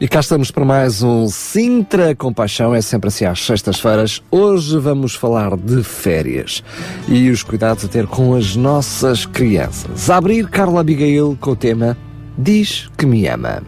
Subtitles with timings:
[0.00, 4.22] E cá estamos para mais um Sintra Compaixão, é sempre assim às sextas-feiras.
[4.30, 6.62] Hoje vamos falar de férias
[7.08, 10.08] e os cuidados a ter com as nossas crianças.
[10.08, 11.98] A abrir Carla Abigail com o tema
[12.38, 13.60] Diz que me ama.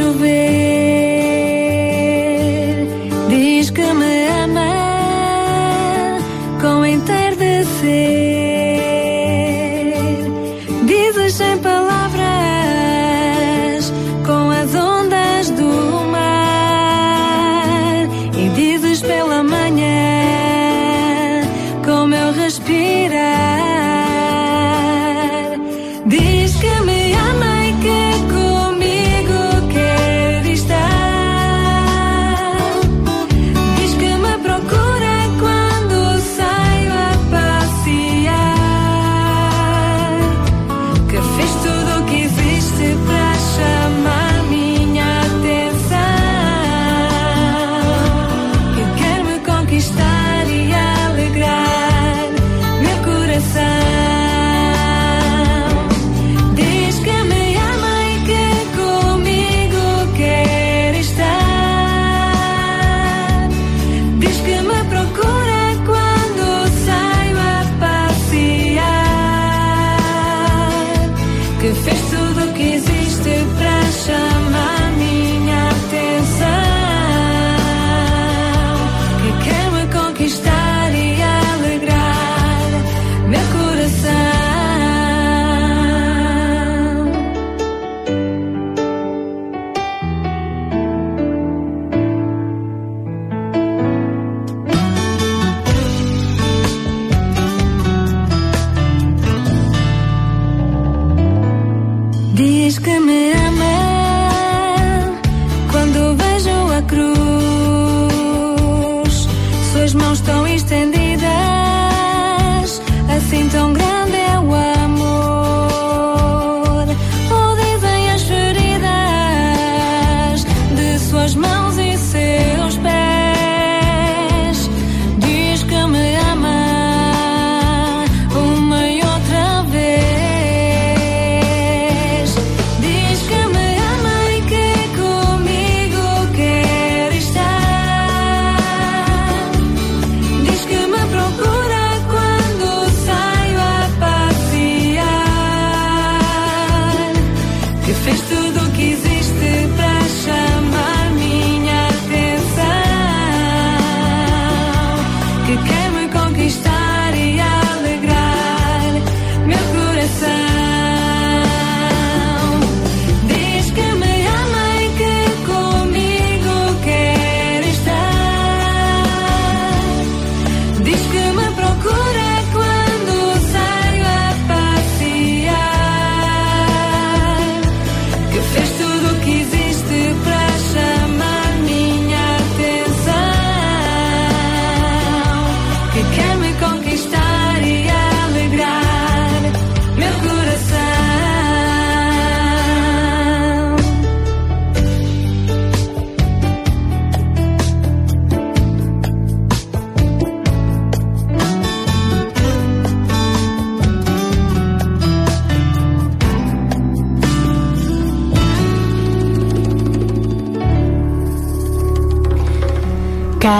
[0.00, 1.09] Chover.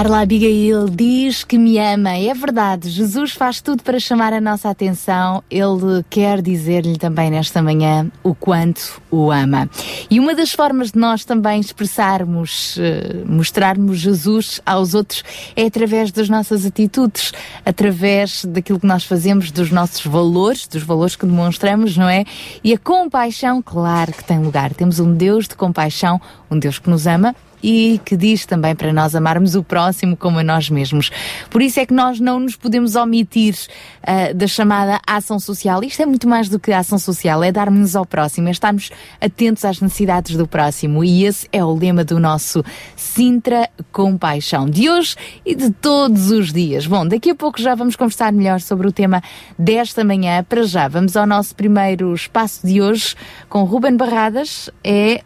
[0.01, 2.17] Carla Abigail diz que me ama.
[2.17, 5.45] É verdade, Jesus faz tudo para chamar a nossa atenção.
[5.51, 9.69] Ele quer dizer-lhe também nesta manhã o quanto o ama.
[10.11, 15.23] E uma das formas de nós também expressarmos, eh, mostrarmos Jesus aos outros
[15.55, 17.33] é através das nossas atitudes,
[17.63, 22.25] através daquilo que nós fazemos, dos nossos valores, dos valores que demonstramos, não é?
[22.65, 24.73] E a compaixão, claro que tem lugar.
[24.73, 26.19] Temos um Deus de compaixão,
[26.51, 30.39] um Deus que nos ama e que diz também para nós amarmos o próximo como
[30.39, 31.11] a nós mesmos.
[31.49, 33.55] Por isso é que nós não nos podemos omitir
[34.03, 35.83] uh, da chamada ação social.
[35.85, 38.91] Isto é muito mais do que ação social, é darmos ao próximo, é estarmos
[39.21, 41.05] atentos às necessidades do próximo.
[41.05, 42.65] E esse é o lema do nosso
[42.97, 46.87] Sintra Compaixão de hoje e de todos os dias.
[46.87, 49.23] Bom, daqui a pouco já vamos conversar melhor sobre o tema
[49.59, 50.45] desta manhã.
[50.45, 53.15] Para já, vamos ao nosso primeiro espaço de hoje
[53.49, 55.23] com Ruben Barradas, é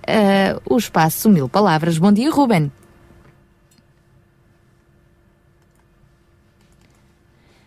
[0.69, 1.98] uh, o espaço Mil Palavras.
[1.98, 2.73] Bom dia dia, Ruben.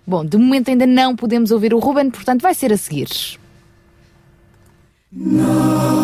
[0.05, 3.09] Bom, de momento ainda não podemos ouvir o Ruben, portanto vai ser a seguir.
[5.11, 5.97] Now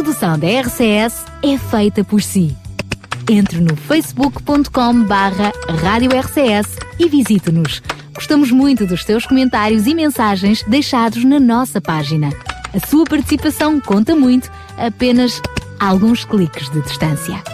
[0.00, 2.56] produção da RCS é feita por si.
[3.28, 5.52] Entre no facebook.com barra
[5.82, 7.82] Rádio RCS e visite-nos.
[8.14, 12.30] Gostamos muito dos seus comentários e mensagens deixados na nossa página.
[12.72, 15.42] A sua participação conta muito, apenas
[15.78, 17.49] alguns cliques de distância.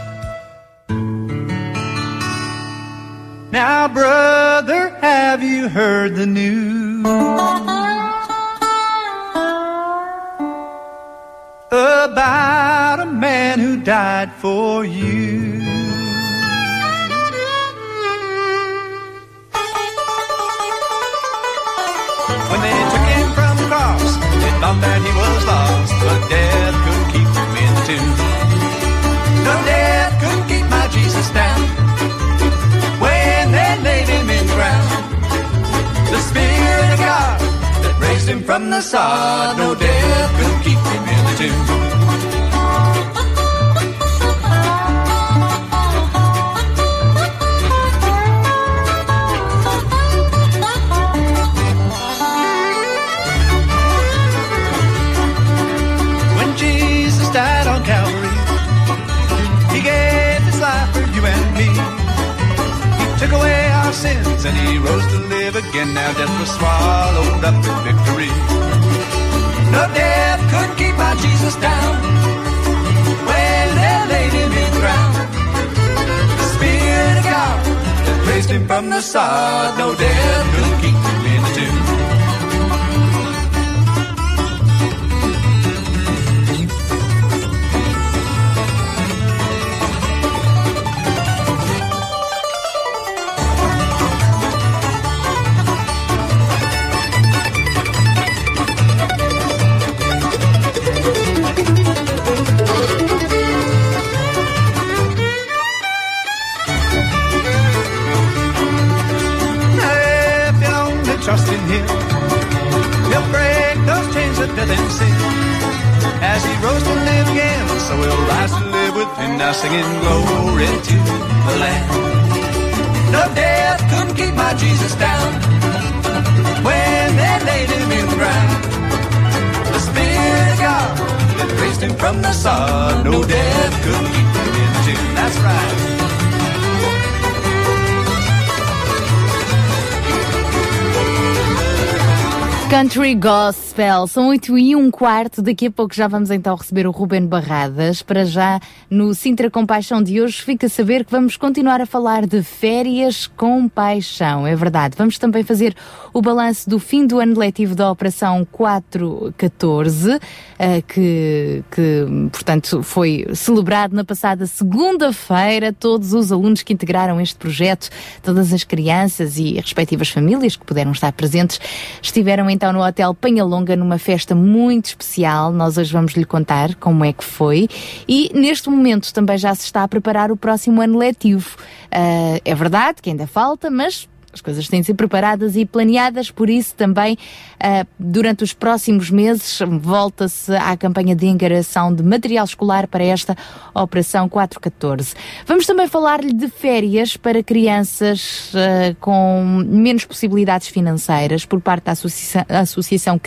[144.09, 145.41] São 8 e um quarto.
[145.41, 148.03] Daqui a pouco já vamos então receber o Ruben Barradas.
[148.03, 152.25] Para já, no Sintra Compaixão de hoje, fica a saber que vamos continuar a falar
[152.25, 154.47] de férias com paixão.
[154.47, 154.95] É verdade.
[154.97, 155.75] Vamos também fazer
[156.12, 160.21] o balanço do fim do ano letivo da Operação 414,
[160.59, 165.73] eh, que, que, portanto, foi celebrado na passada segunda-feira.
[165.73, 167.90] Todos os alunos que integraram este projeto,
[168.23, 171.61] todas as crianças e respectivas famílias que puderam estar presentes,
[172.00, 175.52] estiveram então no Hotel Penhalonga numa festa muito especial.
[175.52, 177.69] Nós hoje vamos lhe contar como é que foi.
[178.09, 178.75] E neste momento
[179.12, 181.56] também já se está a preparar o próximo ano letivo.
[181.90, 186.31] Ah, é verdade que ainda falta, mas as coisas têm de ser preparadas e planeadas,
[186.31, 187.16] por isso também
[187.59, 193.37] ah, durante os próximos meses volta-se à campanha de engaração de material escolar para esta
[193.75, 195.14] Operação 414.
[195.47, 201.93] Vamos também falar-lhe de férias para crianças ah, com menos possibilidades financeiras por parte da
[201.93, 203.21] Associação, Associação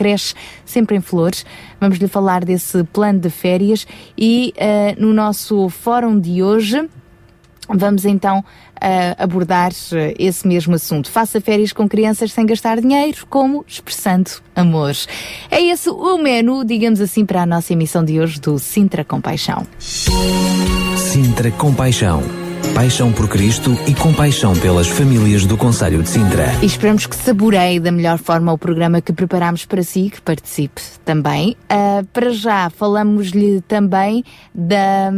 [0.63, 1.46] Sempre em Flores.
[1.80, 3.88] Vamos lhe falar desse plano de férias
[4.18, 6.88] e ah, no nosso fórum de hoje
[7.70, 8.44] Vamos então
[9.18, 11.12] abordar uh, esse mesmo assunto.
[11.12, 14.96] Faça férias com crianças sem gastar dinheiro, como expressando amor.
[15.52, 19.68] É esse o menu, digamos assim, para a nossa emissão de hoje do Sintra Compaixão.
[20.98, 22.49] Sintra Compaixão.
[22.74, 26.46] Paixão por Cristo e compaixão pelas famílias do Conselho de Sintra.
[26.62, 30.82] E esperamos que saboreie da melhor forma o programa que preparámos para si, que participe
[31.04, 31.58] também.
[31.70, 34.24] Uh, para já, falamos-lhe também
[34.56, 35.12] da,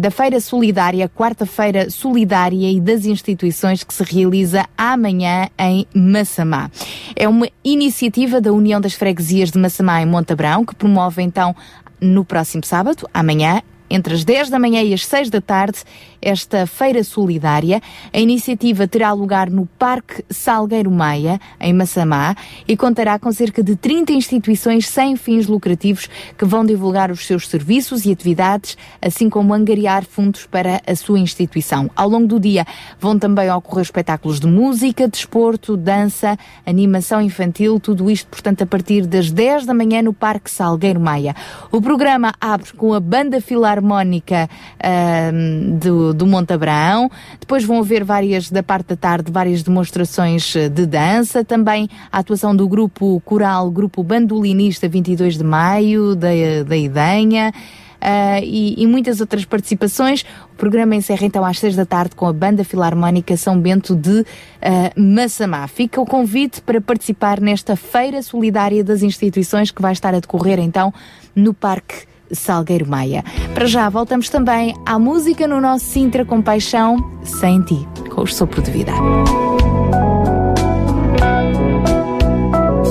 [0.00, 6.70] da Feira Solidária, quarta-feira solidária e das instituições que se realiza amanhã em Massamá.
[7.14, 11.54] É uma iniciativa da União das Freguesias de Massamá em Montabrão, que promove então
[12.00, 15.78] no próximo sábado, amanhã, entre as 10 da manhã e as 6 da tarde,
[16.20, 17.82] esta feira solidária.
[18.12, 22.34] A iniciativa terá lugar no Parque Salgueiro Maia, em Massamá,
[22.66, 27.46] e contará com cerca de 30 instituições sem fins lucrativos que vão divulgar os seus
[27.46, 31.90] serviços e atividades, assim como angariar fundos para a sua instituição.
[31.94, 32.66] Ao longo do dia
[32.98, 39.06] vão também ocorrer espetáculos de música, desporto, dança, animação infantil, tudo isto, portanto, a partir
[39.06, 41.36] das 10 da manhã no Parque Salgueiro Maia.
[41.70, 43.40] O programa abre com a Banda
[43.74, 44.48] Filarmónica
[44.82, 50.54] ahm, do, do Monte Abraão, depois vão haver várias, da parte da tarde, várias demonstrações
[50.54, 56.28] eh, de dança, também a atuação do grupo coral, grupo bandolinista 22 de Maio, da,
[56.66, 57.52] da Idenha,
[58.00, 60.24] ah, e, e muitas outras participações.
[60.52, 64.24] O programa encerra então às seis da tarde com a Banda Filarmónica São Bento de
[64.60, 65.66] ah, Massamá.
[65.66, 70.60] Fica o convite para participar nesta Feira Solidária das Instituições que vai estar a decorrer
[70.60, 70.92] então
[71.34, 73.24] no Parque Salgueiro Maia.
[73.54, 78.26] Para já, voltamos também à música no nosso Sintra com Paixão, Sem Ti, com o
[78.26, 78.92] sopro de vida.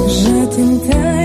[0.08, 1.23] Já tentei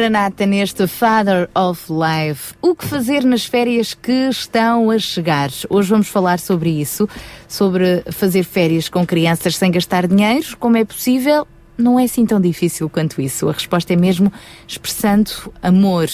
[0.00, 2.54] Maranata neste Father of Life.
[2.62, 5.50] O que fazer nas férias que estão a chegar?
[5.68, 7.06] Hoje vamos falar sobre isso,
[7.46, 11.46] sobre fazer férias com crianças sem gastar dinheiro, como é possível.
[11.76, 13.46] Não é assim tão difícil quanto isso.
[13.50, 14.32] A resposta é mesmo
[14.66, 15.30] expressando
[15.62, 16.08] amor.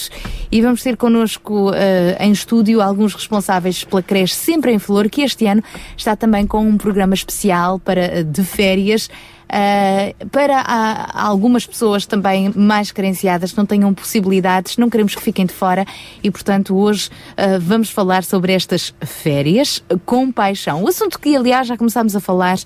[0.51, 5.21] E vamos ter connosco eh, em estúdio alguns responsáveis pela creche Sempre em Flor, que
[5.21, 5.63] este ano
[5.95, 9.09] está também com um programa especial para, eh, de férias.
[9.47, 15.21] Uh, para ah, algumas pessoas também mais carenciadas que não tenham possibilidades, não queremos que
[15.21, 15.85] fiquem de fora
[16.21, 20.83] e, portanto, hoje uh, vamos falar sobre estas férias com paixão.
[20.83, 22.57] O assunto que, aliás, já começámos a falar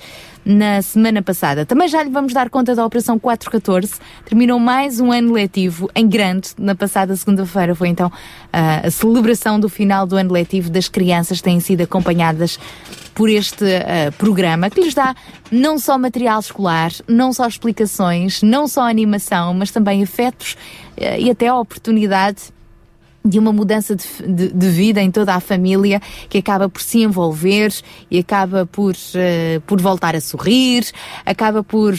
[0.46, 1.66] na semana passada.
[1.66, 3.94] Também já lhe vamos dar conta da Operação 414.
[4.26, 6.50] Terminou mais um ano letivo em grande.
[6.58, 8.12] Na passada segunda-feira foi então
[8.54, 12.60] a celebração do final do ano letivo das crianças têm sido acompanhadas
[13.14, 15.16] por este ah, programa que lhes dá
[15.52, 20.58] não só material escolar, não só explicações, não só animação, mas também afetos
[21.00, 22.52] ah, e até a oportunidade
[23.24, 27.00] de uma mudança de, de, de, vida em toda a família que acaba por se
[27.00, 27.72] envolver
[28.10, 30.86] e acaba por, uh, por voltar a sorrir,
[31.26, 31.98] acaba por uh,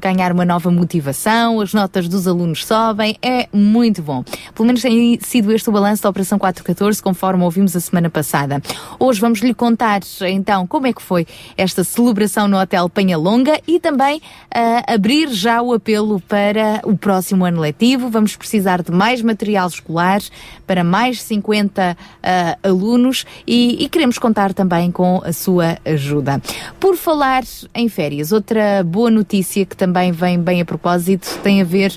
[0.00, 4.22] ganhar uma nova motivação, as notas dos alunos sobem, é muito bom.
[4.54, 8.62] Pelo menos tem sido este o balanço da Operação 414, conforme ouvimos a semana passada.
[8.98, 13.80] Hoje vamos lhe contar então como é que foi esta celebração no Hotel Penhalonga e
[13.80, 18.08] também uh, abrir já o apelo para o próximo ano letivo.
[18.08, 20.20] Vamos precisar de mais material escolar
[20.66, 26.40] para mais 50 uh, alunos e, e, queremos contar também com a sua ajuda.
[26.78, 27.42] Por falar
[27.74, 31.96] em férias, outra boa notícia que também vem bem a propósito tem a ver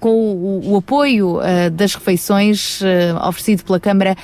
[0.00, 2.80] com o, o apoio uh, das refeições
[3.26, 4.16] oferecido pela Câmara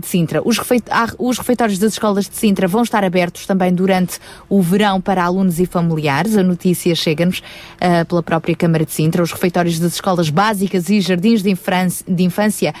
[0.00, 0.42] de Sintra.
[0.44, 0.84] Os, refeit
[1.18, 4.18] os refeitórios das escolas de Sintra vão estar abertos também durante
[4.48, 6.36] o verão para alunos e familiares.
[6.36, 7.42] A notícia chega-nos
[8.08, 9.22] pela própria Câmara de Sintra.
[9.22, 11.54] Os refeitórios das escolas básicas e jardins de,
[12.08, 12.74] de infância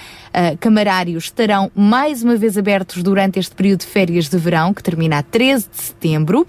[0.60, 5.18] camarários estarão mais uma vez abertos durante este período de férias de verão, que termina
[5.18, 6.46] a 13 de setembro.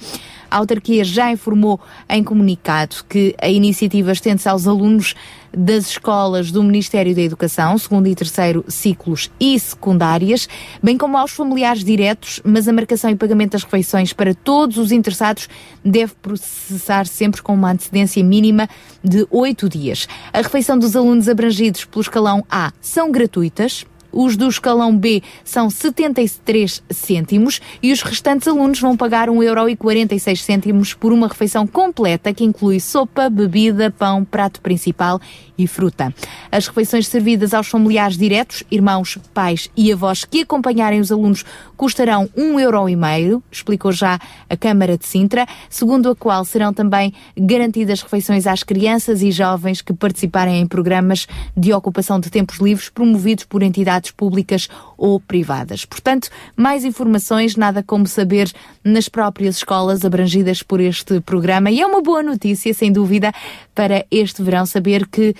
[0.49, 5.13] A autarquia já informou em comunicado que a iniciativa estende-se aos alunos
[5.55, 10.47] das escolas do Ministério da Educação, segundo e terceiro ciclos e secundárias,
[10.81, 14.91] bem como aos familiares diretos, mas a marcação e pagamento das refeições para todos os
[14.91, 15.47] interessados
[15.83, 18.69] deve processar sempre com uma antecedência mínima
[19.03, 20.07] de oito dias.
[20.33, 25.69] A refeição dos alunos abrangidos pelo escalão A são gratuitas, os do escalão B são
[25.69, 32.79] 73 cêntimos e os restantes alunos vão pagar 1,46€ por uma refeição completa que inclui
[32.79, 35.19] sopa, bebida, pão, prato principal
[35.57, 36.13] e fruta.
[36.51, 41.43] As refeições servidas aos familiares diretos, irmãos, pais e avós que acompanharem os alunos
[41.75, 44.19] custarão 1,5€, explicou já
[44.49, 49.81] a Câmara de Sintra, segundo a qual serão também garantidas refeições às crianças e jovens
[49.81, 55.85] que participarem em programas de ocupação de tempos livres promovidos por entidades públicas ou privadas.
[55.85, 58.51] Portanto, mais informações, nada como saber
[58.83, 61.69] nas próprias escolas abrangidas por este programa.
[61.69, 63.31] E é uma boa notícia, sem dúvida,
[63.75, 65.33] para este verão saber que uh,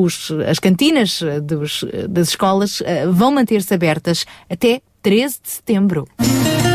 [0.00, 6.08] os, as cantinas dos, das escolas uh, vão manter-se abertas até 13 de setembro.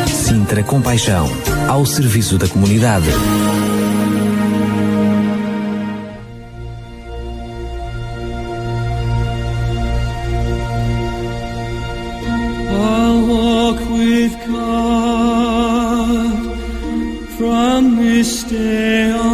[0.07, 1.27] Sintra Compaixão,
[1.69, 3.07] ao serviço da comunidade.
[18.25, 19.24] stay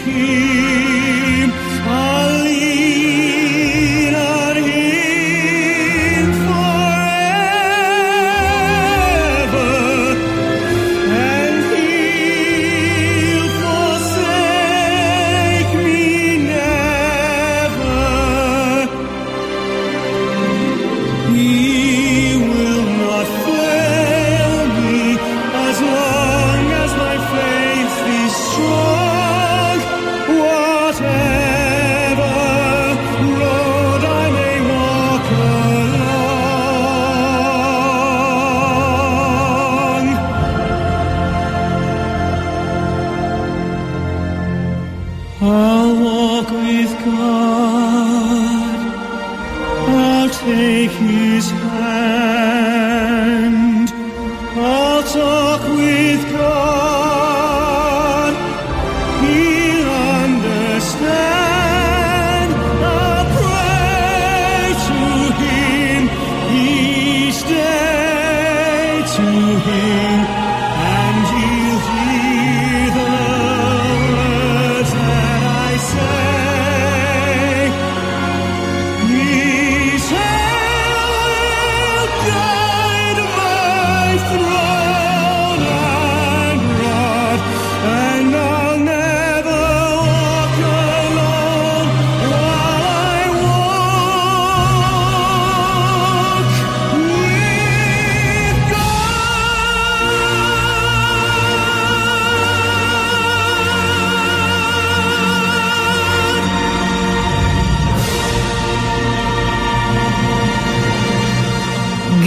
[0.00, 0.77] I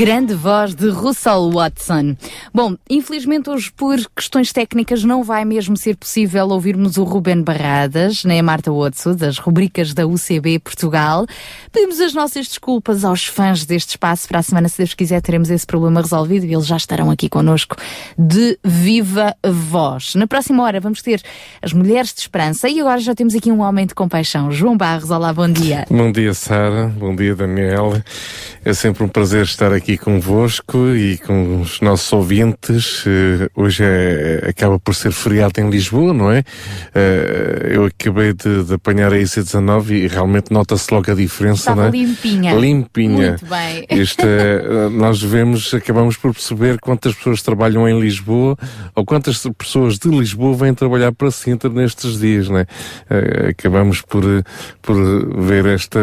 [0.02, 2.16] Grande voz de Russell Watson.
[2.52, 8.24] Bom, infelizmente hoje por questões técnicas não vai mesmo ser possível ouvirmos o Ruben Barradas,
[8.24, 11.28] nem a Marta Watson, das rubricas da UCB Portugal.
[11.72, 14.28] Pedimos as nossas desculpas aos fãs deste espaço.
[14.28, 17.30] Para a semana, se Deus quiser, teremos esse problema resolvido e eles já estarão aqui
[17.30, 17.78] connosco
[18.18, 20.16] de viva voz.
[20.16, 21.22] Na próxima hora vamos ter
[21.62, 24.52] as Mulheres de Esperança e agora já temos aqui um homem de compaixão.
[24.52, 25.86] João Barros, olá, bom dia.
[25.90, 26.88] Bom dia, Sara.
[26.88, 27.94] Bom dia, Daniel.
[28.66, 33.06] É sempre um prazer estar aqui convosco e com os nossos ouvintes.
[33.06, 36.40] Uh, hoje é, acaba por ser feriado em Lisboa, não é?
[36.40, 41.82] Uh, eu acabei de, de apanhar a IC19 e realmente nota-se logo a diferença, Estava
[41.82, 41.92] não é?
[41.92, 42.54] limpinha.
[42.54, 43.30] Limpinha.
[43.30, 43.86] Muito bem.
[44.02, 48.58] Isto é, nós vemos, acabamos por perceber quantas pessoas trabalham em Lisboa
[48.96, 52.62] ou quantas pessoas de Lisboa vêm trabalhar para Sintra nestes dias, não é?
[52.64, 54.24] Uh, acabamos por,
[54.82, 54.96] por
[55.42, 56.00] ver esta,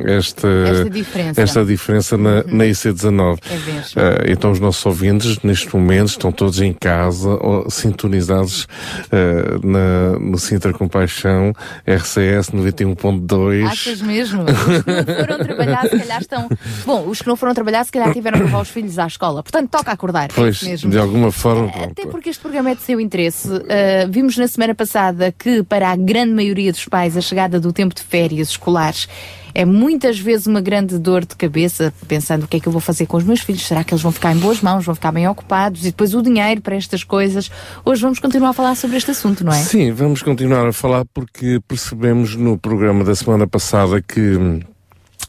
[0.00, 1.40] esta, Esta diferença.
[1.40, 3.38] esta diferença na, na IC19.
[3.50, 4.00] É mesmo.
[4.00, 10.18] Uh, então os nossos ouvintes neste momento estão todos em casa, ou, sintonizados uh, na,
[10.18, 11.52] no Sintra Compaixão,
[11.86, 13.66] RCS 91.2.
[13.66, 14.44] Achas mesmo?
[14.94, 16.48] Não foram trabalhar, se calhar estão.
[16.86, 19.42] Bom, os que não foram trabalhar, se calhar tiveram que levar os filhos à escola.
[19.42, 20.24] Portanto, toca acordar.
[20.30, 20.90] É Pois, mesmo.
[20.90, 21.68] de alguma forma.
[21.68, 22.08] Até pronto.
[22.10, 23.48] porque este programa é de seu interesse.
[23.48, 23.62] Uh,
[24.10, 27.94] vimos na semana passada que, para a grande maioria dos pais, a chegada do tempo
[27.94, 29.08] de férias escolares
[29.56, 32.80] é muitas vezes uma grande dor de cabeça, pensando o que é que eu vou
[32.80, 33.64] fazer com os meus filhos.
[33.64, 35.82] Será que eles vão ficar em boas mãos, vão ficar bem ocupados?
[35.82, 37.48] E depois o dinheiro para estas coisas.
[37.84, 39.56] Hoje vamos continuar a falar sobre este assunto, não é?
[39.62, 44.60] Sim, vamos continuar a falar porque percebemos no programa da semana passada que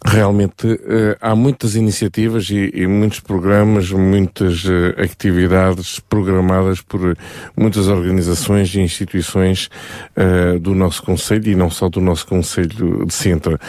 [0.03, 7.17] realmente eh, há muitas iniciativas e, e muitos programas, muitas eh, atividades programadas por
[7.55, 9.69] muitas organizações e instituições
[10.15, 13.59] eh, do nosso Conselho e não só do nosso Conselho de Sintra.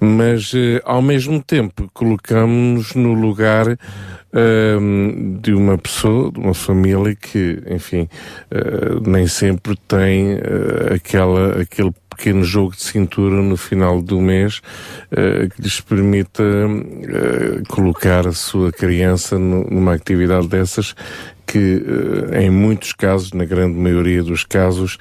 [0.00, 3.66] Mas, eh, ao mesmo tempo, colocamos-nos no lugar
[4.80, 8.08] hum, de uma pessoa, de uma família que, enfim,
[8.50, 14.60] eh, nem sempre tem eh, aquela, aquele pequeno jogo de cintura no final do mês
[15.10, 20.94] eh, que lhes permita eh, colocar a sua criança nu- numa atividade dessas
[21.46, 21.82] que
[22.30, 24.98] eh, em muitos casos, na grande maioria dos casos,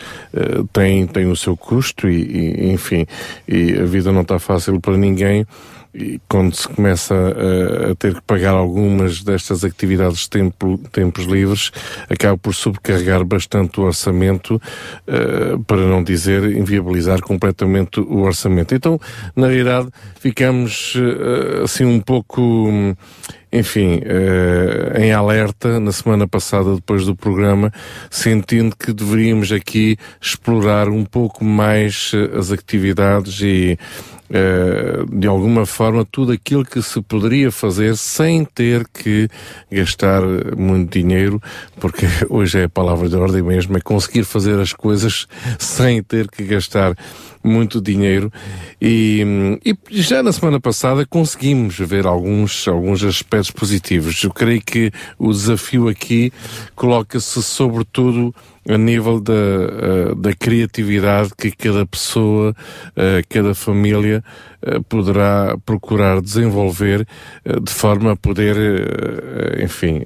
[0.72, 3.06] tem, tem o seu custo e, e, enfim,
[3.46, 5.46] e a vida não está fácil para ninguém
[5.94, 11.26] e quando se começa a, a ter que pagar algumas destas atividades de tempo, tempos
[11.26, 11.72] livres,
[12.10, 14.62] acaba por sobrecarregar bastante o orçamento,
[15.08, 18.76] eh, para não dizer inviabilizar completamente o orçamento.
[18.76, 19.00] Então,
[19.36, 22.96] na realidade, ficamos eh, assim um pouco,
[23.52, 27.72] enfim, eh, em alerta na semana passada, depois do programa,
[28.10, 33.78] sentindo que deveríamos aqui explorar um pouco mais eh, as atividades e
[35.12, 39.28] de alguma forma tudo aquilo que se poderia fazer sem ter que
[39.72, 40.22] gastar
[40.56, 41.42] muito dinheiro,
[41.80, 46.30] porque hoje é a palavra de ordem mesmo, é conseguir fazer as coisas sem ter
[46.30, 46.96] que gastar
[47.44, 48.32] muito dinheiro
[48.82, 54.24] e, e já na semana passada conseguimos ver alguns, alguns aspectos positivos.
[54.24, 56.32] Eu creio que o desafio aqui
[56.76, 58.34] coloca-se sobretudo
[58.70, 62.56] a nível da, eh, da criatividade que cada pessoa,
[62.96, 64.24] eh, cada família
[64.62, 67.08] eh, poderá procurar desenvolver
[67.64, 68.56] de forma a poder,
[69.64, 70.04] enfim,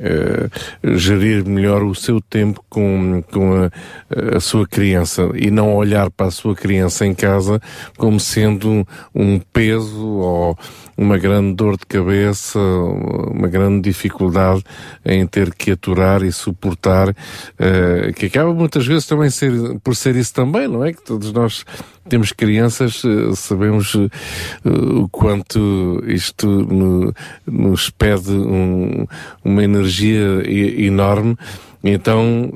[0.95, 6.27] gerir melhor o seu tempo com, com a, a sua criança e não olhar para
[6.27, 7.61] a sua criança em casa
[7.97, 10.57] como sendo um, peso ou
[10.97, 14.63] uma grande dor de cabeça, uma grande dificuldade
[15.05, 17.15] em ter que aturar e suportar,
[17.57, 19.51] eh, que acaba muitas vezes também ser,
[19.83, 20.93] por ser isso também, não é?
[20.93, 21.65] Que todos nós
[22.07, 27.13] temos crianças, eh, sabemos eh, o quanto isto no-
[27.47, 29.07] nos pede um-
[29.43, 30.43] uma energia
[30.77, 31.35] enorme,
[31.83, 32.51] então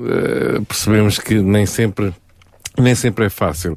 [0.68, 2.12] percebemos que nem sempre
[2.78, 3.74] nem sempre é fácil.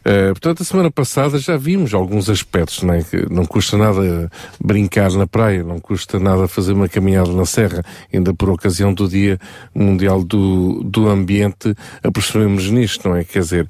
[0.00, 3.04] Uh, portanto, a semana passada já vimos alguns aspectos, né?
[3.08, 4.30] que não custa nada
[4.62, 7.82] brincar na praia, não custa nada fazer uma caminhada na serra,
[8.12, 9.38] ainda por ocasião do Dia
[9.74, 13.24] Mundial do, do Ambiente, apercebemos nisto, não é?
[13.24, 13.64] Quer dizer,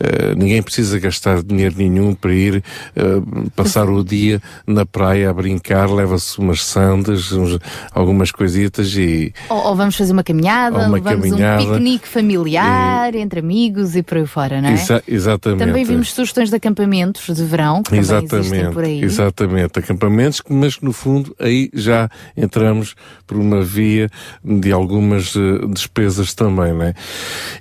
[0.00, 2.62] uh, ninguém precisa gastar dinheiro nenhum para ir
[2.96, 7.58] uh, passar o dia na praia a brincar, leva-se umas sandas, uns-
[7.92, 11.62] algumas coisitas e Ou, ou vamos fazer uma caminhada, Ou uma levamos caminhada.
[11.62, 14.72] um piquenique familiar entre amigos e por aí aí fora, não é?
[14.74, 15.60] Exa exatamente.
[15.66, 19.02] Também vimos sugestões de acampamentos de verão, que também existem Exatamente, por aí.
[19.02, 19.78] exatamente.
[19.78, 22.94] Acampamentos, mas que no fundo aí já entramos
[23.26, 24.08] por uma via
[24.44, 26.94] de algumas eh, despesas também, né?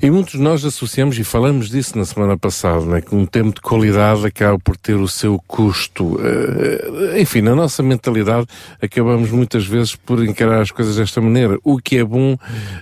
[0.01, 3.01] E muitos de nós associamos, e falamos disso na semana passada, né?
[3.01, 6.19] Que um tempo de qualidade acaba por ter o seu custo.
[6.21, 8.47] Eh, enfim, na nossa mentalidade
[8.81, 11.57] acabamos muitas vezes por encarar as coisas desta maneira.
[11.63, 12.37] O que é bom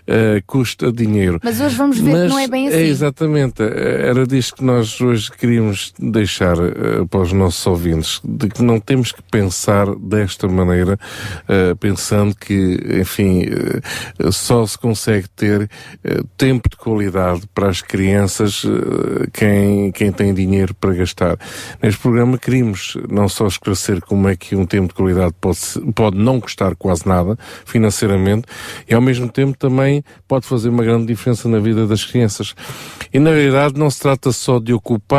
[0.08, 1.40] eh, custa dinheiro.
[1.44, 2.78] Mas hoje vamos ver que não é bem assim.
[2.78, 3.62] exatamente.
[3.64, 8.80] Era disto que nós hoje queríamos deixar eh, para os nossos ouvintes, de que não
[8.80, 11.00] temos que pensar desta maneira,
[11.48, 15.70] eh, pensando que, enfim, eh, só se consegue ter
[16.38, 18.64] tempo de qualidade para as crianças
[19.32, 21.38] quem, quem tem dinheiro para gastar.
[21.82, 25.60] Neste programa queríamos não só esclarecer como é que um tempo de qualidade pode,
[25.94, 28.48] pode não custar quase nada financeiramente
[28.88, 32.54] e ao mesmo tempo também pode fazer uma grande diferença na vida das crianças.
[33.14, 35.13] E na realidade não se trata só de ocupar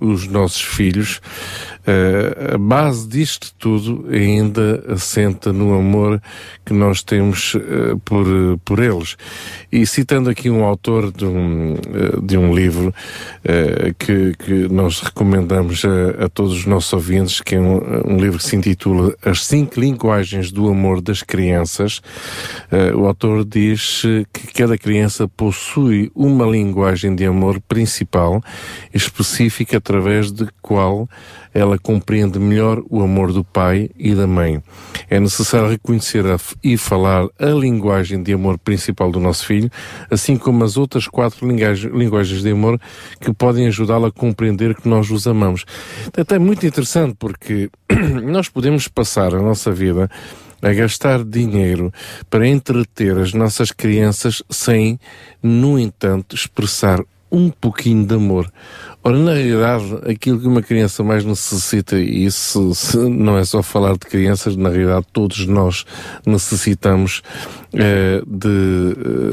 [0.00, 1.20] os nossos filhos,
[2.54, 6.20] a base disto tudo ainda assenta no amor
[6.64, 9.16] que nós temos eh, por, eh, por eles.
[9.70, 12.92] E citando aqui um autor de um, eh, de um livro
[13.44, 18.16] eh, que, que nós recomendamos a, a todos os nossos ouvintes, que é um, um
[18.16, 22.02] livro que se intitula As Cinco Linguagens do Amor das Crianças,
[22.70, 28.42] eh, o autor diz eh, que cada criança possui uma linguagem de amor principal
[28.92, 31.08] específica através de qual
[31.56, 34.62] ela compreende melhor o amor do pai e da mãe.
[35.08, 36.22] É necessário reconhecer
[36.62, 39.70] e falar a linguagem de amor principal do nosso filho,
[40.10, 42.78] assim como as outras quatro linguagens, de amor
[43.18, 45.64] que podem ajudá-lo a compreender que nós os amamos.
[46.28, 47.70] É muito interessante porque
[48.22, 50.10] nós podemos passar a nossa vida
[50.60, 51.90] a gastar dinheiro
[52.28, 55.00] para entreter as nossas crianças sem,
[55.42, 57.00] no entanto, expressar
[57.30, 58.50] um pouquinho de amor.
[59.06, 62.72] Ora, na realidade, aquilo que uma criança mais necessita, e isso
[63.08, 65.84] não é só falar de crianças, na realidade todos nós
[66.26, 67.22] necessitamos
[67.72, 68.48] eh, de,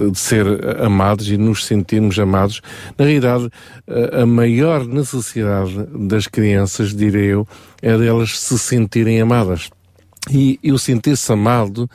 [0.05, 0.45] eh, de ser
[0.79, 2.61] amados e nos sentirmos amados.
[2.99, 3.49] Na realidade,
[3.87, 7.47] a- a maior necessidade das crianças, direi eu,
[7.81, 9.71] é delas se sentirem amadas.
[10.31, 11.89] E, e o sentir-se amado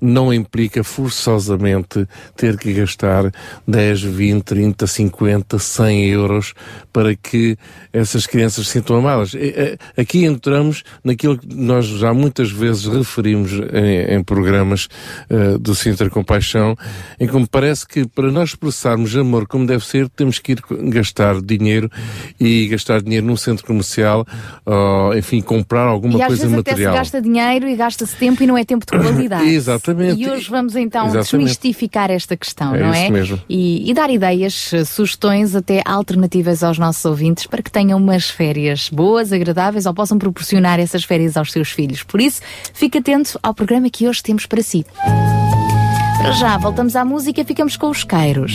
[0.00, 3.32] não implica forçosamente ter que gastar
[3.68, 6.54] 10, 20, 30, 50, 100 euros
[6.92, 7.56] para que
[7.92, 9.32] essas crianças se sintam amadas.
[9.34, 14.88] Eh, Aqui entramos naquilo que nós já muitas vezes referimos em, em programas
[15.28, 16.76] eh, do Sintra Compaixão,
[17.18, 20.62] em que me parece que para nós expressarmos amor como deve ser, temos que ir
[20.90, 21.90] gastar dinheiro
[22.40, 24.26] e gastar dinheiro num centro comercial,
[24.64, 26.92] ou, enfim, comprar alguma e coisa material.
[26.92, 29.46] até se gasta dinheiro e gasta-se tempo e não é tempo de qualidade.
[29.48, 30.20] Exatamente.
[30.20, 31.30] E hoje vamos então Exatamente.
[31.30, 33.10] desmistificar esta questão, É não isso é?
[33.10, 33.40] mesmo.
[33.48, 38.88] E, e dar ideias, sugestões, até alternativas aos nossos ouvintes para que tenham umas férias
[38.88, 42.02] boas, agradáveis ou possam proporcionar essas férias aos seus filhos.
[42.02, 42.40] Por isso,
[42.72, 44.84] fique atento ao programa que hoje temos para si.
[46.18, 48.54] Para já, voltamos à música e ficamos com os queiros.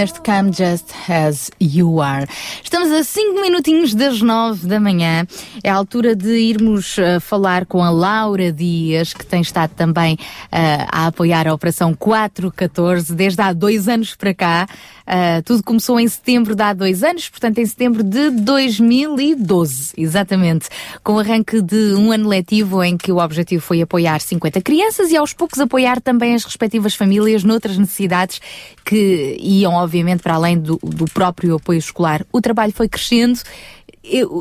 [0.00, 2.26] Neste Come Just As You Are.
[2.64, 5.26] Estamos a 5 minutinhos das 9 da manhã.
[5.62, 10.18] É a altura de irmos eh, falar com a Laura Dias, que tem estado também
[10.50, 14.66] eh, a apoiar a Operação 414 desde há dois anos para cá.
[15.06, 20.68] Eh, tudo começou em setembro de há dois anos, portanto em setembro de 2012, exatamente.
[21.04, 25.10] Com o arranque de um ano letivo em que o objetivo foi apoiar 50 crianças
[25.10, 28.40] e aos poucos apoiar também as respectivas famílias noutras necessidades
[28.84, 32.24] que iam, obviamente, para além do, do próprio apoio escolar.
[32.32, 33.40] O trabalho foi crescendo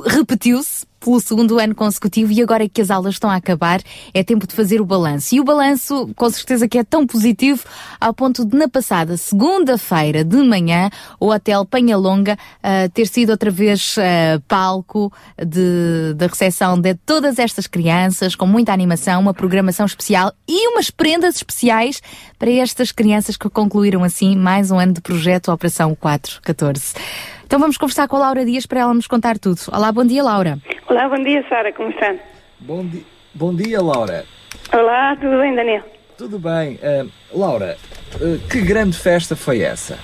[0.05, 3.81] repetiu-se pelo segundo ano consecutivo e agora que as aulas estão a acabar,
[4.13, 5.33] é tempo de fazer o balanço.
[5.33, 7.63] E o balanço, com certeza que é tão positivo,
[7.99, 10.89] ao ponto de na passada segunda-feira de manhã,
[11.19, 17.39] o Hotel Penhalonga ah, ter sido outra vez ah, palco de, da recepção de todas
[17.39, 22.01] estas crianças, com muita animação, uma programação especial e umas prendas especiais
[22.37, 26.93] para estas crianças que concluíram assim mais um ano de projeto Operação 414.
[27.49, 29.59] Então vamos conversar com a Laura Dias para ela nos contar tudo.
[29.73, 30.59] Olá, bom dia, Laura.
[30.87, 32.13] Olá, bom dia, Sara, como está?
[32.59, 34.23] Bom, di- bom dia, Laura.
[34.71, 35.81] Olá, tudo bem, Daniel?
[36.15, 36.79] Tudo bem.
[36.83, 37.75] Ah, Laura,
[38.13, 39.97] ah, que grande festa foi essa?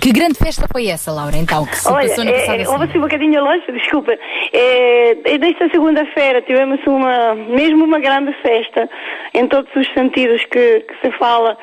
[0.00, 2.64] Que grande festa foi essa, Laura, então, que se Olha, passou na é, passada é,
[2.64, 2.72] semana?
[2.72, 4.12] houve assim um bocadinho longe, desculpa.
[4.52, 8.88] É, é, nesta segunda-feira tivemos uma, mesmo uma grande festa,
[9.34, 11.58] em todos os sentidos que, que se fala.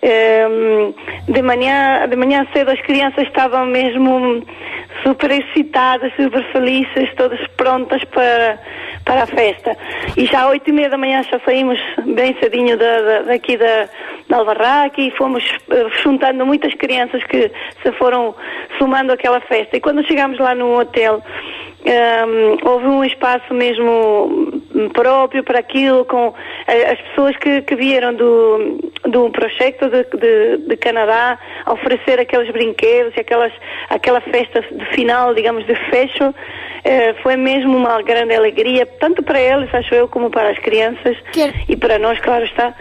[0.00, 0.46] É,
[1.28, 4.44] de, manhã, de manhã cedo as crianças estavam mesmo
[5.02, 8.60] super excitadas, super felizes, todas prontas para,
[9.04, 9.76] para a festa.
[10.16, 13.56] E já às oito e meia da manhã já saímos bem cedinho da, da- daqui
[13.56, 13.88] da,
[14.28, 17.50] da Alvarraca e fomos eh, juntando muitas crianças que
[17.82, 18.34] se foram
[18.78, 19.76] somando àquela festa.
[19.76, 21.22] E quando chegámos lá no hotel,
[21.84, 24.62] ehm, houve um espaço mesmo
[24.94, 26.32] próprio para aquilo, com
[26.66, 32.20] eh, as pessoas que, que vieram do, do projeto de, de, de Canadá a oferecer
[32.20, 33.52] aqueles brinquedos, aquelas,
[33.90, 36.32] aquela festa de final, digamos, de fecho.
[36.84, 41.16] Eh, foi mesmo uma grande alegria, tanto para eles, acho eu, como para as crianças
[41.32, 42.74] Quer- e para nós, claro está.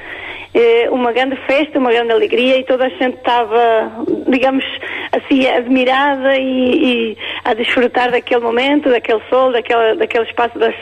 [0.53, 3.91] Eh, uma grande festa, uma grande alegria e toda a gente estava,
[4.27, 4.65] digamos,
[5.11, 10.75] assim, admirada e, e a desfrutar daquele momento, daquele sol, daquela, daquele espaço das,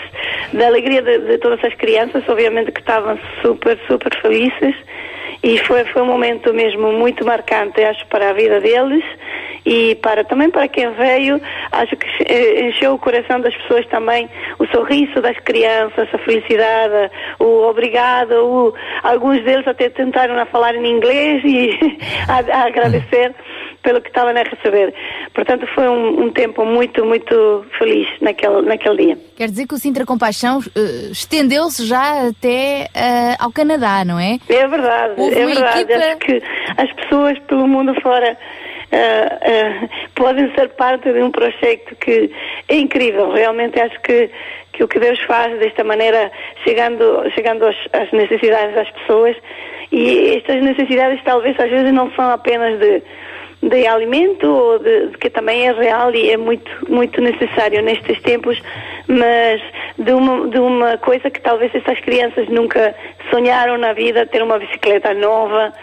[0.53, 4.75] da alegria de, de todas as crianças, obviamente que estavam super, super felizes
[5.43, 9.03] e foi, foi um momento mesmo muito marcante, acho, para a vida deles
[9.69, 11.39] e para também para quem veio,
[11.71, 17.11] acho que eh, encheu o coração das pessoas também, o sorriso das crianças, a felicidade,
[17.39, 21.77] o obrigado, o, alguns deles até tentaram a falar em inglês e
[22.27, 23.35] a, a agradecer
[23.83, 24.93] pelo que estavam a receber.
[25.33, 29.17] Portanto, foi um, um tempo muito, muito feliz naquele, naquele dia.
[29.37, 34.37] Quer dizer que o Sintra Compaixão eh, estendeu-se já até eh, ao Canadá, não é?
[34.49, 35.81] É verdade, Houve é verdade.
[35.81, 36.41] equipa- Acho que
[36.77, 38.35] as pessoas pelo mundo fora
[38.91, 42.31] ah, ah, podem ser parte de um projeto que
[42.67, 43.31] é incrível.
[43.31, 44.29] Realmente acho que,
[44.73, 46.31] que o que Deus faz desta maneira,
[46.63, 49.35] chegando, chegando às, às necessidades das pessoas,
[49.91, 53.01] e estas necessidades talvez às vezes não são apenas de
[53.61, 58.61] de alimento de que também é real e é muito muito necessário nestes tempos
[59.05, 59.61] mas
[59.97, 62.95] de uma de uma coisa que talvez essas crianças nunca
[63.29, 65.73] sonharam na vida ter uma bicicleta nova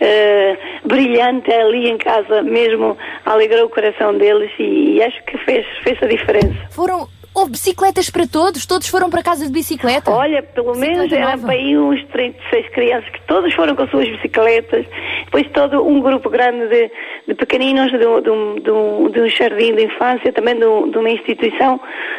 [0.00, 5.66] eh, brilhante ali em casa mesmo alegrou o coração deles e, e acho que fez
[5.84, 7.08] fez a diferença Foram.
[7.38, 8.64] Houve bicicletas para todos?
[8.64, 10.10] Todos foram para casa de bicicleta?
[10.10, 11.42] Olha, pelo Bicicleta menos eram nova.
[11.48, 14.86] para aí uns 36 crianças que todos foram com suas bicicletas.
[15.26, 16.90] Depois todo um grupo grande de,
[17.28, 20.96] de pequeninos de, um- de, de, um, de um jardim de infância, também de, de
[20.96, 21.78] uma instituição,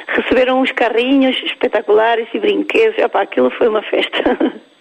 [0.09, 2.95] receberam uns carrinhos espetaculares e brinquedos.
[2.99, 4.21] Epá, aquilo foi uma festa.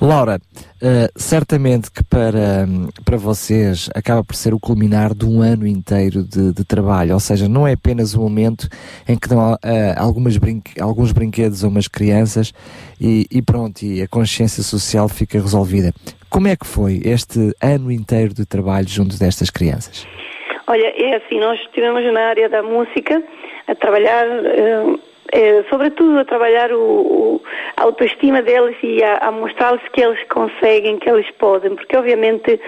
[0.00, 0.40] Laura,
[0.80, 2.66] eh, certamente que para,
[3.04, 7.20] para vocês acaba por ser o culminar de um ano inteiro de, de trabalho, ou
[7.20, 8.68] seja, não é apenas um momento
[9.06, 12.52] em que dão eh, algumas brinque- alguns brinquedos a umas crianças
[13.00, 15.92] e, e pronto, e a consciência social fica resolvida.
[16.30, 20.06] Como é que foi este ano inteiro de trabalho junto destas crianças?
[20.66, 23.22] Olha, é assim, nós estivemos na área da música
[23.66, 24.98] a trabalhar, eh,
[25.32, 27.42] eh, sobretudo a trabalhar o, o-
[27.76, 32.60] a autoestima deles e a, a mostrar-lhes que eles conseguem, que eles podem, porque obviamente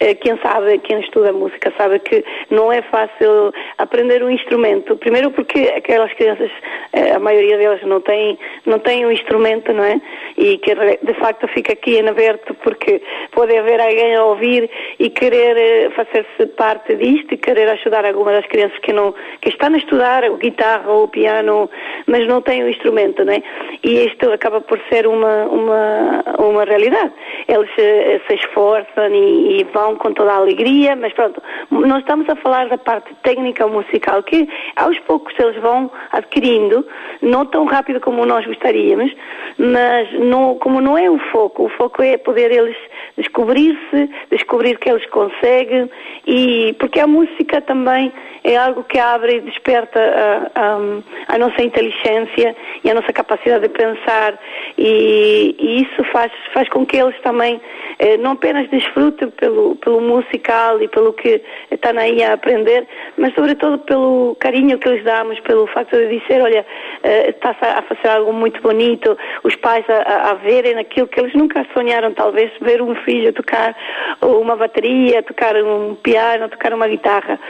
[0.00, 4.96] eh, quem sabe, quem estuda música sabe que não é fácil aprender um instrumento.
[4.96, 6.50] Primeiro porque aquelas crianças,
[6.92, 10.00] eh, a maioria delas não tem, não tem um instrumento, não é?
[10.36, 13.00] E que de facto fica aqui em aberto porque
[13.32, 18.46] pode haver alguém a ouvir e querer fazer-se parte disto e querer ajudar alguma das
[18.46, 21.68] crianças que não que estão a estudar guitarra ou piano,
[22.06, 23.42] mas não têm o instrumento, não é?
[23.82, 27.12] E isto acaba por ser uma uma uma realidade.
[27.46, 32.28] Eles eh, se esforçam e, e vão com toda a alegria, mas pronto, nós estamos
[32.28, 36.86] a falar da parte técnica musical que aos poucos eles vão adquirindo,
[37.22, 39.12] não tão rápido como nós gostaríamos,
[39.58, 42.76] mas não, como não é o foco, o foco é poder eles
[43.18, 45.90] descobrir-se, descobrir que eles conseguem
[46.26, 48.12] e porque a música também
[48.44, 53.68] é algo que abre e desperta a, a, a nossa inteligência e a nossa capacidade
[53.68, 54.38] de pensar
[54.76, 57.60] e, e isso faz, faz com que eles também
[57.98, 63.34] eh, não apenas desfrutem pelo, pelo musical e pelo que estão aí a aprender, mas
[63.34, 66.64] sobretudo pelo carinho que lhes damos, pelo facto de dizer, olha,
[67.02, 71.34] eh, está a fazer algo muito bonito, os pais a, a verem aquilo que eles
[71.34, 73.74] nunca sonharam, talvez, ver um filho tocar
[74.20, 77.40] uma bateria, tocar um piano, tocar uma guitarra.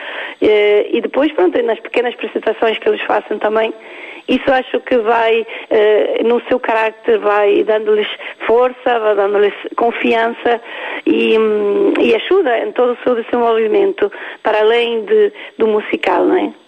[0.41, 3.75] Eh, e depois, pronto, nas pequenas apresentações que eles façam também,
[4.29, 8.09] isso acho que vai, eh, no seu carácter, vai dando-lhes
[8.47, 10.61] força, vai dando-lhes confiança
[11.05, 16.37] e, hum, e ajuda em todo o seu desenvolvimento, para além de, do musical, não
[16.37, 16.68] é?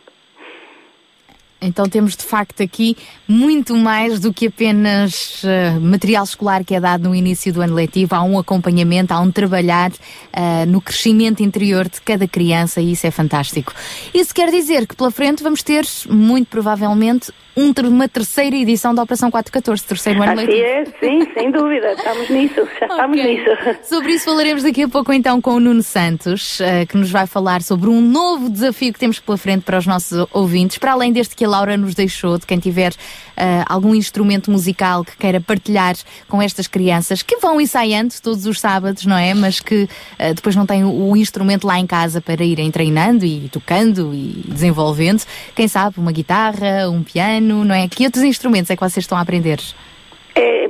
[1.60, 2.96] Então temos de facto aqui
[3.28, 7.74] muito mais do que apenas uh, material escolar que é dado no início do ano
[7.74, 8.14] letivo.
[8.14, 13.06] Há um acompanhamento, há um trabalhar uh, no crescimento interior de cada criança e isso
[13.06, 13.72] é fantástico.
[14.14, 19.02] Isso quer dizer que pela frente vamos ter, muito provavelmente, um, uma terceira edição da
[19.02, 20.64] Operação 414, terceiro ano Assim letivo.
[20.64, 23.50] é, sim, sem dúvida, estamos nisso, já estamos nisso.
[23.82, 27.26] Sobre isso falaremos daqui a pouco então com o Nuno Santos, eh, que nos vai
[27.26, 31.12] falar sobre um novo desafio que temos pela frente para os nossos ouvintes, para além
[31.12, 32.92] deste que a Laura nos deixou, de quem tiver
[33.36, 35.96] eh, algum instrumento musical que queira partilhar
[36.28, 39.34] com estas crianças, que vão ensaiando todos os sábados, não é?
[39.34, 39.88] Mas que
[40.18, 44.44] eh, depois não têm o instrumento lá em casa para irem treinando e tocando e
[44.46, 45.22] desenvolvendo.
[45.54, 47.88] Quem sabe, uma guitarra, um piano, não é?
[47.88, 49.60] Que outros instrumentos é que vocês estão a aprender?
[50.34, 50.69] É,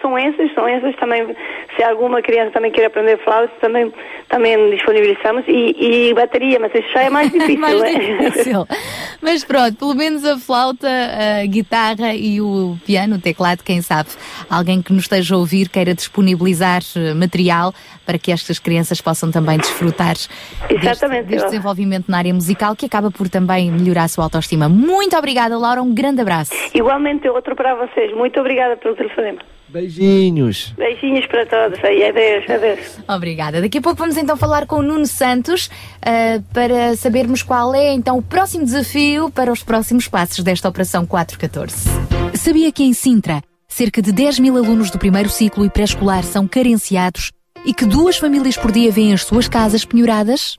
[0.00, 1.34] são esses, são esses também.
[1.76, 3.92] Se alguma criança também quer aprender flauta, também,
[4.28, 5.44] também disponibilizamos.
[5.46, 7.92] E, e bateria, mas isso já é mais difícil, mais né?
[7.92, 8.66] difícil.
[9.22, 14.08] Mas pronto, pelo menos a flauta, a guitarra e o piano, o teclado, quem sabe,
[14.48, 17.74] alguém que nos esteja a ouvir queira disponibilizar eh, material
[18.06, 21.26] para que estas crianças possam também desfrutar deste, Exatamente.
[21.26, 24.68] deste desenvolvimento na área musical, que acaba por também melhorar a sua autoestima.
[24.68, 26.52] Muito obrigada, Laura, um grande abraço.
[26.74, 28.12] Igualmente, outro para vocês.
[28.16, 29.40] Muito obrigada pelo telefonema.
[29.70, 30.74] Beijinhos.
[30.76, 31.82] Beijinhos para todos.
[31.84, 32.98] Aí, adeus, adeus.
[33.08, 33.60] Obrigada.
[33.60, 35.70] Daqui a pouco vamos então falar com o Nuno Santos
[36.02, 41.06] ah, para sabermos qual é então o próximo desafio para os próximos passos desta Operação
[41.06, 41.88] 414.
[42.34, 46.46] Sabia que em Sintra, cerca de 10 mil alunos do primeiro ciclo e pré-escolar são
[46.46, 47.32] carenciados
[47.64, 50.58] e que duas famílias por dia vêm as suas casas penhoradas?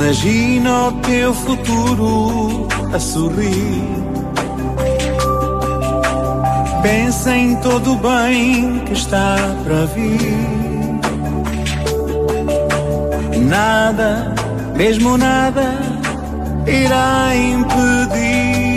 [0.00, 3.84] imagina o teu futuro a sorrir.
[6.82, 11.00] Pensa em todo o bem que está para vir.
[13.46, 14.34] Nada,
[14.74, 15.74] mesmo nada,
[16.66, 18.70] irá impedir.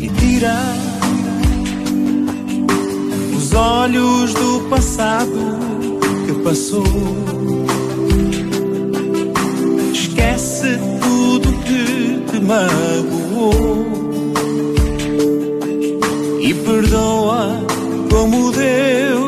[0.00, 0.56] E tira
[3.36, 5.75] os olhos do passado
[6.26, 6.82] que passou.
[9.92, 13.86] Esquece tudo que te magoou
[16.40, 17.60] e perdoa
[18.10, 19.25] como Deus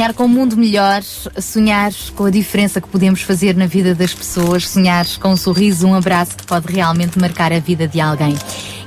[0.00, 4.14] sonhar com um mundo melhor, sonhar com a diferença que podemos fazer na vida das
[4.14, 8.34] pessoas, sonhar com um sorriso, um abraço que pode realmente marcar a vida de alguém.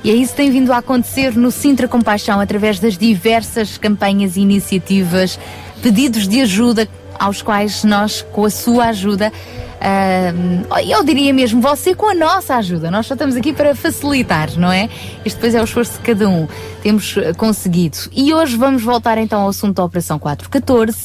[0.02, 4.36] E é isso que tem vindo a acontecer no Sintra Compaixão através das diversas campanhas
[4.36, 5.38] e iniciativas,
[5.80, 9.32] pedidos de ajuda aos quais nós, com a sua ajuda,
[9.86, 12.90] ah, eu diria mesmo você com a nossa ajuda.
[12.90, 14.88] Nós só estamos aqui para facilitar, não é?
[15.26, 16.48] Isto depois é o esforço de cada um.
[16.82, 17.98] Temos eh, conseguido.
[18.10, 21.03] E hoje vamos voltar então ao assunto da Operação 414.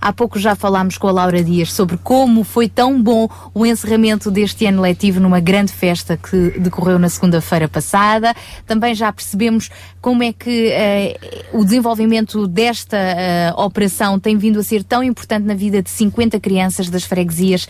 [0.00, 4.30] Há pouco já falámos com a Laura Dias sobre como foi tão bom o encerramento
[4.30, 8.34] deste ano letivo numa grande festa que decorreu na segunda-feira passada.
[8.66, 9.68] Também já percebemos
[10.00, 11.18] como é que eh,
[11.52, 16.40] o desenvolvimento desta eh, operação tem vindo a ser tão importante na vida de 50
[16.40, 17.68] crianças das freguesias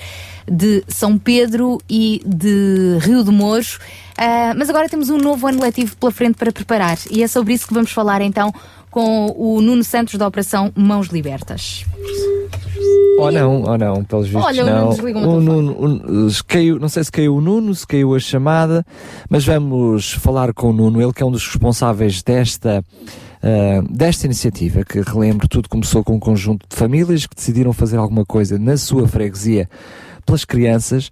[0.48, 3.78] de São Pedro e de Rio de Mouros.
[4.16, 7.54] Ah, mas agora temos um novo ano letivo pela frente para preparar e é sobre
[7.54, 8.52] isso que vamos falar então
[8.90, 11.84] com o Nuno Santos da Operação Mãos Libertas.
[13.18, 15.36] Ou não, ou não, pelos vistos Olha, Nuno não.
[15.36, 15.40] o.
[15.40, 18.84] Nuno, o- se caiu, não sei se caiu o Nuno, se caiu a chamada,
[19.28, 22.82] mas vamos falar com o Nuno, ele que é um dos responsáveis desta,
[23.42, 27.98] ah, desta iniciativa, que relembro, tudo começou com um conjunto de famílias que decidiram fazer
[27.98, 29.68] alguma coisa na sua freguesia
[30.24, 31.10] pelas crianças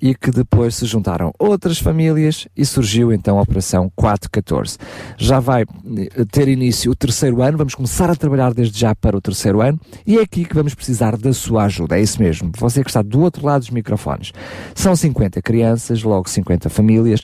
[0.00, 4.78] e que depois se juntaram outras famílias e surgiu então a Operação 414.
[5.18, 9.16] Já vai eh, ter início o terceiro ano, vamos começar a trabalhar desde já para
[9.16, 11.98] o terceiro ano e é aqui que vamos precisar da sua ajuda.
[11.98, 14.32] É isso mesmo, você que está do outro lado dos microfones.
[14.74, 17.22] São 50 crianças, logo 50 famílias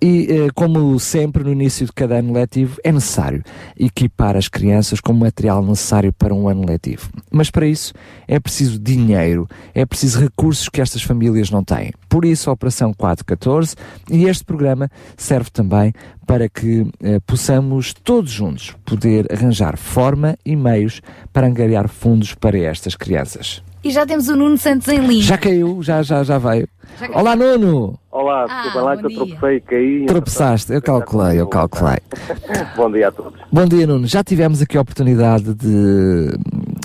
[0.00, 3.42] e, eh, como sempre, no início de cada ano letivo, é necessário
[3.78, 7.10] equipar as crianças com o material necessário para um ano letivo.
[7.30, 7.92] Mas para isso
[8.28, 11.92] é preciso dinheiro, é preciso recursos que estas famílias não têm.
[12.16, 13.76] Por isso, a Operação 414
[14.10, 15.92] e este programa serve também
[16.26, 22.58] para que eh, possamos todos juntos poder arranjar forma e meios para angariar fundos para
[22.58, 23.62] estas crianças.
[23.86, 25.22] E já temos o Nuno Santos em linha.
[25.22, 26.66] Já caiu, já, já, já veio.
[27.14, 27.96] Olá, Nuno!
[28.10, 30.06] Olá, Ah, desculpa lá bom que eu tropecei e caí.
[30.06, 31.98] Tropeçaste, eu calculei, eu calculei.
[32.74, 33.38] Bom dia a todos.
[33.52, 34.04] Bom dia, Nuno.
[34.08, 36.30] Já tivemos aqui a oportunidade de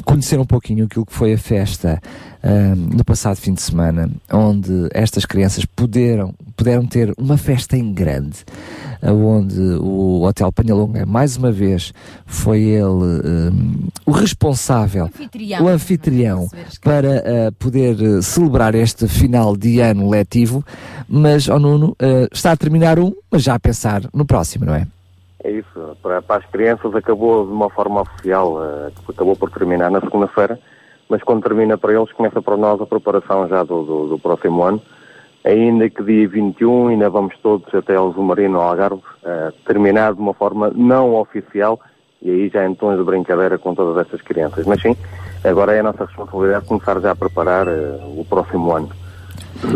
[0.05, 1.99] conhecer um pouquinho aquilo que foi a festa
[2.43, 7.91] ahm, no passado fim de semana, onde estas crianças puderam, puderam ter uma festa em
[7.93, 8.43] grande,
[9.09, 11.93] onde o Hotel Panhalonga, mais uma vez,
[12.25, 15.63] foi ele ahm, o responsável, anfitrião.
[15.63, 16.47] o anfitrião
[16.83, 20.63] para ah, poder ah, celebrar este final de ano letivo,
[21.07, 24.75] mas, ó Nuno, ah, está a terminar um, mas já a pensar no próximo, não
[24.75, 24.87] é?
[25.43, 28.59] É isso, para, para as crianças acabou de uma forma oficial,
[29.09, 30.59] acabou por terminar na segunda-feira,
[31.09, 34.63] mas quando termina para eles começa para nós a preparação já do, do, do próximo
[34.63, 34.81] ano.
[35.43, 40.19] Ainda que dia 21 ainda vamos todos até ao Zumarino, ao Algarve, eh, terminar de
[40.21, 41.79] uma forma não oficial
[42.21, 44.65] e aí já em tons de brincadeira com todas estas crianças.
[44.67, 44.95] Mas sim,
[45.43, 48.89] agora é a nossa responsabilidade começar já a preparar eh, o próximo ano.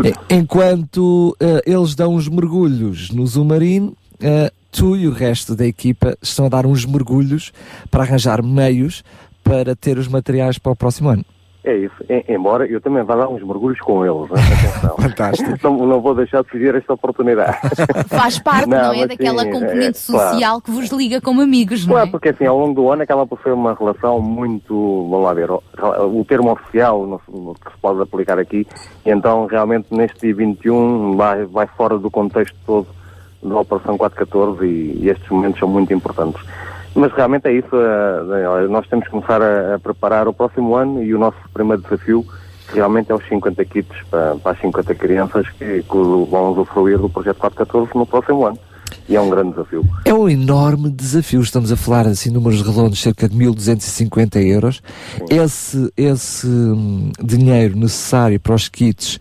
[0.04, 5.66] E- Enquanto eh, eles dão uns mergulhos no Zumarino, eh, tu e o resto da
[5.66, 7.52] equipa estão a dar uns mergulhos
[7.90, 9.02] para arranjar meios
[9.42, 11.24] para ter os materiais para o próximo ano.
[11.68, 14.40] É isso, em- embora eu também vá dar uns mergulhos com eles, né?
[14.40, 14.96] atenção.
[15.02, 15.50] Fantástico.
[15.64, 17.58] Não, não vou deixar de pedir esta oportunidade.
[18.08, 19.06] Faz parte, não, Não, é?
[19.08, 20.30] Daquela sim, componente é, claro.
[20.30, 22.10] social que vos liga como amigos, não Claro, é?
[22.12, 25.50] porque assim, ao longo do ano acaba por ser uma relação muito, vamos lá ver,
[25.50, 25.60] o,
[26.20, 28.64] o termo oficial no- no que se pode aplicar aqui,
[29.04, 32.86] então realmente neste dia 21 vai, vai fora do contexto todo
[33.42, 36.40] da Operação 414 e, e estes momentos são muito importantes.
[36.96, 41.02] Mas realmente é isso, eh, nós temos que começar a, a preparar o próximo ano
[41.02, 42.24] e o nosso primeiro desafio
[42.72, 45.96] realmente é os 50 kits para, para as 50 crianças que, que
[46.30, 48.58] vão usufruir do projeto 414 no próximo ano.
[49.08, 49.84] E é um grande desafio.
[50.04, 51.40] É um enorme desafio.
[51.40, 54.82] Estamos a falar, assim, números redondos, cerca de 1.250 euros.
[55.30, 59.20] Esse, esse hum, dinheiro necessário para os kits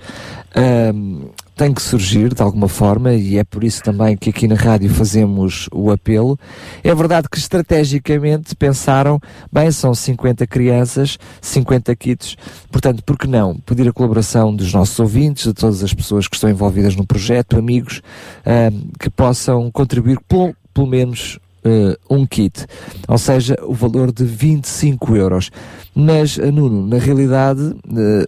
[0.93, 4.55] hum, tem que surgir de alguma forma e é por isso também que aqui na
[4.55, 6.37] rádio fazemos o apelo.
[6.83, 9.19] É verdade que estrategicamente pensaram,
[9.51, 12.35] bem, são 50 crianças, 50 kits,
[12.71, 16.35] portanto, por que não pedir a colaboração dos nossos ouvintes, de todas as pessoas que
[16.35, 18.01] estão envolvidas no projeto, amigos,
[18.45, 22.65] hum, que possam contribuir pelo, pelo menos eh, um kit,
[23.07, 25.49] ou seja, o valor de 25 euros.
[25.95, 28.25] Mas, eh, Nuno, na realidade, eh,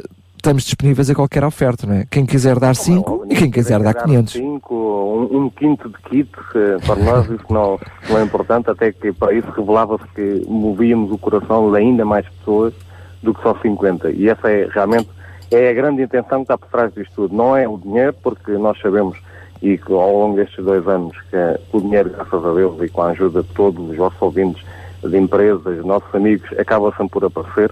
[0.47, 2.05] estamos disponíveis a qualquer oferta, não é?
[2.09, 4.31] Quem quiser dar 5 e quem quiser dar 500.
[4.31, 7.77] Cinco, um, um quinto de kit, eh, para nós isso não,
[8.09, 12.25] não é importante, até que para isso revelava-se que movíamos o coração de ainda mais
[12.29, 12.73] pessoas
[13.21, 14.11] do que só 50.
[14.11, 15.09] E essa é realmente
[15.51, 17.35] é a grande intenção que está por trás disto tudo.
[17.35, 19.17] Não é o dinheiro, porque nós sabemos
[19.61, 23.01] e que ao longo destes dois anos que o dinheiro, graças a Deus, e com
[23.01, 24.63] a ajuda de todos os vossos ouvintes,
[25.03, 27.69] de empresas, nossos amigos, acaba sempre por aparecer.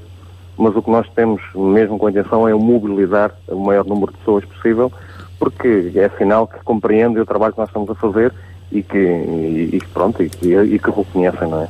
[0.58, 4.18] Mas o que nós temos, mesmo com a intenção, é mobilizar o maior número de
[4.20, 4.92] pessoas possível,
[5.38, 8.34] porque é sinal que compreendem o trabalho que nós estamos a fazer
[8.72, 11.68] e que, e, e pronto, e e que reconhecem, não é?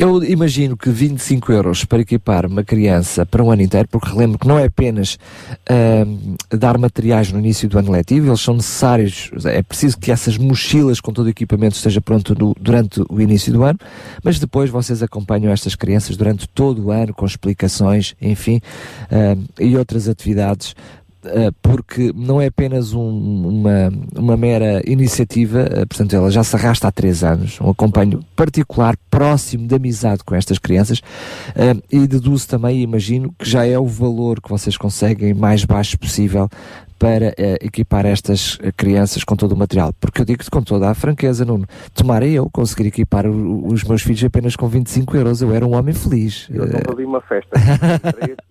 [0.00, 4.38] Eu imagino que 25 euros para equipar uma criança para um ano inteiro, porque relembro
[4.38, 5.18] que não é apenas
[5.68, 10.38] ahm, dar materiais no início do ano letivo, eles são necessários, é preciso que essas
[10.38, 13.78] mochilas com todo o equipamento esteja pronto durante o início do ano,
[14.24, 18.58] mas depois vocês acompanham estas crianças durante todo o ano com explicações, enfim,
[19.10, 20.99] ahm, e outras atividades Uh,
[21.62, 26.88] porque não é apenas um- uma, uma mera iniciativa, uh, portanto, ela já se arrasta
[26.88, 32.48] há três anos, um acompanho particular, próximo de amizade com estas crianças, uh, e deduzo
[32.48, 36.48] também, e imagino, que já é o valor que vocês conseguem mais baixo possível
[36.98, 37.32] para
[37.62, 39.90] equipar estas crianças com todo o material.
[39.98, 41.64] Porque eu digo-te com toda a franqueza, Nuno,
[41.94, 45.74] tomara eu conseguir equipar o- os meus filhos apenas com 25 euros, eu era um
[45.74, 46.46] homem feliz.
[46.50, 47.50] Eu não fazia uma festa.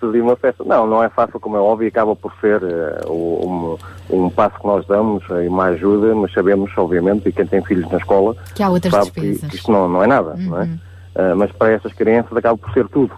[0.00, 0.64] Fazia uma festa.
[0.64, 2.60] Não, não é fácil, como é óbvio, e acaba por ser
[3.06, 3.76] o-
[4.10, 7.46] um, um passo que nós damos eh, e uma ajuda, mas sabemos, obviamente, e quem
[7.46, 9.54] tem filhos na escola Que há outras sabe que despesas.
[9.54, 10.64] isto não, não é nada, não é?
[10.64, 10.78] Uhum.
[11.14, 13.12] Ah, mas para essas crianças acaba por ser tudo.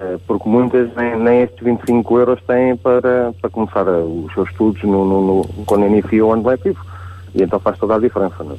[0.00, 4.82] Eh, porque muitas nem, nem estes 25 euros têm para, para começar os seus estudos
[4.84, 6.80] no, no, no- quando inicia o ano letivo.
[7.34, 8.42] E então faz toda a diferença.
[8.44, 8.56] Não é?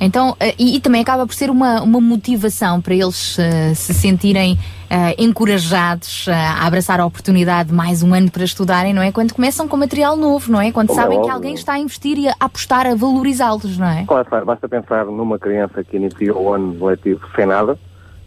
[0.00, 3.94] Então, eh, e, e também acaba por ser uma, uma motivação para eles eh, se
[3.94, 4.58] sentirem
[4.90, 9.10] eh, encorajados eh, a abraçar a oportunidade de mais um ano para estudarem, não é?
[9.10, 10.70] Quando começam com material novo, não é?
[10.70, 11.34] Quando Como é sabem que óbvio.
[11.34, 14.04] alguém está a investir e a apostar, a valorizá-los, não é?
[14.04, 17.78] Claro, basta pensar numa criança que inicia o ano letivo sem nada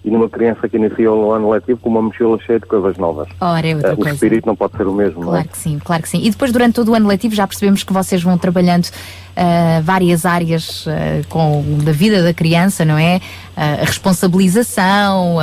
[0.05, 3.27] e numa criança que inicia o ano letivo com uma mochila cheia de coisas novas.
[3.41, 4.13] Ora, é outra o coisa.
[4.13, 5.31] espírito não pode ser o mesmo, não é?
[5.31, 6.21] Claro que sim, claro que sim.
[6.23, 8.87] E depois, durante todo o ano letivo, já percebemos que vocês vão trabalhando
[9.35, 13.19] ah, várias áreas ah, com, da vida da criança, não é?
[13.57, 15.37] A responsabilização,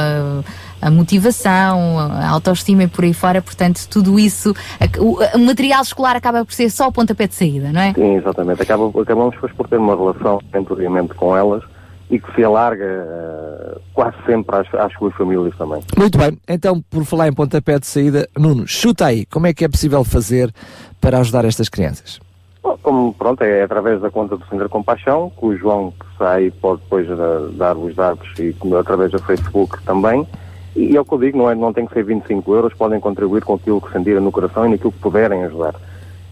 [0.80, 3.42] a, motivação, a autoestima e por aí fora.
[3.42, 4.54] Portanto, tudo isso,
[5.00, 7.92] o, o material escolar acaba por ser só o pontapé de saída, não é?
[7.94, 8.62] Sim, exatamente.
[8.62, 11.64] Acaba, acabamos depois por ter uma relação mentoriamente com elas
[12.12, 15.82] e que se alarga eh, quase sempre às, às suas famílias também.
[15.96, 19.64] Muito bem, então por falar em pontapé de saída, Nuno, chuta aí, como é que
[19.64, 20.52] é possível fazer
[21.00, 22.20] para ajudar estas crianças?
[22.62, 26.52] Bom, Como, pronto, é através da conta do Centro Compaixão, que o João que sai
[26.60, 27.08] pode depois
[27.56, 30.28] dar os dados e através do Facebook também.
[30.76, 33.00] E é o que eu digo, não, é, não tem que ser 25 euros, podem
[33.00, 35.74] contribuir com aquilo que sentirem no coração e naquilo que puderem ajudar.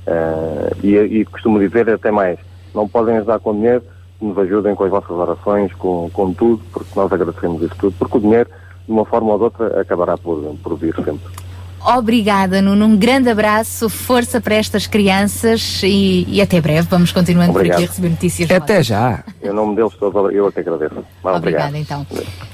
[0.07, 2.39] Eh, e, e costumo dizer até mais,
[2.75, 3.83] não podem ajudar com dinheiro,
[4.21, 8.19] nos ajudem com as vossas orações, com, com tudo, porque nós agradecemos isso tudo, porque
[8.19, 8.51] o dinheiro,
[8.87, 11.50] de uma forma ou de outra, acabará por, por vir sempre.
[11.85, 12.85] Obrigada, Nuno.
[12.85, 16.87] Um grande abraço, força para estas crianças e, e até breve.
[16.91, 17.79] Vamos continuando por Obrigado.
[17.79, 18.51] aqui a receber notícias.
[18.51, 19.25] Até já.
[19.43, 21.05] Em nome deles todos, eu é que agradeço.
[21.23, 21.77] Obrigada, obrigado.
[21.77, 22.07] então.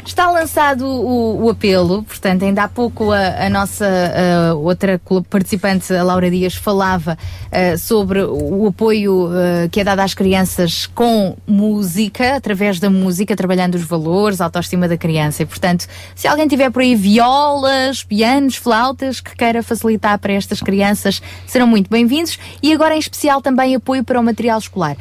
[0.05, 5.93] Está lançado o, o apelo, portanto, ainda há pouco a, a nossa a outra participante,
[5.93, 7.19] a Laura Dias, falava
[7.51, 13.35] eh, sobre o apoio eh, que é dado às crianças com música, através da música,
[13.35, 15.43] trabalhando os valores, a autoestima da criança.
[15.43, 20.61] E, portanto, se alguém tiver por aí violas, pianos, flautas, que queira facilitar para estas
[20.61, 22.39] crianças, serão muito bem-vindos.
[22.63, 24.97] E agora, em especial, também apoio para o material escolar.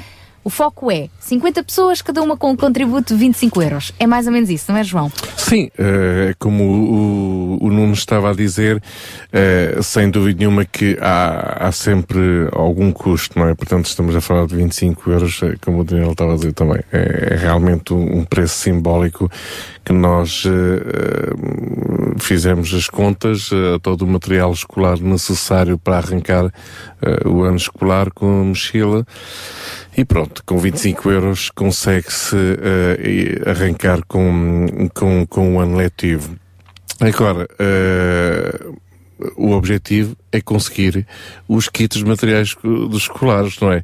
[0.45, 3.91] O foco é 50 pessoas, cada uma com um contributo de 25 euros.
[3.97, 5.11] É mais ou menos isso, não é, João?
[5.35, 8.79] Sim, eh, como o, o Nuno estava a dizer,
[9.33, 13.55] eh, sem dúvida nenhuma que há, há sempre algum custo, não é?
[13.55, 16.79] Portanto, estamos a falar de 25 euros, eh, como o Daniel estava a dizer também.
[16.93, 19.27] É, é realmente um, preço simbólico
[19.83, 23.49] que nós eh, fizemos as contas,
[23.81, 26.51] todo o material escolar necessário para arrancar
[27.25, 29.05] o ano escolar com a mochila.
[29.97, 32.35] E pronto, com 25 euros consegue-se
[32.99, 36.35] e arrancar com, com, com o ano letivo.
[36.99, 38.65] Agora, eh,
[39.37, 41.07] o objetivo é conseguir
[41.47, 43.81] os kits de materiais dos escolares, não é?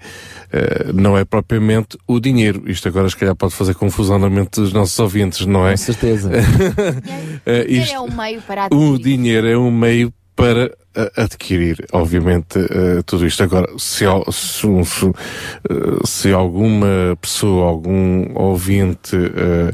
[0.52, 2.64] Eh, não é propriamente o dinheiro.
[2.70, 5.72] Isto agora, se calhar, pode fazer confusão na mente dos nossos ouvintes, não é?
[5.72, 6.30] Com certeza.
[7.46, 10.72] Dinheiro isto- é um meio para o dinheiro é um meio para
[11.16, 13.44] adquirir, obviamente, eh, tudo isto.
[13.44, 15.14] Agora, se, se, se, eh,
[16.06, 19.72] se alguma pessoa, algum ouvinte eh,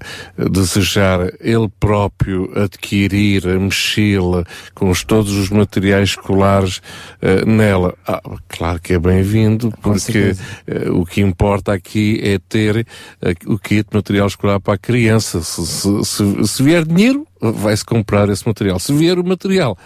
[0.50, 6.82] desejar ele próprio adquirir a mochila com os- todos os materiais escolares
[7.22, 10.36] eh, nela, ah, claro que é bem-vindo, porque
[10.68, 12.86] eh, o que importa aqui é ter
[13.46, 15.42] o kit de material escolar para a criança.
[15.42, 18.80] Se, se, se- se vier dinheiro, vai-se comprar esse material.
[18.80, 19.78] Se vier o material,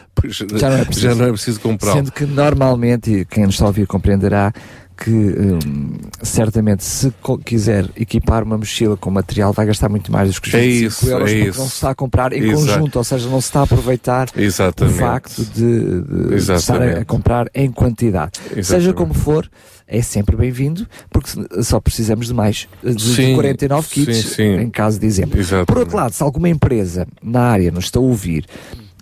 [0.55, 1.23] Já não é preciso.
[1.23, 1.97] é preciso comprá-lo.
[1.97, 4.51] Sendo que normalmente, e quem nos está a ouvir compreenderá,
[4.97, 7.11] que hum, certamente se
[7.43, 10.87] quiser equipar uma mochila com material vai gastar muito mais do que os É 25
[10.87, 11.59] isso, euros é porque isso.
[11.59, 12.55] não se está a comprar em Exato.
[12.73, 14.95] conjunto, ou seja, não se está a aproveitar Exatamente.
[14.95, 18.33] o facto de, de estar a, comprar em quantidade.
[18.49, 18.93] Seja Exatamente.
[18.93, 19.49] como for,
[19.91, 21.29] é sempre bem-vindo, porque
[21.61, 24.55] só precisamos de mais de, de Sim, 49 kits sim, sim.
[24.55, 25.37] em caso de exemplo.
[25.37, 25.67] Exatamente.
[25.67, 28.45] Por outro lado, se alguma empresa na área nos está a ouvir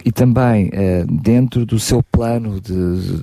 [0.05, 2.73] e também eh, dentro do seu plano, de,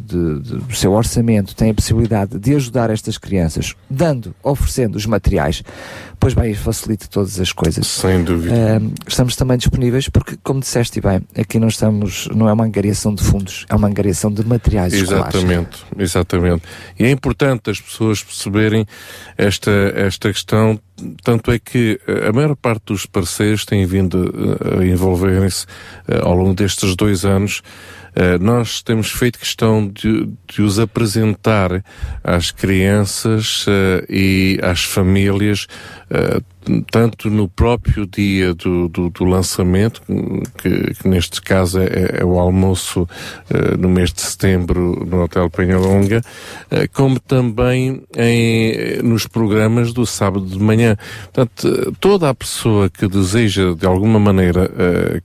[0.01, 5.07] de- de- do seu orçamento, tem a possibilidade de ajudar estas crianças, dando, oferecendo os
[5.07, 5.62] materiais,
[6.20, 7.86] pois bem, facilita todas as coisas.
[7.86, 8.55] Sem dúvida.
[8.55, 13.15] Eh, estamos também disponíveis, porque, como disseste bem, aqui não estamos, não é uma angariação
[13.15, 15.35] de fundos, é uma angariação de materiais escolares.
[15.35, 16.62] Exatamente, exatamente.
[16.98, 18.86] E é importante as pessoas perceberem
[19.39, 20.78] esta, esta questão,
[21.23, 24.32] tanto é que eh, a maior parte dos parceiros têm vindo
[24.64, 25.66] eh, a envolverem-se
[26.09, 27.62] eh, ao longo destes dois anos.
[28.40, 31.85] Nós temos feito questão de, de os apresentar
[32.24, 33.66] às crianças
[34.09, 35.66] e às famílias
[36.11, 36.43] uh,
[36.91, 40.03] tanto no próprio dia do, do, do lançamento,
[40.59, 45.49] que, que, neste caso é, é o almoço uh, no mês de setembro no Hotel
[45.51, 46.20] Penhalonga,
[46.70, 50.97] uh, como também em, nos programas do sábado de manhã.
[51.33, 54.70] Portanto, toda a pessoa que deseja de alguma maneira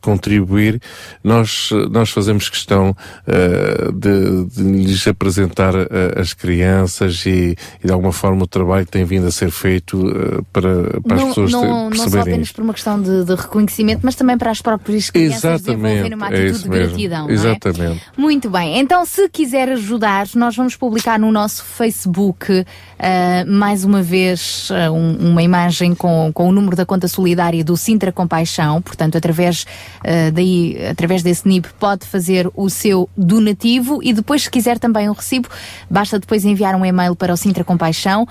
[0.01, 0.81] contribuir,
[1.23, 2.95] nós, nós fazemos questão
[3.93, 5.73] de, de, lhes apresentar
[6.17, 10.70] as crianças e, e, de alguma forma o trabalho tem vindo a ser feito para,
[11.03, 12.55] para as pessoas não, não só apenas isto.
[12.55, 16.29] por uma questão de, de, reconhecimento, mas também para as próprias crianças Exatamente, desenvolverem uma
[16.29, 17.29] é atitude é de gratidão.
[17.29, 18.01] Exatamente.
[18.17, 18.21] É?
[18.21, 18.79] Muito bem.
[18.79, 22.65] Então, se quiser ajudar, nós vamos publicar no nosso Facebook uh,
[23.51, 27.75] mais uma vez uh, um, uma imagem com, com o número da conta solidária do
[27.75, 28.81] Sintra Compaixão.
[28.81, 29.63] Portanto, através
[29.99, 35.09] uh, daí, através desse NIB, pode fazer o seu donativo e depois, se quiser também
[35.09, 35.49] um recibo,
[35.89, 38.27] basta depois enviar um e-mail para o Sintra Compaixão,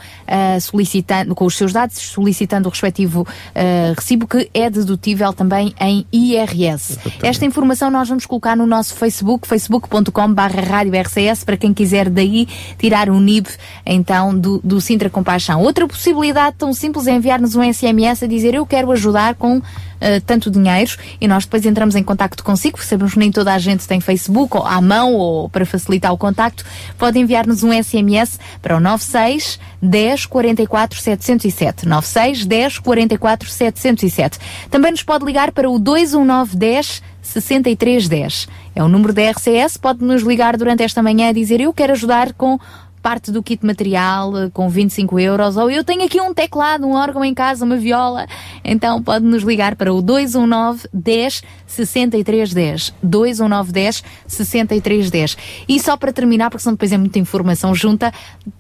[0.61, 2.30] solicitando, com os seus dados, solicitando
[2.67, 6.99] o respectivo uh, recibo que é dedutível também em IRS.
[7.23, 12.47] Esta informação nós vamos colocar no nosso Facebook, facebook.com barra RCS, para quem quiser daí
[12.79, 13.49] tirar um NIB,
[13.85, 15.63] então, do, do Sintra Compaixão.
[15.63, 19.61] Outra possibilidade tão simples é enviar-nos um SMS a dizer eu quero ajudar com
[20.01, 23.59] uh, tanto dinheiro e nós depois entramos em contacto consigo, sabemos que nem toda a
[23.59, 26.65] gente tem Facebook ou à mão ou para facilitar o contacto,
[26.99, 31.89] pode enviar-nos um SMS para o 96 10 44 707.
[31.89, 34.39] 96 10 44 707.
[34.71, 38.49] Também nos pode ligar para o 219 10 6310.
[38.75, 41.93] É o número da RCS, pode nos ligar durante esta manhã a dizer eu quero
[41.93, 42.59] ajudar com
[43.03, 46.95] parte do kit material eh, com 25 euros, ou eu tenho aqui um teclado, um
[46.95, 48.27] órgão em casa, uma viola,
[48.65, 52.95] então pode nos ligar para o 219 10 63 10.
[53.03, 55.37] 219 10 63 10.
[55.69, 58.13] E só para terminar, porque senão depois é muita informação junta,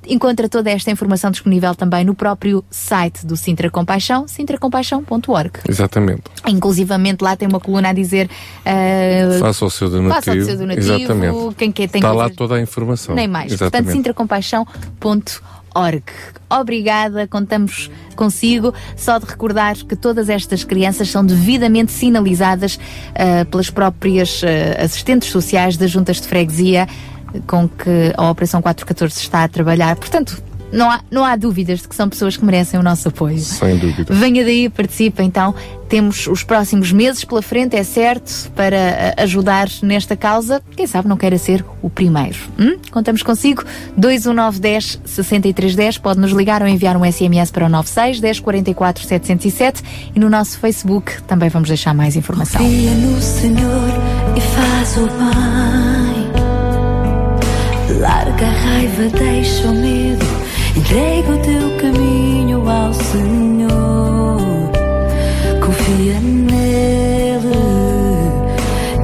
[0.07, 5.61] encontra toda esta informação disponível também no próprio site do Sintra Compaixão, sintracompaixão.org.
[5.69, 6.23] Exatamente.
[6.47, 8.29] Inclusivamente lá tem uma coluna a dizer
[8.61, 10.15] uh, faça o seu donativo.
[10.15, 10.93] Faça o seu donativo.
[10.93, 11.55] Exatamente.
[11.57, 13.15] Quem quer tem Está lá toda a informação.
[13.15, 13.53] Nem mais.
[13.53, 13.73] Exatamente.
[13.73, 13.93] Portanto,
[14.39, 16.02] Sintra Org.
[16.48, 18.74] Obrigada, contamos consigo.
[18.97, 25.31] Só de recordar que todas estas crianças são devidamente sinalizadas uh, pelas próprias uh, assistentes
[25.31, 26.89] sociais das juntas de freguesia
[27.47, 29.94] com que a Operação 414 está a trabalhar.
[29.94, 30.43] Portanto,
[30.73, 33.39] não há, não há dúvidas de que são pessoas que merecem o nosso apoio.
[33.39, 34.13] Sem dúvida.
[34.15, 35.55] Venha daí, participe então.
[35.89, 40.63] Temos os próximos meses pela frente, é certo, para eh, ajudar nesta causa.
[40.77, 42.39] Quem sabe não queira ser o primeiro.
[42.59, 42.77] Hum?
[42.93, 43.65] Contamos consigo.
[43.97, 45.99] 21910 6310.
[45.99, 49.83] Pode nos ligar ou enviar um SMS para o 96 1044 707
[50.15, 52.61] e no nosso Facebook também vamos deixar mais informação.
[52.63, 53.89] Confia no Senhor
[54.37, 56.31] e faz o bem.
[57.99, 60.40] Larga a raiva, deixa o medo
[60.77, 64.41] Entrega o teu caminho ao Senhor,
[65.65, 67.51] confia nele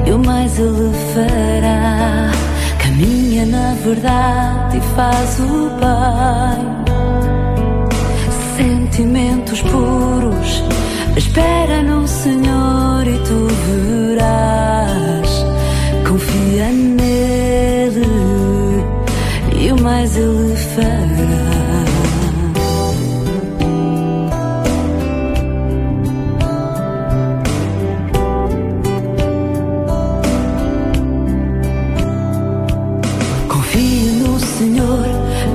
[0.07, 2.31] e o mais ele fará.
[2.79, 6.77] Caminha na verdade e faz o bem.
[8.57, 10.63] Sentimentos puros,
[11.17, 15.45] espera no Senhor e tu verás.
[16.09, 18.07] Confia nele
[19.61, 21.16] e o mais ele fará.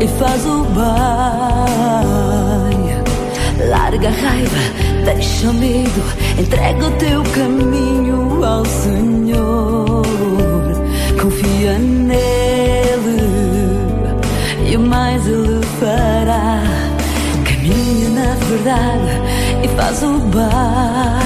[0.02, 0.82] E faz o bem.
[3.70, 4.58] Larga a raiva,
[5.06, 6.04] deixa o medo,
[6.40, 10.02] entrega o teu caminho ao Senhor.
[11.22, 13.22] Confia nele
[14.68, 16.64] e o mais ele fará.
[17.46, 19.22] Caminha na verdade
[19.64, 21.21] e faz o bem.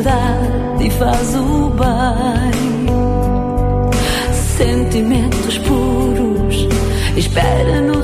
[0.00, 2.86] verdade e faz o bem.
[4.32, 6.68] Sentimentos puros,
[7.16, 7.99] espera-nos.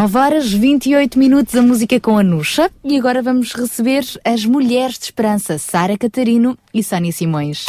[0.00, 4.98] 9 horas 28 minutos a música com a Nuxa e agora vamos receber as Mulheres
[4.98, 7.66] de Esperança, Sara Catarino e Sónia Simões.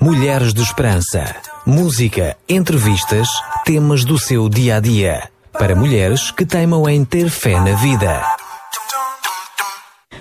[0.00, 1.36] Mulheres de Esperança.
[1.66, 3.28] Música, entrevistas,
[3.66, 5.30] temas do seu dia a dia.
[5.52, 8.24] Para mulheres que teimam em ter fé na vida.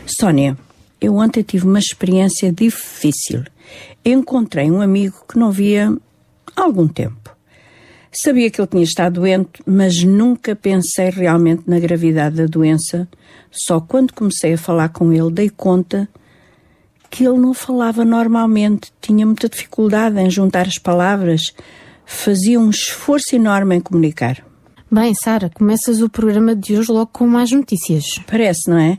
[0.05, 0.57] Sónia,
[0.99, 3.45] eu ontem tive uma experiência difícil.
[4.03, 5.95] Encontrei um amigo que não via
[6.53, 7.24] há algum tempo.
[8.17, 13.09] Sabia que ele tinha estado doente, mas nunca pensei realmente na gravidade da doença.
[13.51, 16.07] Só quando comecei a falar com ele dei conta
[17.09, 21.53] que ele não falava normalmente, tinha muita dificuldade em juntar as palavras,
[22.05, 24.41] fazia um esforço enorme em comunicar.
[24.89, 28.05] Bem, Sara, começas o programa de hoje logo com mais notícias.
[28.25, 28.95] Parece, não é?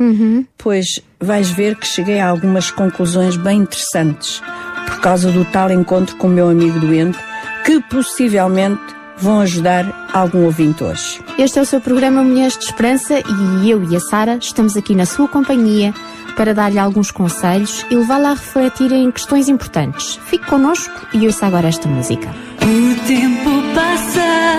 [0.58, 4.42] Pois vais ver que cheguei a algumas conclusões bem interessantes
[4.84, 7.18] por causa do tal encontro com o meu amigo doente
[7.64, 11.20] que possivelmente vão ajudar algum ouvinte hoje.
[11.38, 14.94] Este é o seu programa Mulheres de Esperança e eu e a Sara estamos aqui
[14.94, 15.92] na sua companhia
[16.36, 20.20] para dar-lhe alguns conselhos e levá-la a refletir em questões importantes.
[20.26, 22.28] Fique connosco e ouça agora esta música.
[22.62, 24.56] O tempo passa,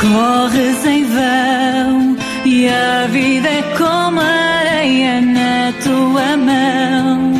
[0.00, 7.34] corres em vão e a vida é como areia na tua mão.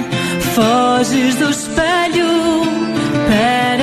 [0.54, 2.62] Foges do espelho
[3.28, 3.75] para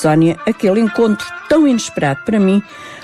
[0.00, 2.62] Sónia, aquele encontro tão inesperado para mim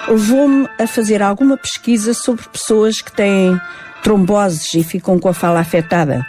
[0.08, 3.60] levou-me a fazer alguma pesquisa sobre pessoas que têm
[4.02, 6.24] tromboses e ficam com a fala afetada.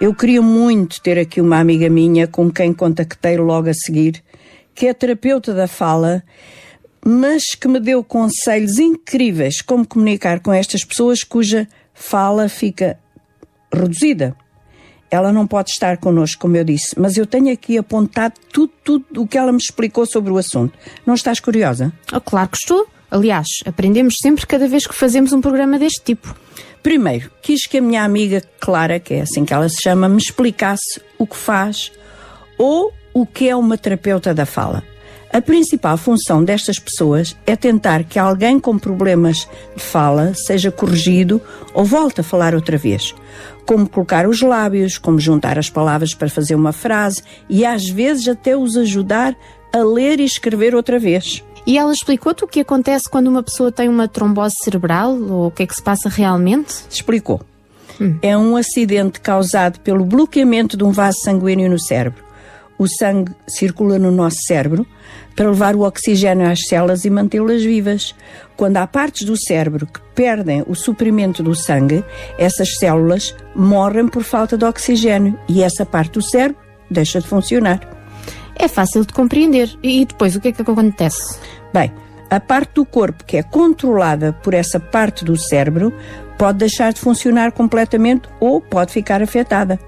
[0.00, 4.22] Eu queria muito ter aqui uma amiga minha com quem contactei logo a seguir,
[4.74, 6.24] que é terapeuta da fala,
[7.04, 12.98] mas que me deu conselhos incríveis como comunicar com estas pessoas cuja fala fica
[13.72, 14.36] reduzida.
[15.12, 19.22] Ela não pode estar connosco, como eu disse, mas eu tenho aqui apontado tudo, tudo
[19.22, 20.72] o que ela me explicou sobre o assunto.
[21.04, 21.92] Não estás curiosa?
[22.10, 22.86] Oh, claro que estou.
[23.10, 26.34] Aliás, aprendemos sempre cada vez que fazemos um programa deste tipo.
[26.82, 30.16] Primeiro, quis que a minha amiga Clara, que é assim que ela se chama, me
[30.16, 31.92] explicasse o que faz
[32.56, 34.82] ou o que é uma terapeuta da fala.
[35.32, 41.40] A principal função destas pessoas é tentar que alguém com problemas de fala seja corrigido
[41.72, 43.14] ou volte a falar outra vez.
[43.64, 48.28] Como colocar os lábios, como juntar as palavras para fazer uma frase e às vezes
[48.28, 49.34] até os ajudar
[49.72, 51.42] a ler e escrever outra vez.
[51.66, 55.50] E ela explicou-te o que acontece quando uma pessoa tem uma trombose cerebral ou o
[55.50, 56.74] que é que se passa realmente?
[56.90, 57.40] Explicou.
[58.20, 62.22] É um acidente causado pelo bloqueamento de um vaso sanguíneo no cérebro.
[62.76, 64.84] O sangue circula no nosso cérebro
[65.34, 68.14] para levar o oxigênio às células e mantê-las vivas.
[68.56, 72.04] Quando há partes do cérebro que perdem o suprimento do sangue,
[72.38, 76.60] essas células morrem por falta de oxigênio e essa parte do cérebro
[76.90, 77.80] deixa de funcionar.
[78.56, 79.70] É fácil de compreender.
[79.82, 81.38] E depois, o que é que acontece?
[81.72, 81.92] Bem,
[82.30, 85.92] a parte do corpo que é controlada por essa parte do cérebro
[86.38, 89.78] pode deixar de funcionar completamente ou pode ficar afetada.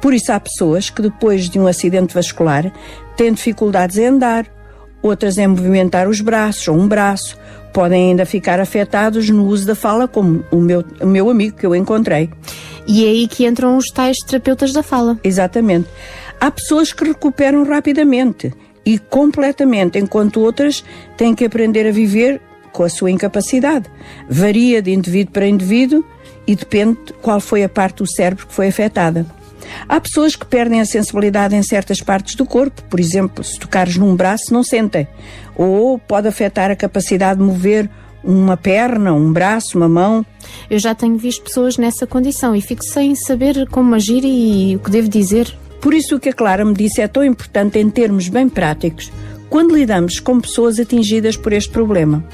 [0.00, 2.72] Por isso, há pessoas que depois de um acidente vascular
[3.16, 4.46] têm dificuldades em andar,
[5.02, 7.36] outras em movimentar os braços ou um braço,
[7.72, 11.66] podem ainda ficar afetados no uso da fala, como o meu, o meu amigo que
[11.66, 12.30] eu encontrei.
[12.86, 15.18] E é aí que entram os tais terapeutas da fala.
[15.22, 15.88] Exatamente.
[16.40, 18.52] Há pessoas que recuperam rapidamente
[18.84, 20.82] e completamente, enquanto outras
[21.16, 22.40] têm que aprender a viver
[22.72, 23.86] com a sua incapacidade.
[24.28, 26.04] Varia de indivíduo para indivíduo
[26.46, 29.26] e depende de qual foi a parte do cérebro que foi afetada.
[29.88, 33.96] Há pessoas que perdem a sensibilidade em certas partes do corpo, por exemplo, se tocares
[33.96, 35.06] num braço, não sentem.
[35.56, 37.88] Ou pode afetar a capacidade de mover
[38.22, 40.24] uma perna, um braço, uma mão.
[40.70, 44.78] Eu já tenho visto pessoas nessa condição e fico sem saber como agir e o
[44.78, 45.54] que devo dizer.
[45.80, 49.10] Por isso o que a Clara me disse é tão importante em termos bem práticos
[49.50, 52.24] quando lidamos com pessoas atingidas por este problema.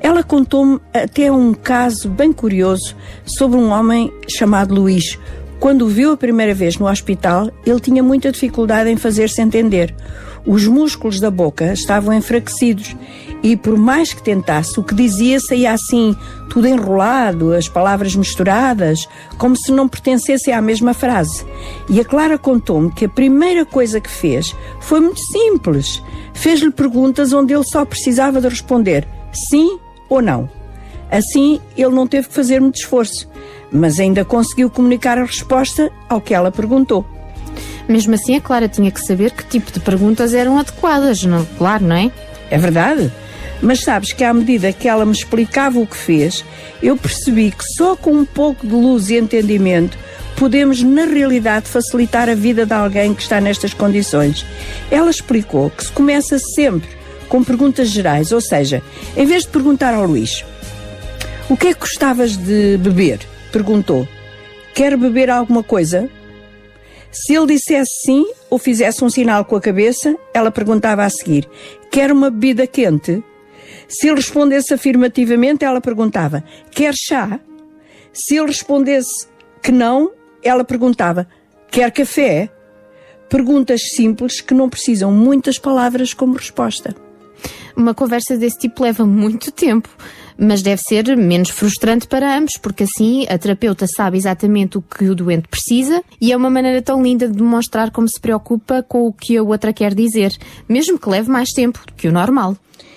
[0.00, 5.18] Ela contou-me até um caso bem curioso sobre um homem chamado Luís.
[5.62, 9.94] Quando o viu a primeira vez no hospital, ele tinha muita dificuldade em fazer-se entender.
[10.44, 12.96] Os músculos da boca estavam enfraquecidos
[13.44, 16.16] e, por mais que tentasse, o que dizia saía assim,
[16.50, 19.06] tudo enrolado, as palavras misturadas,
[19.38, 21.46] como se não pertencessem à mesma frase.
[21.88, 26.02] E a Clara contou-me que a primeira coisa que fez foi muito simples.
[26.34, 29.06] Fez-lhe perguntas onde ele só precisava de responder
[29.48, 29.78] sim
[30.10, 30.50] ou não.
[31.08, 33.28] Assim, ele não teve que fazer muito esforço,
[33.72, 37.06] mas ainda conseguiu comunicar a resposta ao que ela perguntou.
[37.88, 41.44] Mesmo assim, a Clara tinha que saber que tipo de perguntas eram adequadas, não?
[41.58, 42.10] claro, não é?
[42.50, 43.12] É verdade.
[43.60, 46.44] Mas sabes que à medida que ela me explicava o que fez,
[46.82, 49.96] eu percebi que só com um pouco de luz e entendimento
[50.36, 54.44] podemos, na realidade, facilitar a vida de alguém que está nestas condições.
[54.90, 56.88] Ela explicou que se começa sempre
[57.28, 58.82] com perguntas gerais, ou seja,
[59.16, 60.44] em vez de perguntar ao Luís
[61.48, 63.20] o que é que gostavas de beber,
[63.52, 64.08] perguntou:
[64.74, 66.10] Quer beber alguma coisa?
[67.12, 71.48] Se ele dissesse sim ou fizesse um sinal com a cabeça, ela perguntava a seguir:
[71.90, 73.22] Quer uma bebida quente?
[73.86, 77.38] Se ele respondesse afirmativamente, ela perguntava: Quer chá?
[78.12, 79.26] Se ele respondesse
[79.62, 80.10] que não,
[80.42, 81.28] ela perguntava:
[81.70, 82.50] Quer café?
[83.28, 86.94] Perguntas simples que não precisam muitas palavras como resposta.
[87.76, 89.88] Uma conversa desse tipo leva muito tempo,
[90.38, 95.04] mas deve ser menos frustrante para ambos, porque assim a terapeuta sabe exatamente o que
[95.08, 99.06] o doente precisa e é uma maneira tão linda de demonstrar como se preocupa com
[99.06, 100.36] o que a outra quer dizer,
[100.68, 102.56] mesmo que leve mais tempo do que o normal.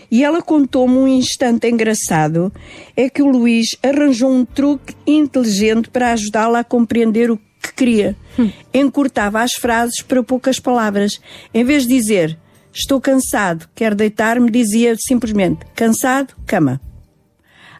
[0.09, 2.53] E ela contou-me um instante engraçado:
[2.95, 8.15] é que o Luís arranjou um truque inteligente para ajudá-la a compreender o que queria.
[8.37, 8.51] Hum.
[8.73, 11.19] Encurtava as frases para poucas palavras.
[11.53, 12.37] Em vez de dizer
[12.75, 16.81] estou cansado, quero deitar-me, dizia simplesmente cansado, cama.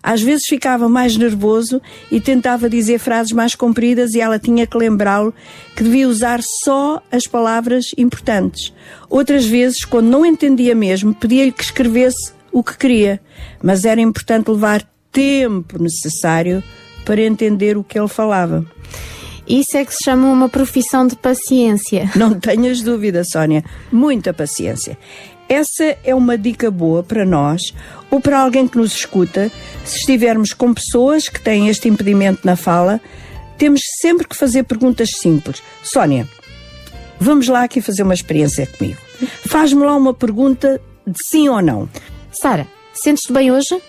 [0.07, 4.77] Às vezes ficava mais nervoso e tentava dizer frases mais compridas e ela tinha que
[4.77, 5.34] lembrá-lo
[5.76, 8.72] que devia usar só as palavras importantes.
[9.10, 13.19] Outras vezes, quando não entendia mesmo, pedia-lhe que escrevesse o que queria,
[13.64, 16.64] mas era importante levar tempo necessário
[17.03, 18.64] para entender o que ele falava.
[19.48, 22.11] Isso é que se chama uma profissão de paciência.
[22.15, 23.64] Não tenhas dúvida, Sónia.
[23.91, 24.98] Muita paciência.
[25.48, 27.62] Essa é uma dica boa para nós
[28.10, 29.52] ou para alguém que nos escuta.
[29.84, 33.00] Se estivermos com pessoas que têm este impedimento na fala,
[33.58, 35.62] temos sempre que fazer perguntas simples.
[35.84, 36.28] Sónia,
[37.20, 39.00] vamos lá aqui fazer uma experiência comigo.
[39.48, 41.88] Faz-me lá uma pergunta de sim ou não.
[42.32, 43.80] Sara, sentes-te bem hoje?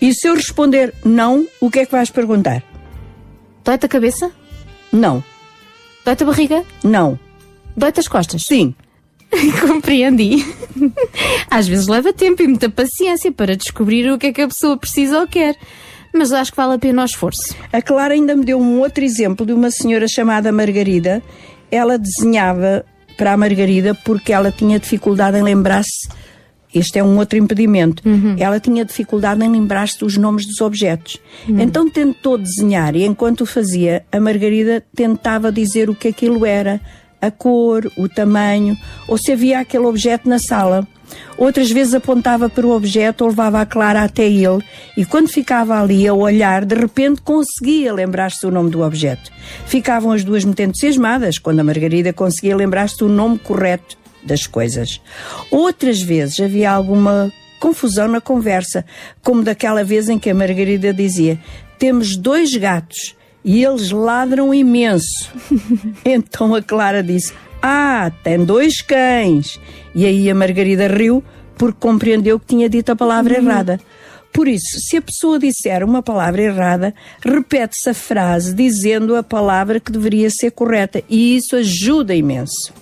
[0.00, 2.62] E se eu responder não, o que é que vais perguntar?
[3.64, 4.30] Dói-te a cabeça?
[4.90, 5.22] Não.
[6.04, 6.64] Dói-te a barriga?
[6.82, 7.18] Não.
[7.76, 8.44] Dói-te as costas?
[8.46, 8.74] Sim.
[9.60, 10.44] Compreendi.
[11.50, 14.76] Às vezes leva tempo e muita paciência para descobrir o que é que a pessoa
[14.76, 15.56] precisa ou quer.
[16.12, 17.54] Mas acho que vale a pena o esforço.
[17.72, 21.22] A Clara ainda me deu um outro exemplo de uma senhora chamada Margarida.
[21.70, 22.84] Ela desenhava
[23.16, 26.08] para a Margarida porque ela tinha dificuldade em lembrar-se.
[26.74, 28.02] Este é um outro impedimento.
[28.38, 31.18] Ela tinha dificuldade em lembrar-se dos nomes dos objetos.
[31.48, 36.80] Então tentou desenhar e enquanto o fazia, a Margarida tentava dizer o que aquilo era,
[37.20, 38.76] a cor, o tamanho,
[39.06, 40.86] ou se havia aquele objeto na sala.
[41.36, 44.62] Outras vezes apontava para o objeto ou levava a Clara até ele
[44.96, 49.30] e quando ficava ali a olhar, de repente conseguia lembrar-se do nome do objeto.
[49.66, 55.00] Ficavam as duas muito entusiasmadas quando a Margarida conseguia lembrar-se do nome correto das coisas.
[55.50, 58.84] Outras vezes havia alguma confusão na conversa,
[59.22, 61.38] como daquela vez em que a Margarida dizia:
[61.78, 65.30] Temos dois gatos e eles ladram imenso.
[66.04, 69.60] então a Clara disse: Ah, tem dois cães.
[69.94, 71.22] E aí a Margarida riu
[71.56, 73.78] porque compreendeu que tinha dito a palavra errada.
[74.32, 79.80] Por isso, se a pessoa disser uma palavra errada, repete-se a frase dizendo a palavra
[79.80, 82.72] que deveria ser correta e isso ajuda imenso.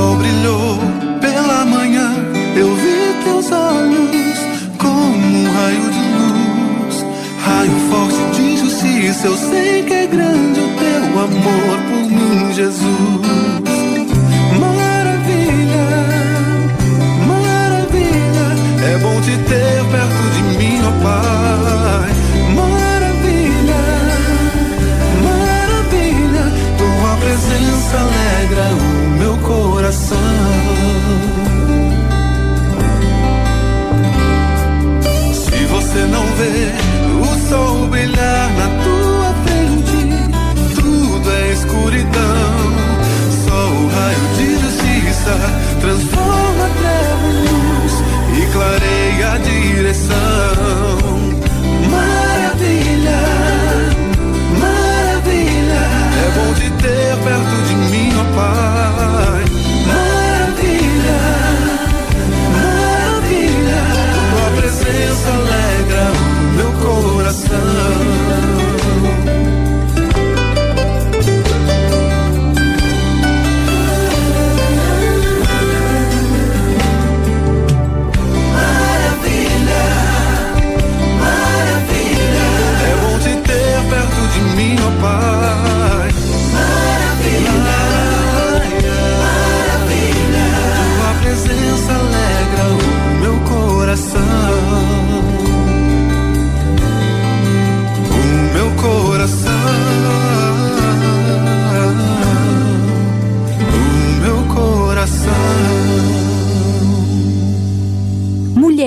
[0.00, 0.78] Sol brilhou
[1.20, 2.08] pela manhã,
[2.56, 4.38] eu vi teus olhos
[4.78, 6.96] como um raio de luz,
[7.44, 9.26] raio forte de justiça.
[9.26, 13.26] Eu sei que é grande o teu amor por mim, Jesus.
[14.64, 15.86] Maravilha,
[17.32, 18.46] maravilha,
[18.92, 22.10] é bom te ter perto de mim, ó Pai.
[22.60, 23.82] Maravilha,
[25.28, 26.44] maravilha,
[26.78, 28.19] tua presença
[35.32, 36.72] Se você não vê
[37.20, 40.00] o sol brilhar na tua frente,
[40.74, 42.54] tudo é escuridão.
[43.46, 45.34] Só o raio de justiça
[45.80, 47.94] transforma a luz
[48.36, 50.59] e clareia a direção.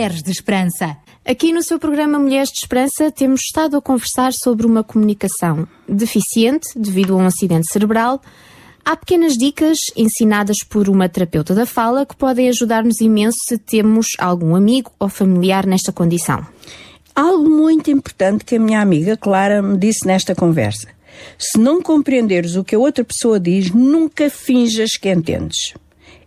[0.03, 0.97] Mulheres de Esperança.
[1.25, 6.67] Aqui no seu programa Mulheres de Esperança temos estado a conversar sobre uma comunicação deficiente
[6.75, 8.21] devido a um acidente cerebral.
[8.83, 14.07] Há pequenas dicas ensinadas por uma terapeuta da fala que podem ajudar-nos imenso se temos
[14.19, 16.45] algum amigo ou familiar nesta condição.
[17.15, 20.89] Algo muito importante que a minha amiga Clara me disse nesta conversa.
[21.39, 25.73] Se não compreenderes o que a outra pessoa diz, nunca finjas que entendes.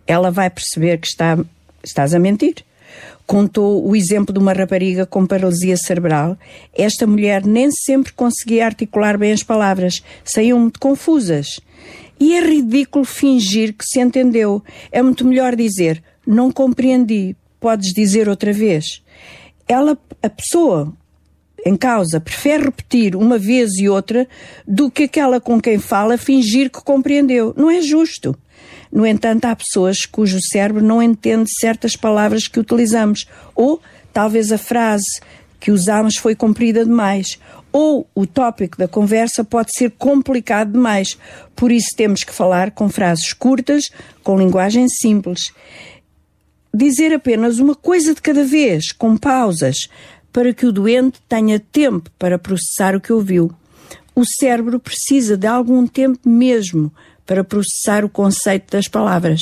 [0.07, 1.37] Ela vai perceber que está,
[1.83, 2.65] estás a mentir.
[3.27, 6.37] Contou o exemplo de uma rapariga com paralisia cerebral.
[6.73, 11.59] Esta mulher nem sempre conseguia articular bem as palavras, saíam muito confusas.
[12.17, 14.63] E é ridículo fingir que se entendeu.
[14.93, 19.03] É muito melhor dizer: Não compreendi, podes dizer outra vez.
[19.67, 20.93] Ela, a pessoa
[21.65, 24.25] em causa, prefere repetir uma vez e outra
[24.65, 27.53] do que aquela com quem fala fingir que compreendeu.
[27.57, 28.33] Não é justo.
[28.97, 33.79] No entanto, há pessoas cujo cérebro não entende certas palavras que utilizamos, ou
[34.11, 35.21] talvez a frase
[35.59, 37.37] que usamos foi comprida demais,
[37.71, 41.15] ou o tópico da conversa pode ser complicado demais.
[41.55, 43.91] Por isso temos que falar com frases curtas,
[44.23, 45.53] com linguagem simples.
[46.73, 49.77] Dizer apenas uma coisa de cada vez, com pausas,
[50.33, 53.51] para que o doente tenha tempo para processar o que ouviu.
[54.15, 56.91] O cérebro precisa de algum tempo mesmo
[57.27, 59.41] para processar o conceito das palavras.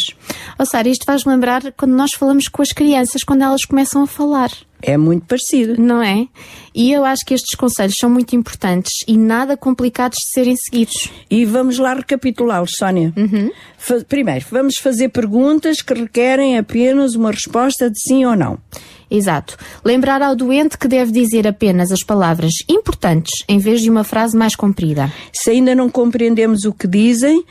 [0.60, 4.08] Oh, Sara, isto faz lembrar quando nós falamos com as crianças, quando elas começam a
[4.08, 4.52] falar.
[4.82, 5.82] É muito parecido.
[5.82, 6.28] Não é?
[6.74, 11.10] E eu acho que estes conselhos são muito importantes e nada complicados de serem seguidos.
[11.30, 13.14] E vamos lá recapitulá-los, Sónia.
[13.16, 13.52] Uhum.
[14.08, 18.60] Primeiro, vamos fazer perguntas que requerem apenas uma resposta de sim ou não.
[19.10, 19.58] Exato.
[19.84, 24.36] Lembrar ao doente que deve dizer apenas as palavras importantes em vez de uma frase
[24.36, 25.12] mais comprida.
[25.32, 27.44] Se ainda não compreendemos o que dizem,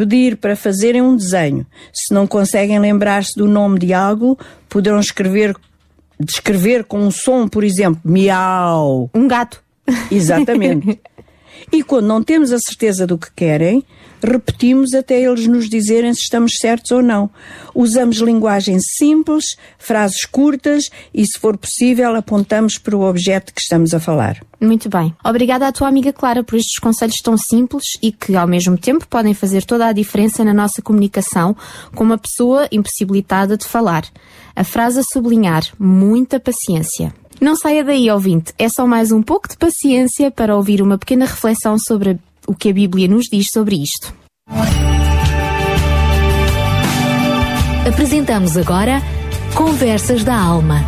[0.00, 1.66] pedir para fazerem um desenho.
[1.92, 5.54] Se não conseguem lembrar-se do nome de algo, poderão escrever,
[6.18, 9.10] descrever com um som, por exemplo, miau.
[9.12, 9.62] Um gato.
[10.10, 10.98] Exatamente.
[11.70, 13.84] e quando não temos a certeza do que querem,
[14.22, 17.30] repetimos até eles nos dizerem se estamos certos ou não.
[17.74, 19.44] Usamos linguagem simples,
[19.78, 24.40] frases curtas e, se for possível, apontamos para o objeto que estamos a falar.
[24.60, 25.14] Muito bem.
[25.24, 29.06] Obrigada à tua amiga Clara por estes conselhos tão simples e que, ao mesmo tempo,
[29.08, 31.56] podem fazer toda a diferença na nossa comunicação
[31.94, 34.04] com uma pessoa impossibilitada de falar.
[34.54, 37.14] A frase a sublinhar: muita paciência.
[37.40, 38.52] Não saia daí, ouvinte.
[38.58, 42.70] É só mais um pouco de paciência para ouvir uma pequena reflexão sobre o que
[42.70, 44.14] a Bíblia nos diz sobre isto.
[47.86, 49.00] Apresentamos agora
[49.54, 50.84] Conversas da Alma.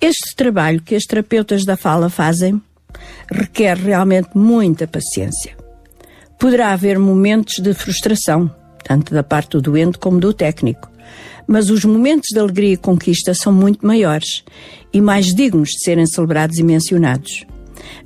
[0.00, 2.60] Este trabalho que as terapeutas da fala fazem
[3.30, 5.56] requer realmente muita paciência.
[6.38, 8.50] Poderá haver momentos de frustração,
[8.82, 10.90] tanto da parte do doente como do técnico,
[11.46, 14.42] mas os momentos de alegria e conquista são muito maiores
[14.92, 17.44] e mais dignos de serem celebrados e mencionados.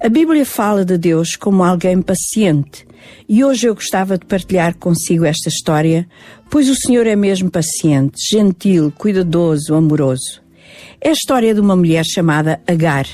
[0.01, 2.86] A Bíblia fala de Deus como alguém paciente
[3.28, 6.06] e hoje eu gostava de partilhar consigo esta história,
[6.51, 10.42] pois o Senhor é mesmo paciente, gentil, cuidadoso, amoroso.
[11.01, 13.06] É a história de uma mulher chamada Agar.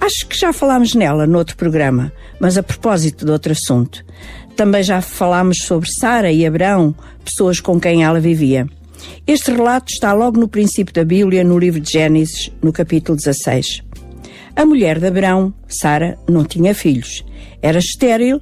[0.00, 4.04] Acho que já falámos nela noutro programa, mas a propósito de outro assunto.
[4.56, 6.94] Também já falámos sobre Sara e Abraão,
[7.24, 8.66] pessoas com quem ela vivia.
[9.26, 13.82] Este relato está logo no princípio da Bíblia, no livro de Gênesis, no capítulo 16.
[14.58, 17.24] A mulher de Abraão, Sara, não tinha filhos.
[17.62, 18.40] Era estéril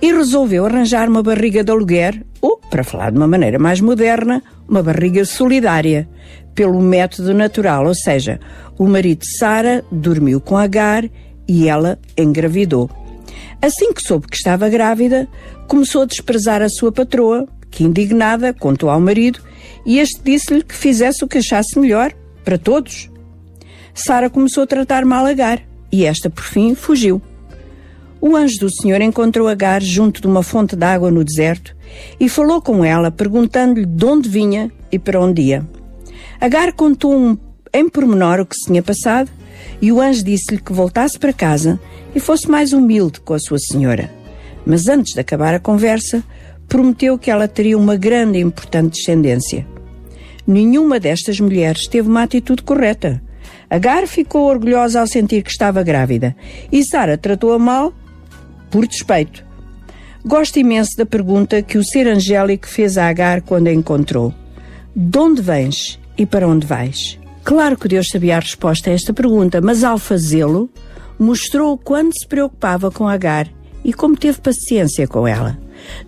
[0.00, 4.42] e resolveu arranjar uma barriga de aluguer, ou, para falar de uma maneira mais moderna,
[4.66, 6.08] uma barriga solidária,
[6.54, 8.40] pelo método natural, ou seja,
[8.78, 11.04] o marido de Sara dormiu com Agar
[11.46, 12.88] e ela engravidou.
[13.60, 15.28] Assim que soube que estava grávida,
[15.66, 19.40] começou a desprezar a sua patroa, que indignada contou ao marido
[19.84, 22.10] e este disse-lhe que fizesse o que achasse melhor
[22.42, 23.10] para todos.
[24.00, 25.60] Sara começou a tratar mal Agar
[25.90, 27.20] e esta, por fim, fugiu.
[28.20, 31.74] O anjo do Senhor encontrou Agar junto de uma fonte de água no deserto
[32.18, 35.66] e falou com ela, perguntando-lhe de onde vinha e para onde ia.
[36.40, 37.36] Agar contou um,
[37.72, 39.30] em pormenor o que se tinha passado
[39.80, 41.80] e o anjo disse-lhe que voltasse para casa
[42.14, 44.10] e fosse mais humilde com a sua senhora.
[44.64, 46.22] Mas antes de acabar a conversa,
[46.68, 49.66] prometeu que ela teria uma grande e importante descendência.
[50.46, 53.22] Nenhuma destas mulheres teve uma atitude correta.
[53.70, 56.34] Agar ficou orgulhosa ao sentir que estava grávida
[56.72, 57.92] e Sara tratou-a mal
[58.70, 59.44] por despeito.
[60.24, 64.34] Gosto imenso da pergunta que o ser angélico fez a Agar quando a encontrou:
[64.94, 67.18] De onde vens e para onde vais?
[67.44, 70.68] Claro que Deus sabia a resposta a esta pergunta, mas ao fazê-lo,
[71.18, 73.48] mostrou o quanto se preocupava com Agar
[73.84, 75.58] e como teve paciência com ela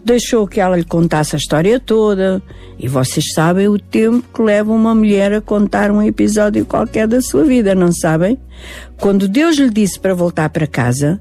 [0.04, 2.42] deixou que ela lhe contasse a história toda.
[2.78, 7.20] E vocês sabem o tempo que leva uma mulher a contar um episódio qualquer da
[7.20, 8.38] sua vida, não sabem?
[8.98, 11.20] Quando Deus lhe disse para voltar para casa,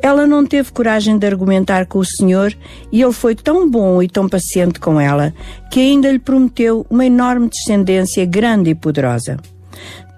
[0.00, 2.54] ela não teve coragem de argumentar com o Senhor
[2.92, 5.34] e ele foi tão bom e tão paciente com ela
[5.70, 9.36] que ainda lhe prometeu uma enorme descendência grande e poderosa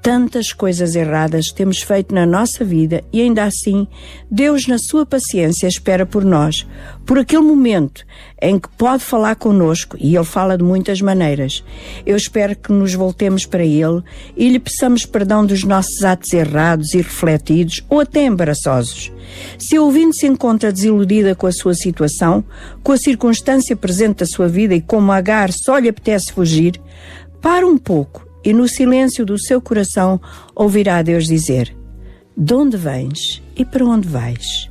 [0.02, 3.86] tantas coisas erradas temos feito na nossa vida e ainda assim
[4.30, 6.66] Deus, na sua paciência, espera por nós,
[7.04, 8.04] por aquele momento
[8.40, 11.64] em que pode falar conosco e Ele fala de muitas maneiras.
[12.06, 14.02] Eu espero que nos voltemos para Ele
[14.36, 19.12] e lhe peçamos perdão dos nossos atos errados e refletidos ou até embaraçosos.
[19.58, 22.44] Se a ouvinte se encontra desiludida com a sua situação,
[22.82, 26.80] com a circunstância presente da sua vida e como Agar só lhe apetece fugir,
[27.40, 30.20] para um pouco e no silêncio do seu coração
[30.54, 31.76] ouvirá Deus dizer:
[32.36, 34.70] De onde vens e para onde vais?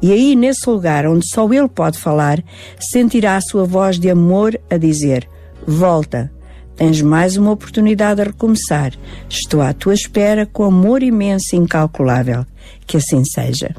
[0.00, 2.42] E aí, nesse lugar onde só Ele pode falar,
[2.80, 5.28] sentirá a sua voz de amor a dizer:
[5.66, 6.32] Volta,
[6.76, 8.92] tens mais uma oportunidade a recomeçar.
[9.28, 12.44] Estou à tua espera com amor imenso e incalculável.
[12.86, 13.74] Que assim seja.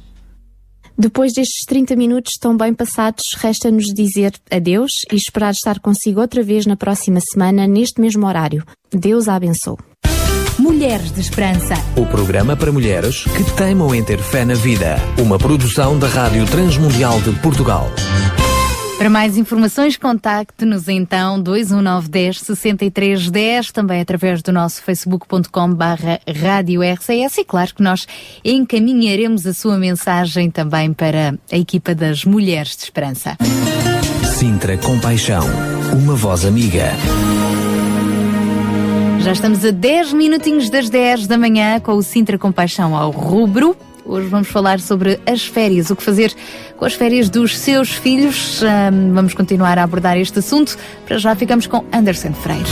[0.97, 6.43] Depois destes 30 minutos tão bem passados, resta-nos dizer adeus e esperar estar consigo outra
[6.43, 8.63] vez na próxima semana, neste mesmo horário.
[8.91, 9.77] Deus a abençoe.
[10.59, 11.73] Mulheres de Esperança.
[11.97, 14.97] O programa para mulheres que teimam em ter fé na vida.
[15.19, 17.89] Uma produção da Rádio Transmundial de Portugal.
[19.03, 27.39] Para mais informações, contacte-nos então 21910 6310, também através do nosso facebook.com barra rádio RCS
[27.39, 28.07] e claro que nós
[28.45, 33.37] encaminharemos a sua mensagem também para a equipa das Mulheres de Esperança.
[34.39, 35.43] Sintra Compaixão,
[35.91, 36.93] uma voz amiga.
[39.19, 43.75] Já estamos a 10 minutinhos das 10 da manhã com o Sintra Compaixão ao rubro.
[44.05, 46.33] Hoje vamos falar sobre as férias, o que fazer
[46.75, 48.61] com as férias dos seus filhos.
[48.61, 50.77] Um, vamos continuar a abordar este assunto.
[51.05, 52.63] Para já ficamos com Anderson Freire.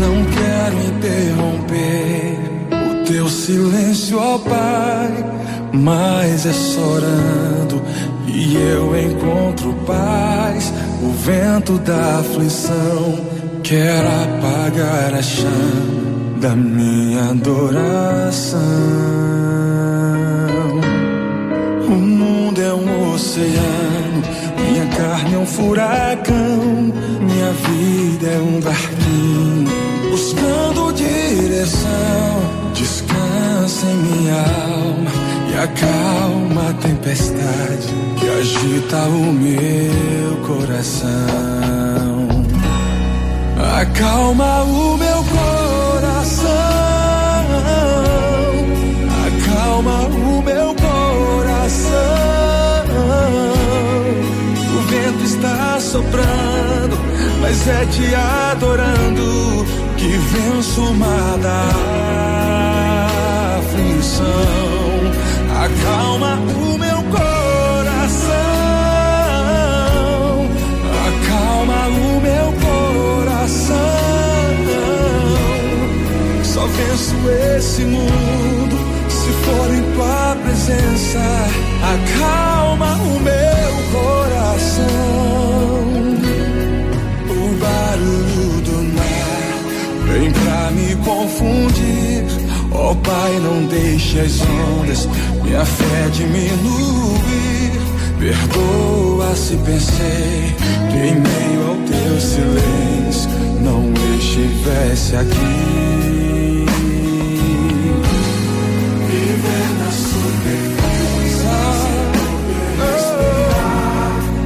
[0.00, 2.38] Não quero interromper
[2.90, 5.24] o teu silêncio, ó Pai,
[5.72, 7.80] mas é chorando
[8.26, 10.72] e eu encontro paz.
[11.00, 13.18] O vento da aflição
[13.62, 15.98] quer apagar a chama
[16.40, 18.60] da minha adoração.
[21.86, 24.22] O mundo é um oceano,
[24.56, 29.68] minha carne é um furacão, minha vida é um barquinho
[30.10, 32.68] buscando direção.
[32.74, 35.17] Descansa em minha alma
[35.58, 41.08] acalma a tempestade que agita o meu coração.
[43.80, 46.48] Acalma o meu coração.
[49.26, 51.88] Acalma o meu coração.
[54.76, 56.96] O vento está soprando,
[57.40, 59.66] mas é te adorando
[59.96, 61.68] que venço o mar da
[63.58, 64.77] aflição.
[65.68, 68.38] Acalma o meu coração.
[71.08, 73.76] Acalma o meu coração.
[76.42, 77.14] Só venço
[77.56, 78.76] esse mundo
[79.08, 81.20] se for em tua presença.
[81.94, 84.88] Acalma o meu coração.
[87.28, 89.52] O barulho do mar
[90.06, 92.24] vem pra me confundir.
[92.70, 95.08] Ó oh, Pai, não deixe as ondas
[95.48, 97.72] minha fé diminuir.
[98.18, 100.54] Perdoa se pensei
[100.90, 103.30] que em meio ao teu silêncio
[103.62, 106.66] não estivesse aqui.
[109.08, 111.48] Viver na sobrevivência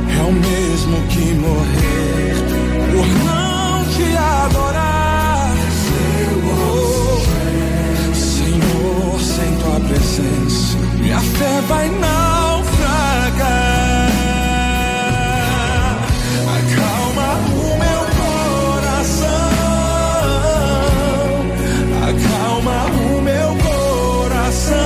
[0.09, 2.35] é o mesmo que morrer
[2.93, 5.53] por não te adorar.
[8.15, 10.72] Senhor, sem tua presença,
[11.03, 13.43] minha fé vai naufragar.
[16.59, 19.27] Acalma o meu coração,
[22.09, 24.77] acalma o meu coração.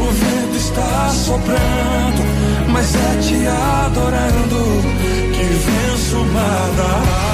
[0.00, 2.22] O vento está soprando,
[2.72, 3.46] mas é te
[3.86, 4.60] adorando
[5.32, 7.33] que venço o mar da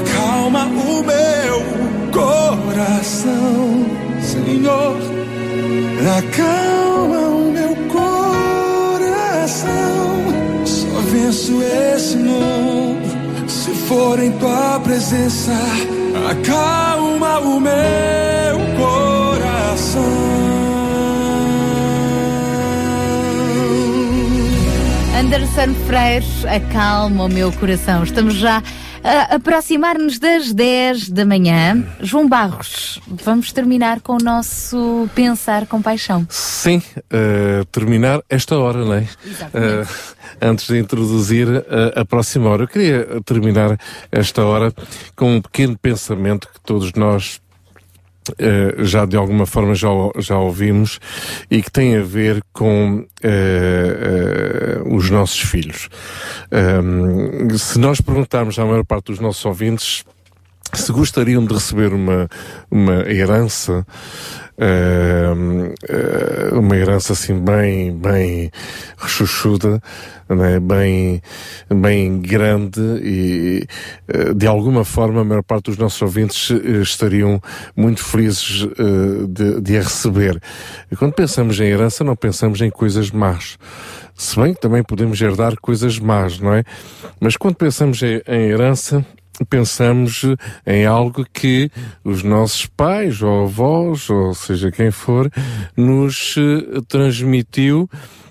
[0.00, 1.62] Acalma o meu
[2.12, 3.86] coração,
[4.22, 4.96] Senhor.
[6.18, 9.66] Acalma o meu coração.
[10.64, 12.88] Só venço esse mundo
[13.48, 15.52] se for em tua presença,
[16.30, 20.02] acalma o meu coração.
[25.18, 28.04] Anderson Freires, acalma o meu coração.
[28.04, 28.62] Estamos já
[29.30, 31.84] aproximar-nos das 10 da manhã.
[32.00, 36.26] João Barros, vamos terminar com o nosso Pensar com Paixão.
[36.28, 39.00] Sim, uh, terminar esta hora, não é?
[39.00, 39.88] Uh,
[40.40, 42.64] antes de introduzir a, a próxima hora.
[42.64, 43.78] Eu queria terminar
[44.10, 44.72] esta hora
[45.16, 47.40] com um pequeno pensamento que todos nós
[48.30, 49.88] Uh, já de alguma forma já,
[50.18, 50.98] já ouvimos
[51.50, 55.88] e que tem a ver com uh, uh, os nossos filhos.
[56.52, 60.04] Um, se nós perguntarmos à maior parte dos nossos ouvintes
[60.74, 62.28] se gostariam de receber uma,
[62.70, 63.86] uma herança,
[66.52, 68.50] uma herança assim bem, bem
[68.98, 69.80] rechuchuda,
[70.28, 70.58] né?
[70.60, 71.22] bem,
[71.70, 73.66] bem grande e
[74.34, 76.50] de alguma forma a maior parte dos nossos ouvintes
[76.82, 77.40] estariam
[77.76, 78.66] muito felizes
[79.28, 80.40] de, de a receber.
[80.90, 83.56] E quando pensamos em herança não pensamos em coisas más.
[84.18, 86.64] Se bem que também podemos herdar coisas más, não é?
[87.20, 89.06] Mas quando pensamos em, em herança,
[89.44, 90.22] pensamos
[90.66, 91.70] em algo que
[92.04, 95.30] os nossos pais ou avós, ou seja quem for,
[95.76, 97.88] nos uh, transmitiu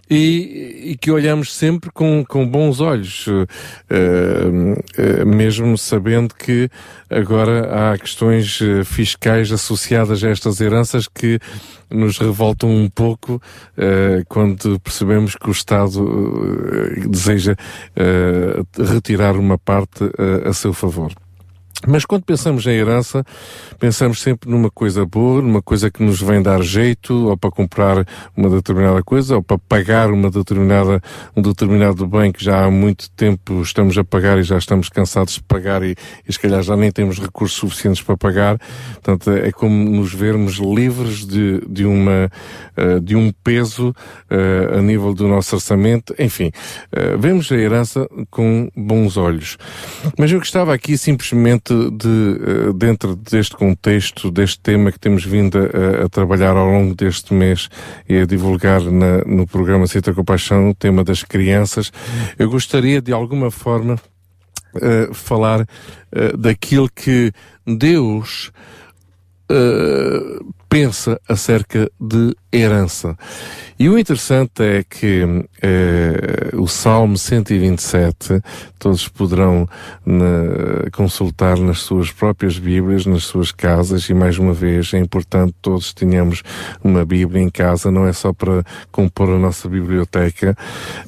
[0.09, 6.69] e, e, que olhamos sempre com, com bons olhos, uh, uh, mesmo sabendo que
[7.09, 11.39] agora há questões fiscais associadas a estas heranças que
[11.89, 19.57] nos revoltam um pouco uh, quando percebemos que o Estado uh, deseja uh, retirar uma
[19.57, 20.03] parte
[20.45, 21.11] a seu favor.
[21.86, 23.24] Mas quando pensamos em herança,
[23.80, 28.06] pensamos sempre numa coisa boa, numa coisa que nos vem dar jeito, ou para comprar
[28.36, 31.02] uma determinada coisa, ou para pagar uma determinada,
[31.36, 35.36] um determinado bem que já há muito tempo estamos a pagar e já estamos cansados
[35.36, 35.95] de pagar e,
[36.28, 38.58] e se calhar já nem temos recursos suficientes para pagar.
[38.94, 42.32] Portanto, é como nos vermos livres de, de uma,
[42.76, 46.16] uh, de um peso uh, a nível do nosso orçamento.
[46.18, 49.58] Enfim, uh, vemos a herança com bons olhos.
[50.18, 56.06] Mas eu gostava aqui simplesmente de, dentro deste contexto, deste tema que temos vindo a,
[56.06, 57.69] a trabalhar ao longo deste mês
[58.07, 61.91] e a divulgar na, no programa Cita Compaixão, o tema das crianças,
[62.38, 63.99] eu gostaria de alguma forma
[64.76, 67.31] uh, falar uh, daquilo que
[67.65, 68.52] Deus
[69.52, 73.18] uh, pensa acerca de herança.
[73.80, 75.24] E o interessante é que
[75.60, 78.40] eh, o Salmo 127,
[78.78, 79.68] todos poderão
[80.06, 85.56] na, consultar nas suas próprias Bíblias, nas suas casas, e mais uma vez é importante
[85.64, 86.44] todos tenhamos
[86.84, 90.56] uma Bíblia em casa, não é só para compor a nossa biblioteca,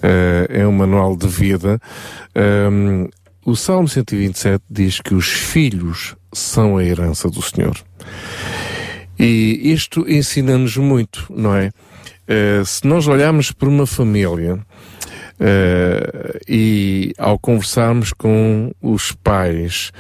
[0.02, 1.80] eh, é um manual de vida.
[2.72, 3.08] Um,
[3.46, 7.78] o Salmo 127 diz que os filhos são a herança do Senhor.
[9.20, 11.72] E isto ensina-nos muito, não é?
[12.30, 19.92] Uh, se nós olharmos para uma família uh, e ao conversarmos com os pais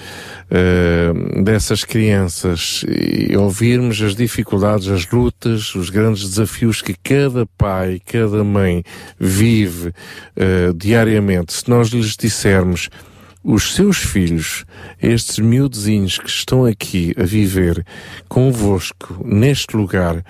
[0.46, 8.00] uh, dessas crianças e ouvirmos as dificuldades, as lutas, os grandes desafios que cada pai,
[8.06, 8.84] cada mãe
[9.20, 9.92] vive
[10.76, 12.90] diariamente, se nós lhes dissermos
[13.44, 14.66] os seus filhos,
[15.02, 17.86] estes miúdozinhos que estão aqui a viver
[18.28, 20.24] convosco neste lugar,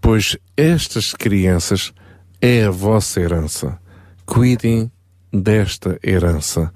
[0.00, 1.92] pois estas crianças
[2.40, 3.78] é a vossa herança.
[4.24, 4.90] Cuidem
[5.34, 6.72] desta herança.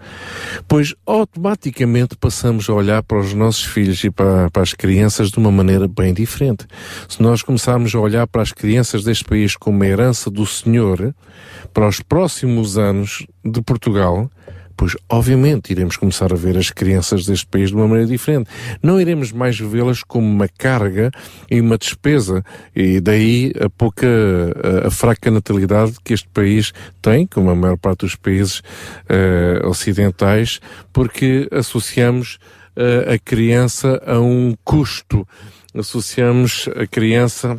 [0.66, 5.38] Pois automaticamente passamos a olhar para os nossos filhos e para, para, as crianças de
[5.38, 6.66] uma maneira bem diferente.
[7.08, 11.14] Se nós começarmos a olhar para as crianças deste país como uma herança do Senhor,
[11.72, 14.30] para os próximos anos de Portugal,
[14.78, 18.48] pois obviamente iremos começar a ver as crianças deste país de uma maneira diferente.
[18.80, 21.10] Não iremos mais vê-las como uma carga
[21.50, 22.44] e uma despesa,
[22.74, 26.72] e daí a pouca, a, a fraca natalidade que este país
[27.02, 30.60] tem, como a maior parte dos países uh, ocidentais,
[30.92, 32.38] porque associamos
[32.76, 35.26] uh, a criança a um custo,
[35.74, 37.58] associamos a criança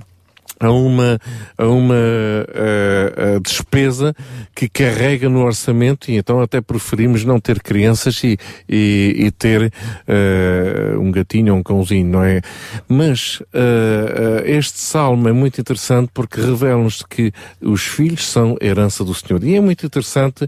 [0.59, 1.19] a uma,
[1.57, 4.13] a uma a, a despesa
[4.53, 8.37] que carrega no orçamento e então até preferimos não ter crianças e,
[8.67, 12.41] e, e ter uh, um gatinho ou um cãozinho, não é?
[12.87, 17.31] Mas uh, este salmo é muito interessante porque revela-nos que
[17.61, 19.43] os filhos são herança do Senhor.
[19.43, 20.47] E é muito interessante,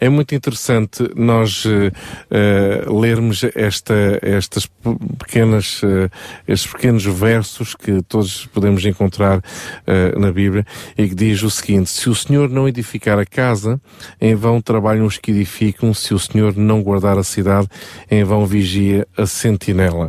[0.00, 4.66] é muito interessante nós uh, lermos esta, estas
[5.18, 5.82] pequenas,
[6.48, 9.42] estes pequenos versos que todos podemos encontrar
[9.86, 10.64] uh, na Bíblia,
[10.96, 13.80] e que diz o seguinte: Se o Senhor não edificar a casa,
[14.20, 17.68] em vão trabalham os que edificam, se o Senhor não guardar a cidade,
[18.10, 20.08] em vão vigia a sentinela.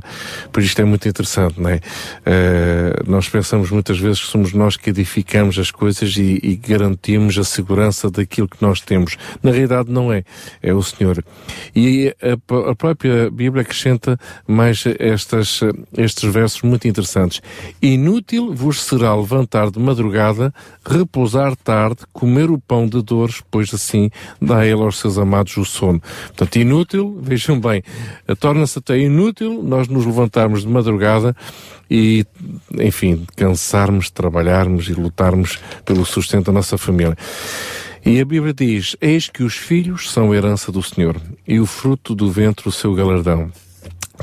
[0.52, 1.76] Por isto é muito interessante, não é?
[1.76, 7.38] Uh, nós pensamos muitas vezes que somos nós que edificamos as coisas e, e garantimos
[7.38, 9.18] a segurança daquilo que nós temos.
[9.42, 10.24] Na realidade, não é.
[10.62, 11.24] É o Senhor.
[11.76, 15.62] E a, a própria Bíblia acrescenta mais estas,
[15.98, 17.42] estes versos muito interessantes.
[17.82, 20.54] Inútil vos será levantar de madrugada,
[20.86, 24.10] repousar tarde, comer o pão de dores, pois assim
[24.42, 26.02] dá ele aos seus amados o sono.
[26.28, 27.82] Portanto, inútil, vejam bem,
[28.40, 31.36] torna-se até inútil nós nos levantarmos de madrugada
[31.90, 32.26] e,
[32.78, 37.18] enfim, cansarmos, trabalharmos e lutarmos pelo sustento da nossa família.
[38.04, 42.16] E a Bíblia diz: Eis que os filhos são herança do Senhor, e o fruto
[42.16, 43.52] do ventre o seu galardão.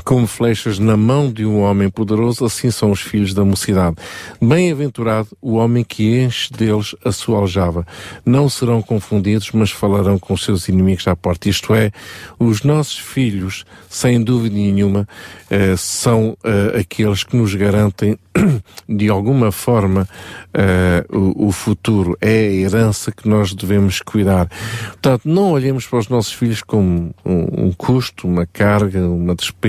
[0.03, 3.95] Como flechas na mão de um homem poderoso, assim são os filhos da mocidade.
[4.41, 7.85] Bem-aventurado o homem que enche deles a sua aljava.
[8.25, 11.49] Não serão confundidos, mas falarão com seus inimigos à porta.
[11.49, 11.91] Isto é,
[12.37, 15.07] os nossos filhos, sem dúvida nenhuma,
[15.49, 18.17] eh, são eh, aqueles que nos garantem,
[18.87, 20.07] de alguma forma,
[20.53, 22.17] eh, o, o, futuro.
[22.21, 24.47] É a herança que nós devemos cuidar.
[24.89, 29.68] Portanto, não olhemos para os nossos filhos como um, um custo, uma carga, uma despesa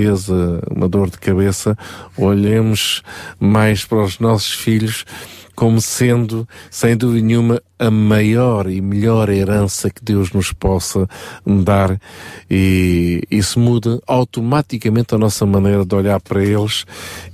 [0.71, 1.77] uma dor de cabeça,
[2.17, 3.03] olhemos
[3.39, 5.05] mais para os nossos filhos
[5.61, 11.07] como sendo, sem dúvida nenhuma, a maior e melhor herança que Deus nos possa
[11.45, 12.01] dar.
[12.51, 16.87] E isso muda automaticamente a nossa maneira de olhar para eles.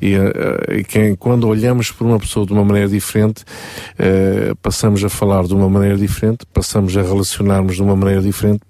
[0.02, 3.44] E, eh, e que, quando olhamos para uma pessoa de uma maneira diferente,
[3.92, 8.62] uh, passamos a falar de uma maneira diferente, passamos a relacionarmos de uma maneira diferente,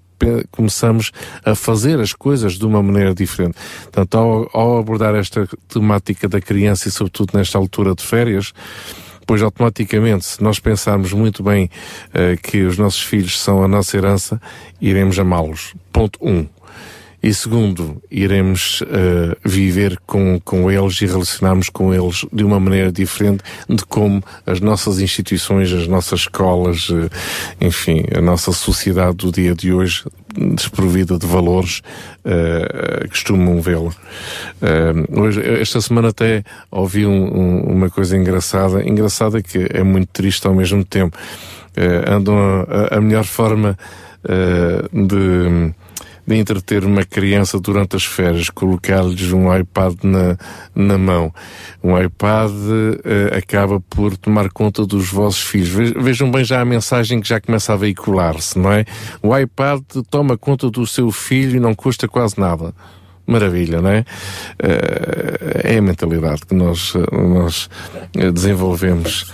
[0.51, 1.11] começamos
[1.43, 3.55] a fazer as coisas de uma maneira diferente.
[3.83, 8.53] Portanto, ao, ao abordar esta temática da criança e sobretudo nesta altura de férias,
[9.25, 11.69] pois automaticamente, se nós pensarmos muito bem
[12.13, 14.41] eh, que os nossos filhos são a nossa herança,
[14.79, 15.73] iremos amá-los.
[15.91, 16.47] Ponto um.
[17.27, 22.89] E segundo, iremos eh, viver com, com eles e relacionarmos com eles de uma maneira
[22.89, 27.09] diferente de como as nossas instituições, as nossas escolas, eh,
[27.67, 30.05] enfim, a nossa sociedade do dia de hoje,
[30.55, 31.81] desprovida de valores,
[32.23, 33.93] eh, costumam vê-lo.
[34.61, 40.07] Eh, hoje, esta semana até ouvi um- um- uma coisa engraçada, engraçada que é muito
[40.13, 41.17] triste ao mesmo tempo.
[42.07, 43.77] Andam a, a- melhor forma
[44.93, 45.73] de
[46.27, 50.37] de entreter uma criança durante as férias, colocar-lhes um iPad na,
[50.75, 51.33] na mão.
[51.81, 52.51] Um iPad
[53.05, 55.69] eh, acaba por tomar conta dos vossos filhos.
[55.69, 58.83] Ve- Vejam bem já a mensagem que já começa a veicular-se, não é?
[59.23, 62.73] O iPad toma conta do seu filho e não custa quase nada.
[63.25, 64.03] Maravilha, não é?
[64.59, 67.69] Eh, é a mentalidade que nós, nós
[68.17, 69.31] eh, desenvolvemos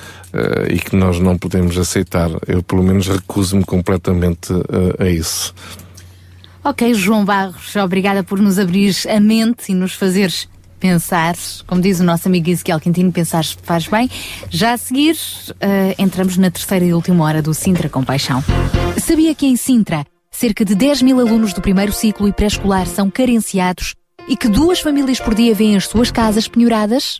[0.67, 2.29] e que nós não podemos aceitar.
[2.47, 4.51] Eu, pelo menos, recuso-me completamente
[4.97, 5.53] a isso.
[6.65, 10.48] Ok, João Barros, obrigada por nos abrir a mente e nos fazeres
[10.80, 11.35] pensar.
[11.68, 14.10] Como diz o nosso amigo Ezequiel Quintino, pensar faz bem.
[14.49, 15.18] Já a seguir,
[15.60, 18.41] eh, entramos na terceira e última hora do Sintra com Paixão.
[18.98, 23.11] Sabia que em Sintra, cerca de 10 mil alunos do primeiro ciclo e pré-escolar são
[23.11, 23.94] carenciados
[24.30, 27.19] e que duas famílias por dia vêm as suas casas penhoradas?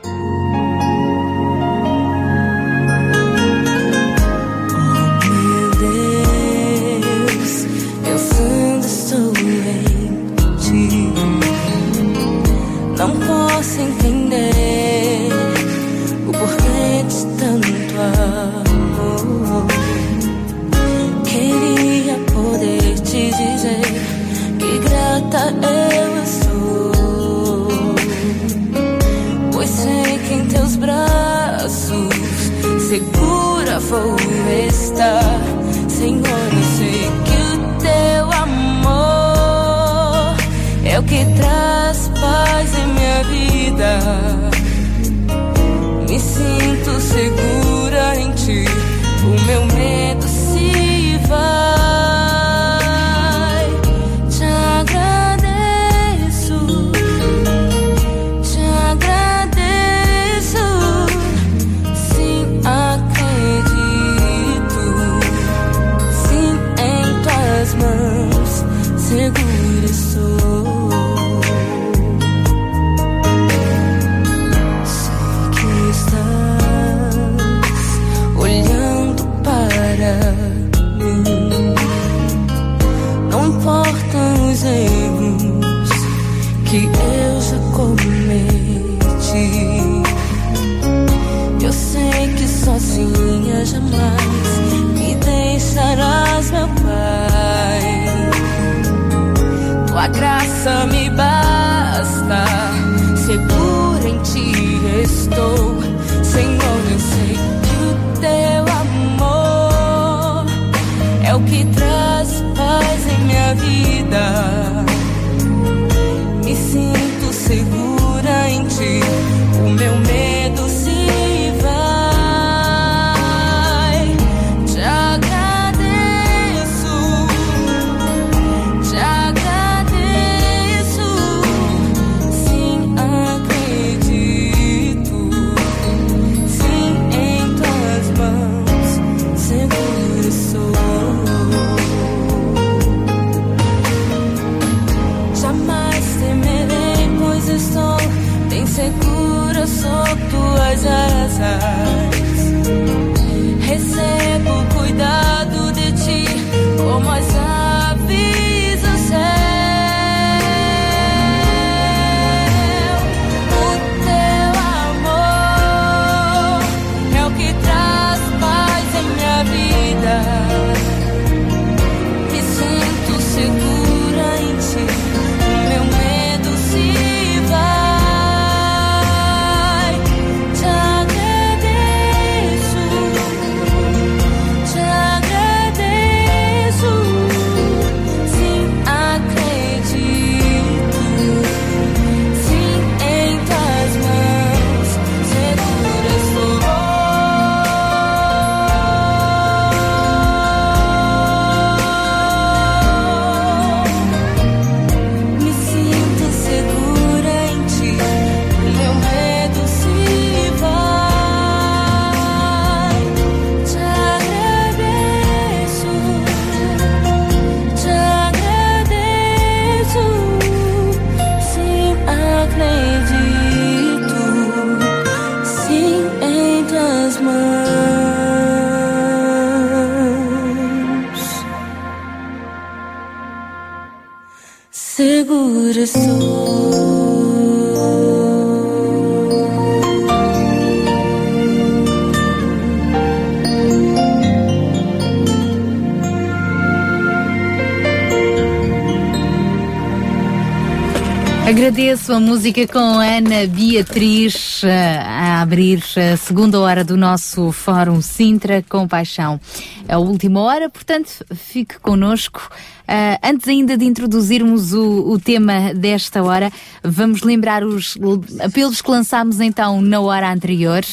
[251.81, 258.03] Agradeço a música com Ana Beatriz eh, a abrir a segunda hora do nosso Fórum
[258.03, 259.41] Sintra com Paixão.
[259.87, 262.51] É a última hora, portanto, fique connosco.
[262.81, 266.51] Uh, antes ainda de introduzirmos o, o, tema desta hora,
[266.83, 267.97] vamos lembrar os
[268.39, 270.83] apelos que lançámos então na hora anterior.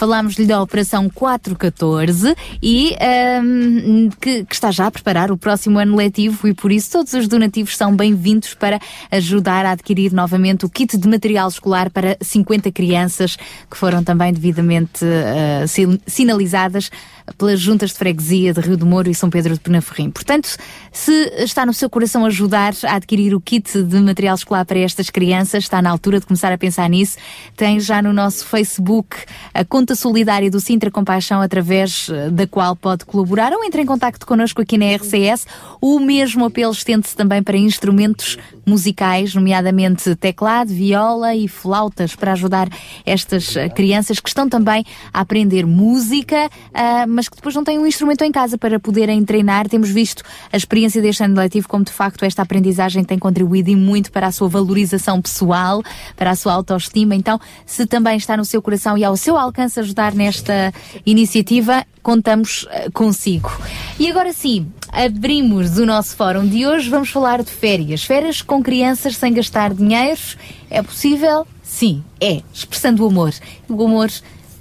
[0.00, 2.96] Falámos-lhe da Operação 414 e
[3.44, 7.12] um, que, que, está já a preparar o próximo ano letivo e por isso todos
[7.12, 12.16] os donativos são bem-vindos para ajudar a adquirir novamente o kit de material escolar para
[12.18, 13.36] 50 crianças
[13.70, 16.90] que foram também devidamente uh, sinalizadas
[17.36, 20.10] pelas juntas de freguesia de Rio de Moro e São Pedro de Penaferrim.
[20.10, 20.56] Portanto,
[20.92, 25.10] se está no seu coração ajudar a adquirir o kit de material escolar para estas
[25.10, 27.16] crianças, está na altura de começar a pensar nisso.
[27.56, 29.16] Tem já no nosso Facebook
[29.54, 33.86] a conta solidária do Sintra Compaixão, através eh, da qual pode colaborar ou entre em
[33.86, 35.46] contato connosco aqui na RCS.
[35.80, 38.38] O mesmo apelo estende-se também para instrumentos
[38.70, 42.68] musicais, nomeadamente teclado, viola e flautas, para ajudar
[43.04, 47.78] estas eh, crianças que estão também a aprender música, uh, mas que depois não têm
[47.78, 49.68] um instrumento em casa para poderem treinar.
[49.68, 50.22] Temos visto
[50.52, 54.28] a experiência deste ano letivo como de facto esta aprendizagem tem contribuído e muito para
[54.28, 55.82] a sua valorização pessoal,
[56.16, 57.14] para a sua autoestima.
[57.14, 60.72] Então, se também está no seu coração e ao seu alcance ajudar nesta
[61.04, 63.50] iniciativa, contamos uh, consigo.
[63.98, 66.88] E agora sim, abrimos o nosso fórum de hoje.
[66.88, 68.04] Vamos falar de férias.
[68.04, 70.20] Férias com crianças sem gastar dinheiro.
[70.68, 71.46] É possível?
[71.62, 72.42] Sim, é.
[72.52, 73.32] Expressando o amor.
[73.68, 74.10] O amor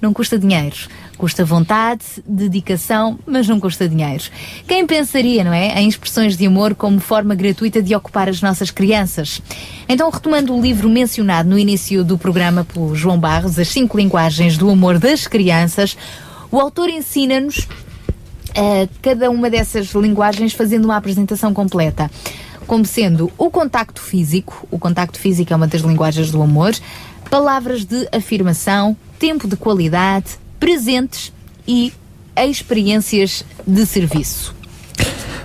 [0.02, 0.76] não custa dinheiro.
[1.18, 4.24] Custa vontade, dedicação, mas não custa dinheiro.
[4.66, 8.72] Quem pensaria, não é, em expressões de amor como forma gratuita de ocupar as nossas
[8.72, 9.42] crianças?
[9.90, 14.58] Então, retomando o livro mencionado no início do programa por João Barros, As Cinco Linguagens
[14.58, 15.98] do Amor das Crianças,
[16.52, 22.10] o autor ensina-nos uh, cada uma dessas linguagens fazendo uma apresentação completa
[22.70, 26.72] como sendo o contacto físico, o contacto físico é uma das linguagens do amor,
[27.28, 31.34] palavras de afirmação, tempo de qualidade, presentes
[31.68, 31.92] e
[32.38, 34.54] experiências de serviço.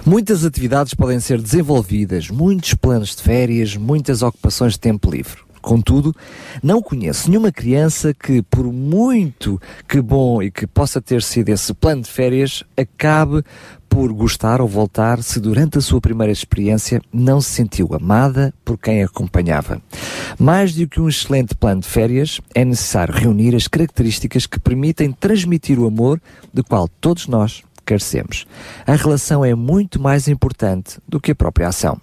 [0.04, 5.43] Muitas atividades podem ser desenvolvidas, muitos planos de férias, muitas ocupações de tempo livre.
[5.64, 6.14] Contudo,
[6.62, 9.58] não conheço nenhuma criança que, por muito
[9.88, 13.42] que bom e que possa ter sido esse plano de férias, acabe
[13.88, 18.76] por gostar ou voltar se durante a sua primeira experiência não se sentiu amada por
[18.76, 19.80] quem a acompanhava.
[20.38, 25.12] Mais do que um excelente plano de férias, é necessário reunir as características que permitem
[25.12, 26.20] transmitir o amor
[26.52, 28.46] de qual todos nós carecemos.
[28.86, 31.98] A relação é muito mais importante do que a própria ação.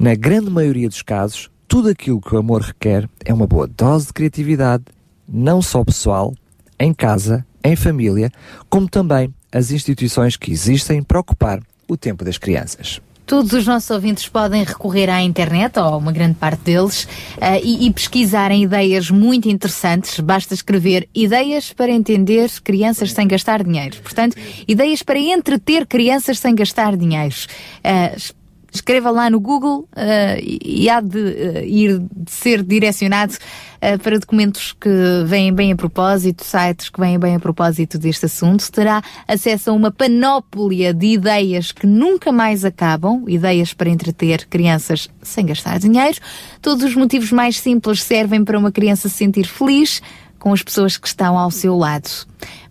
[0.00, 4.08] Na grande maioria dos casos, tudo aquilo que o amor requer é uma boa dose
[4.08, 4.84] de criatividade,
[5.26, 6.34] não só pessoal,
[6.78, 8.30] em casa, em família,
[8.68, 13.00] como também as instituições que existem para ocupar o tempo das crianças.
[13.24, 17.04] Todos os nossos ouvintes podem recorrer à internet, ou uma grande parte deles,
[17.38, 20.20] uh, e, e, pesquisarem ideias muito interessantes.
[20.20, 23.96] Basta escrever ideias para entender crianças sem gastar dinheiro.
[24.02, 24.36] Portanto,
[24.68, 27.34] ideias para entreter crianças sem gastar dinheiro.
[27.78, 28.41] Uh,
[28.72, 34.18] escreva lá no Google uh, e há de uh, ir de ser direcionado uh, para
[34.18, 34.88] documentos que
[35.26, 38.70] vêm bem a propósito, sites que vêm bem a propósito deste assunto.
[38.72, 45.08] Terá acesso a uma panóplia de ideias que nunca mais acabam, ideias para entreter crianças
[45.22, 46.18] sem gastar dinheiro.
[46.60, 50.00] Todos os motivos mais simples servem para uma criança se sentir feliz
[50.42, 52.10] com as pessoas que estão ao seu lado.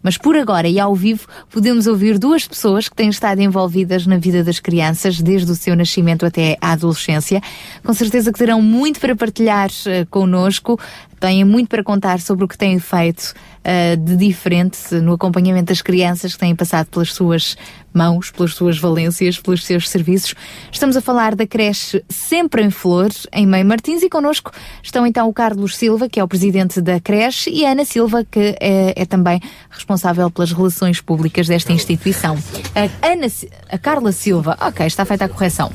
[0.03, 4.17] Mas por agora e ao vivo podemos ouvir duas pessoas que têm estado envolvidas na
[4.17, 7.41] vida das crianças desde o seu nascimento até a adolescência.
[7.81, 10.77] Com certeza que terão muito para partilhar uh, connosco,
[11.17, 13.33] têm muito para contar sobre o que têm feito
[13.63, 17.55] uh, de diferente no acompanhamento das crianças que têm passado pelas suas
[17.93, 20.33] mãos, pelas suas valências, pelos seus serviços.
[20.71, 24.51] Estamos a falar da creche Sempre em Flores, em Meio Martins, e connosco
[24.81, 28.23] estão então o Carlos Silva, que é o presidente da creche, e a Ana Silva,
[28.23, 29.39] que é, é também
[29.69, 32.37] responsável pelas relações públicas desta instituição.
[32.75, 33.27] A, Ana,
[33.69, 35.71] a Carla Silva, ok, está feita a correção.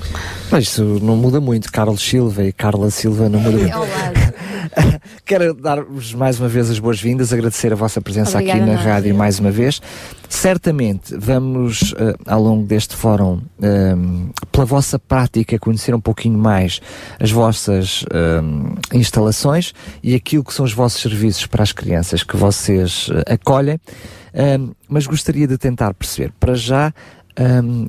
[0.51, 3.77] Mas isso não muda muito, Carlos Silva e Carla Silva não muda muito.
[5.25, 9.15] Quero dar-vos mais uma vez as boas-vindas, agradecer a vossa presença Obrigada, aqui na rádio
[9.15, 9.81] mais uma vez.
[10.29, 16.81] Certamente vamos, uh, ao longo deste fórum, uh, pela vossa prática, conhecer um pouquinho mais
[17.21, 19.73] as vossas uh, instalações
[20.03, 23.79] e aquilo que são os vossos serviços para as crianças que vocês acolhem.
[24.89, 26.93] mas gostaria de tentar perceber, para já,
[27.39, 27.87] Hum,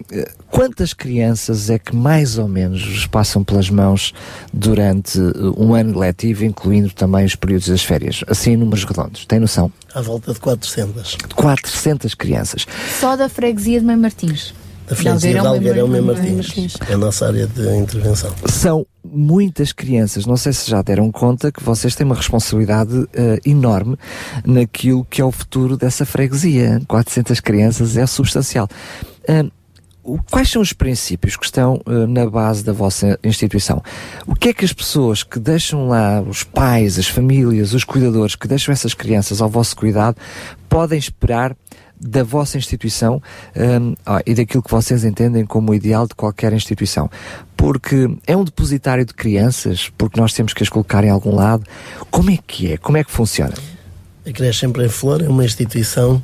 [0.49, 4.13] quantas crianças é que mais ou menos vos passam pelas mãos
[4.51, 8.23] durante uh, um ano letivo, incluindo também os períodos das férias?
[8.27, 9.25] Assim, em números redondos.
[9.25, 9.71] Tem noção?
[9.93, 11.17] À volta de 400.
[11.33, 12.67] 400 crianças.
[12.99, 14.53] Só da freguesia de Mãe Martins.
[14.85, 16.75] Da freguesia de Algueirão Mãe Martins.
[16.89, 18.33] É a nossa área de intervenção.
[18.47, 20.25] São muitas crianças.
[20.25, 23.07] Não sei se já deram conta que vocês têm uma responsabilidade uh,
[23.45, 23.97] enorme
[24.45, 26.81] naquilo que é o futuro dessa freguesia.
[26.87, 28.67] 400 crianças é substancial.
[30.31, 33.83] Quais são os princípios que estão uh, na base da vossa instituição?
[34.25, 38.35] O que é que as pessoas que deixam lá, os pais, as famílias, os cuidadores,
[38.35, 40.15] que deixam essas crianças ao vosso cuidado,
[40.69, 41.53] podem esperar
[41.99, 43.21] da vossa instituição
[43.55, 43.95] um,
[44.25, 47.09] e daquilo que vocês entendem como o ideal de qualquer instituição.
[47.57, 51.65] Porque é um depositário de crianças, porque nós temos que as colocar em algum lado.
[52.09, 52.77] Como é que é?
[52.77, 53.55] Como é que funciona?
[54.25, 56.21] A Creche Sempre em Flor é uma instituição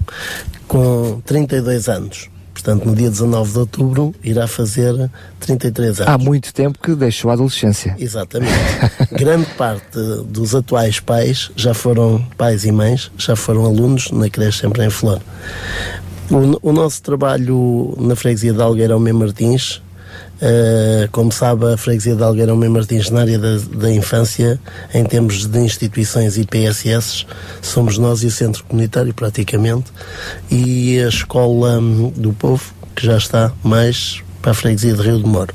[0.67, 2.32] com 32 anos.
[2.53, 5.09] Portanto, no dia 19 de outubro irá fazer
[5.39, 6.13] 33 anos.
[6.13, 7.95] Há muito tempo que deixou a adolescência.
[7.99, 8.53] Exatamente.
[9.11, 9.97] Grande parte
[10.27, 14.89] dos atuais pais já foram pais e mães, já foram alunos na creche sempre em
[14.89, 15.19] Flor.
[16.29, 19.81] O, o nosso trabalho na freguesia de Algueirão Mem Martins
[20.43, 24.59] Uh, como sabe, a freguesia de Algueirão Mem Martins, na área da, da, infância,
[24.93, 27.25] em termos de instituições e PSS,
[27.61, 29.89] somos nós e o Centro Comunitário, praticamente,
[30.51, 35.19] e a Escola hum, do Povo, que já está mais para a freguesia de Rio
[35.19, 35.53] de Moro.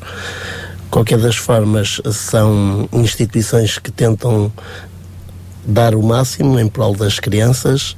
[0.90, 4.50] Qualquer das formas, são instituições que tentam
[5.66, 7.94] dar o máximo em prol das crianças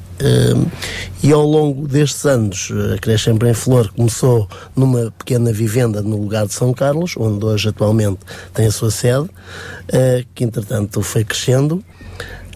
[1.22, 6.16] e ao longo destes anos, a Creche Sempre em Flor começou numa pequena vivenda no
[6.16, 8.18] lugar de São Carlos, onde hoje atualmente
[8.52, 11.84] tem a sua sede, uh, que entretanto foi crescendo.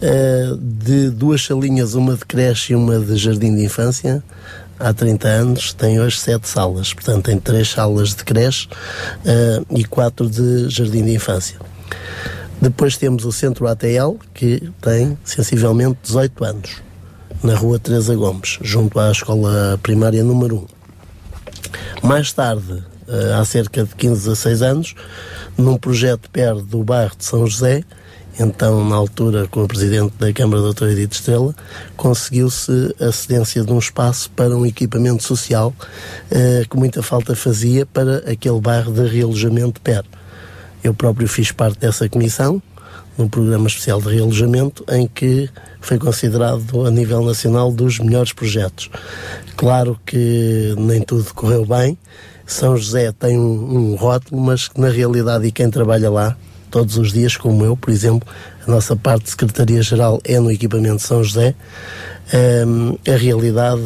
[0.01, 4.23] Uh, de duas salinhas, uma de creche e uma de jardim de infância,
[4.79, 6.93] há 30 anos, tem hoje sete salas.
[6.93, 8.67] Portanto, tem três salas de creche
[9.69, 11.57] e quatro de jardim de infância.
[12.61, 16.84] Depois temos o Centro ATL, que tem sensivelmente 18 anos
[17.45, 20.67] na rua Teresa Gomes, junto à escola primária número
[22.01, 22.07] 1.
[22.07, 24.95] Mais tarde, eh, há cerca de 15, 16 anos,
[25.55, 27.83] num projeto perto do bairro de São José,
[28.39, 30.87] então, na altura, com o presidente da Câmara, Dr.
[30.87, 31.55] Edith Estrela,
[31.95, 35.71] conseguiu-se a cedência de um espaço para um equipamento social
[36.31, 40.09] eh, que muita falta fazia para aquele bairro de realojamento perto.
[40.83, 42.61] Eu próprio fiz parte dessa comissão,
[43.17, 48.89] num programa especial de realojamento, em que foi considerado a nível nacional dos melhores projetos.
[49.55, 51.97] Claro que nem tudo correu bem.
[52.45, 56.35] São José tem um, um rótulo, mas na realidade, e quem trabalha lá,
[56.69, 58.27] todos os dias, como eu, por exemplo,
[58.67, 61.55] a nossa parte de Secretaria-Geral é no equipamento de São José.
[62.67, 63.81] Um, a realidade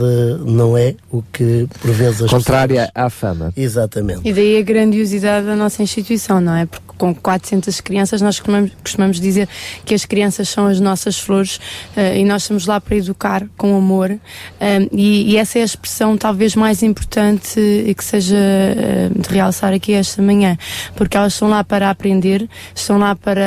[0.46, 2.92] não é o que por vezes contrária pessoas...
[2.96, 7.80] à fama exatamente e daí a grandiosidade da nossa instituição não é porque com 400
[7.80, 9.48] crianças, nós costumamos, dizer
[9.86, 11.56] que as crianças são as nossas flores
[11.96, 14.12] uh, e nós estamos lá para educar com amor.
[14.60, 19.30] Eh, e, e, essa é a expressão talvez mais importante e que seja uh, de
[19.30, 20.58] realçar aqui esta manhã,
[20.96, 23.42] porque elas estão lá para aprender, estão lá para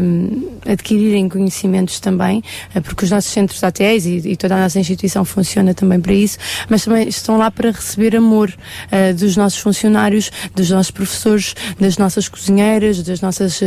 [0.00, 2.38] um, adquirirem conhecimentos também,
[2.76, 6.14] uh, porque os nossos centros ATEs e, e, toda a nossa instituição funciona também para
[6.14, 6.38] isso,
[6.68, 8.54] mas também estão lá para receber amor
[9.18, 13.64] dos nossos funcionários, dos nossos professores, das nossas cozinheiras das nossas uh,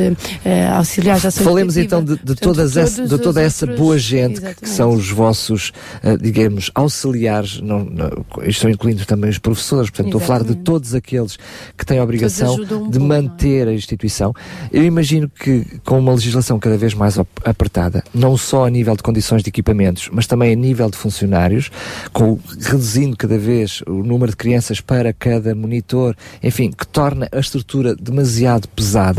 [0.76, 4.34] auxiliares de ação Falemos então de, de, todas essa, de toda essa outros, boa gente
[4.34, 4.61] exatamente.
[4.61, 5.72] que são os vossos,
[6.03, 10.23] uh, digamos, auxiliares, não, não, estão incluindo também os professores, portanto exatamente.
[10.23, 11.38] estou a falar de todos aqueles
[11.77, 14.34] que têm a obrigação um de manter a instituição.
[14.72, 19.03] Eu imagino que com uma legislação cada vez mais apertada, não só a nível de
[19.03, 21.69] condições de equipamentos, mas também a nível de funcionários,
[22.11, 27.39] com, reduzindo cada vez o número de crianças para cada monitor, enfim, que torna a
[27.39, 29.14] estrutura demasiado pesada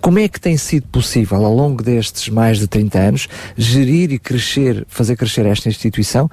[0.00, 4.18] como é que tem sido possível, ao longo destes mais de 30 anos, gerir e
[4.18, 6.30] crescer, fazer crescer esta instituição,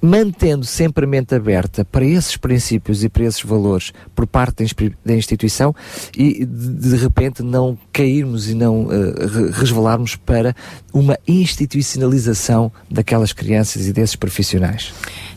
[0.00, 4.64] mantendo sempre a mente aberta para esses princípios e para esses valores por parte
[5.04, 5.74] da instituição
[6.16, 10.54] e de, repente não cairmos e não uh, resvalarmos para
[10.92, 14.92] uma institucionalização daquelas crianças e desses profissionais?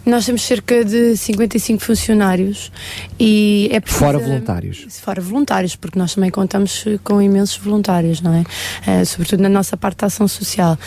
[0.06, 2.72] Nós temos cerca de 55 funcionários
[3.20, 4.04] e é preciso...
[4.04, 4.86] Fora voluntários.
[5.02, 8.42] Fora voluntários, porque nós também contamos com imensos voluntários, não é?
[8.42, 10.78] Uh, sobretudo na nossa parte da ação social.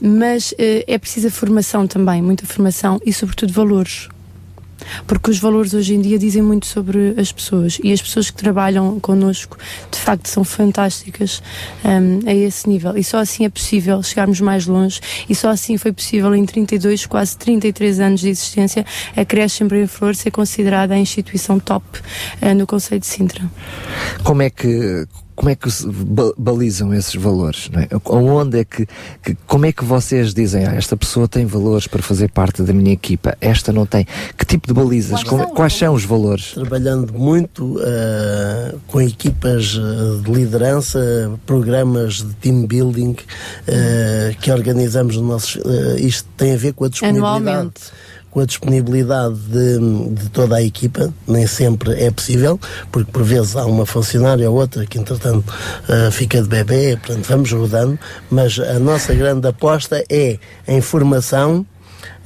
[0.00, 0.56] Mas uh,
[0.86, 4.08] é preciso formação também, muita formação e sobretudo valores
[5.06, 7.78] porque os valores hoje em dia dizem muito sobre as pessoas.
[7.82, 9.56] E as pessoas que trabalham connosco
[9.90, 11.42] de facto são fantásticas
[11.84, 12.96] um, a esse nível.
[12.96, 15.00] E só assim é possível chegarmos mais longe.
[15.28, 18.84] E só assim foi possível em 32, quase 33 anos de existência
[19.16, 21.84] a Creche Sempre em Flor ser considerada a instituição top
[22.42, 23.44] uh, no Conselho de Sintra.
[24.22, 25.06] Como é que
[25.36, 27.70] como é que se ba- balizam esses valores?
[27.72, 27.88] Não é?
[28.06, 28.86] Onde é que,
[29.22, 32.72] que- como é que vocês dizem, ah, esta pessoa tem valores para fazer parte da
[32.72, 34.06] minha equipa, esta não tem?
[34.36, 35.10] Que tipo de balizas?
[35.22, 36.52] Quais Como- são os quais são os valores?
[36.54, 43.14] Trabalhando muito ah, com equipas ah, de liderança, programas de team building
[43.68, 45.60] ah, que organizamos no nosso.
[45.64, 47.36] ah, isto tem a ver com a disponibilidade.
[47.38, 47.80] Anualmente.
[48.36, 49.78] Com a disponibilidade de,
[50.10, 52.60] de toda a equipa, nem sempre é possível,
[52.92, 55.50] porque por vezes há uma funcionária ou outra que entretanto
[55.88, 57.98] ah, fica de bebê, portanto vamos rodando,
[58.30, 60.38] mas a nossa grande aposta é
[60.68, 61.64] em formação,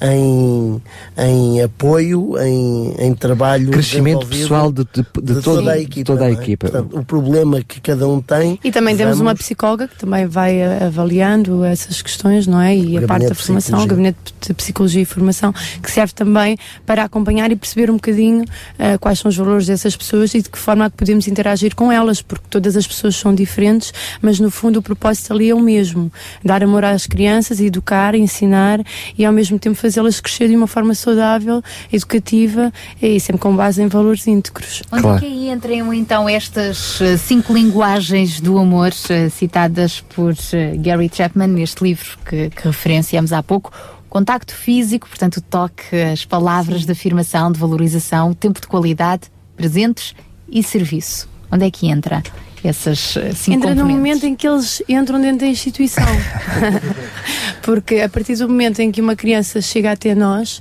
[0.00, 0.80] em,
[1.18, 6.04] em apoio, em, em trabalho Crescimento pessoal de, de- de de todo- toda a equipa.
[6.12, 6.32] toda a é?
[6.32, 6.68] equipa.
[6.68, 8.58] Portanto, o problema que cada um tem.
[8.64, 12.76] E também temos vamos- uma psicóloga que também vai avaliando essas questões, não é?
[12.76, 15.52] E a parte da formação, o gabinete de psicologia e formação,
[15.82, 16.56] que serve também
[16.86, 18.44] para acompanhar e perceber um bocadinho
[18.78, 21.74] eh, quais são os valores dessas pessoas e de que forma é que podemos interagir
[21.74, 25.54] com elas, porque todas as pessoas são diferentes, mas no fundo o propósito ali é
[25.54, 26.10] o mesmo:
[26.44, 28.80] dar amor às crianças, educar, ensinar
[29.16, 31.60] e ao mesmo tempo fazê-las crescer de uma forma saudável,
[31.92, 32.72] educativa
[33.02, 34.82] e sempre com base em valores íntegros.
[34.92, 40.34] Onde é que aí entram então estas eh, cinco linguagens do amor eh, citadas por
[40.52, 43.72] eh, Gary Chapman neste livro que, que referenciamos há pouco?
[44.08, 50.14] Contacto físico, portanto, o toque, as palavras de afirmação, de valorização, tempo de qualidade, presentes
[50.48, 51.28] e serviço.
[51.50, 52.22] Onde é que entra
[52.62, 56.04] essas eh, cinco Entra no momento em que eles entram dentro da instituição.
[57.62, 60.60] Porque a partir do momento em que uma criança chega até nós,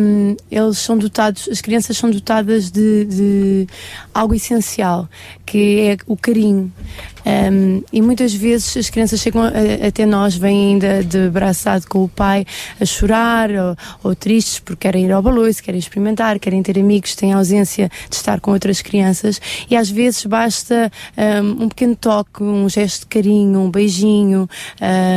[0.00, 3.66] hum, eles são dotados, as crianças são dotadas de, de
[4.12, 5.08] algo essencial,
[5.44, 6.72] que é o carinho.
[7.26, 9.42] Hum, e muitas vezes as crianças chegam
[9.86, 12.44] até nós, vêm ainda de braçado com o pai
[12.78, 17.14] a chorar ou, ou tristes porque querem ir ao baloiço, querem experimentar, querem ter amigos,
[17.14, 19.40] têm ausência de estar com outras crianças
[19.70, 24.48] e às vezes basta um, um pequeno toque, um gesto de carinho, um beijinho,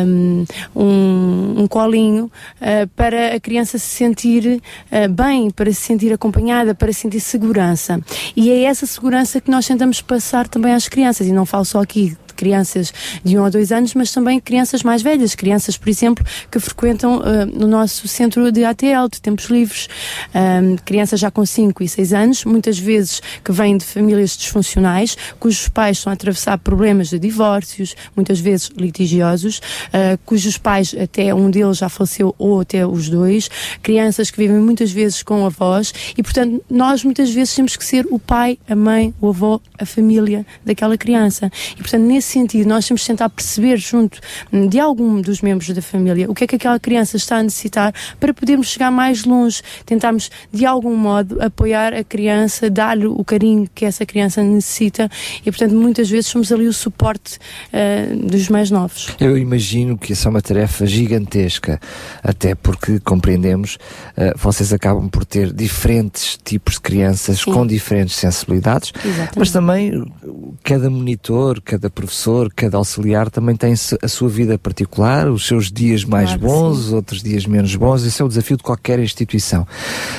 [0.05, 2.31] um, um, um colinho
[2.61, 4.61] uh, para a criança se sentir
[4.91, 7.99] uh, bem, para se sentir acompanhada, para sentir segurança.
[8.35, 11.81] E é essa segurança que nós tentamos passar também às crianças e não falo só
[11.81, 12.93] aqui de crianças
[13.23, 17.18] de um a dois anos, mas também crianças mais velhas, crianças, por exemplo, que frequentam
[17.18, 19.89] uh, no nosso centro de ATL, de tempos livres,
[20.34, 25.18] Um, crianças já com 5 e 6 anos, muitas vezes que vêm de famílias disfuncionais,
[25.39, 31.34] cujos pais estão a atravessar problemas de divórcios, muitas vezes litigiosos, uh, cujos pais, até
[31.34, 33.49] um deles já faleceu ou até os dois,
[33.81, 38.05] crianças que vivem muitas vezes com avós e, portanto, nós muitas vezes temos que ser
[38.11, 41.51] o pai, a mãe, o avô, a família daquela criança.
[41.73, 44.19] E, portanto, nesse sentido, nós temos que tentar perceber junto
[44.51, 47.43] hum, de algum dos membros da família o que é que aquela criança está a
[47.43, 53.23] necessitar para podermos chegar mais longe, tentarmos de algum modo apoiar a criança, dar-lhe o
[53.23, 55.09] carinho que essa criança necessita
[55.45, 57.39] e, portanto, muitas vezes somos ali o suporte
[57.73, 59.15] ah, dos mais novos.
[59.19, 61.79] Eu imagino que essa é uma tarefa gigantesca,
[62.23, 63.77] até porque compreendemos,
[64.15, 67.51] eh, vocês acabam por ter diferentes tipos de crianças Sim.
[67.51, 69.39] com diferentes sensibilidades, Exatamente.
[69.39, 72.16] mas também uh, cada monitor, cada professor,
[72.56, 77.22] cada auxiliar também tem a sua vida particular, os seus dias mais Claro bons, outros
[77.22, 79.68] dias menos bons, esse é o desafio de qualquer instituição.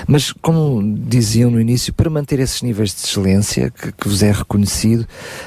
[0.07, 4.33] Mas, como diziam no início, para manter esses níveis de excelência que, que vos é
[4.33, 5.07] reconhecido,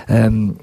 [0.10, 0.54] hum,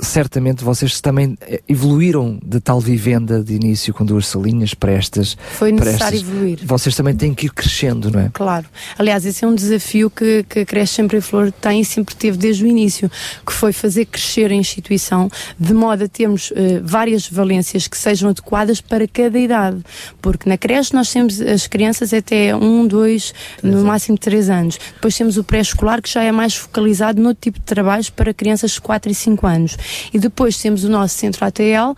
[0.00, 5.36] certamente vocês também eh, evoluíram de tal vivenda de início com duas salinhas para estas.
[5.54, 6.58] Foi necessário estas- evoluir.
[6.64, 8.30] Vocês também têm que ir crescendo, não é?
[8.32, 8.66] Claro.
[8.98, 12.14] Aliás, esse é um desafio que, que a Cresce Sempre em Flor tem e sempre
[12.14, 13.10] teve desde o início,
[13.46, 18.30] que foi fazer crescer a instituição de modo a termos eh, várias valências que sejam
[18.30, 19.82] adequadas para cada idade.
[20.20, 23.32] Porque na creche nós temos as crianças até um, dois,
[23.62, 24.78] no máximo três anos.
[24.94, 28.72] Depois temos o pré-escolar que já é mais focalizado no tipo de trabalhos para crianças
[28.72, 29.76] de 4 e 5 anos.
[30.12, 31.94] E depois temos o nosso centro ATL,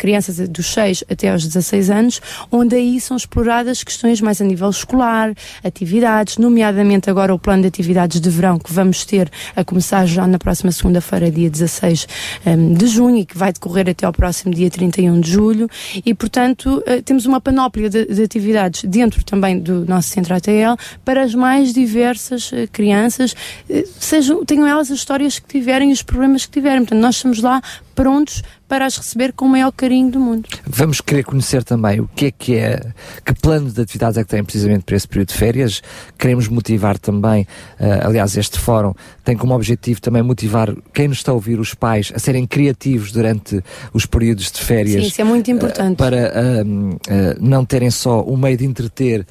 [0.00, 2.20] crianças dos 6 até aos 16 anos,
[2.50, 7.68] onde aí são exploradas questões mais a nível escolar, atividades, nomeadamente agora o plano de
[7.68, 12.08] atividades de verão que vamos ter a começar já na próxima segunda-feira, dia 16
[12.46, 15.68] hum, de junho, e que vai decorrer até ao próximo dia 31 de julho,
[16.04, 20.80] e portanto eh, temos uma panóplia de, de atividades dentro também do nosso centro ATL
[21.04, 23.36] para as mais diversas eh, crianças,
[23.68, 26.80] eh, sejam, tenham elas as histórias que tiverem e os problemas que tiverem.
[26.80, 27.60] Portanto, nós estamos lá
[27.94, 30.48] prontos para as receber com o maior carinho do mundo.
[30.64, 32.80] Vamos querer conhecer também o que é que é,
[33.24, 35.82] que plano de atividades é que tem precisamente para esse período de férias.
[36.16, 37.42] Queremos motivar também,
[37.80, 41.74] uh, aliás, este fórum tem como objetivo também motivar quem nos está a ouvir, os
[41.74, 43.60] pais, a serem criativos durante
[43.92, 45.02] os períodos de férias.
[45.02, 45.94] Sim, isso é muito importante.
[45.94, 49.26] Uh, para uh, não terem só o meio de entreter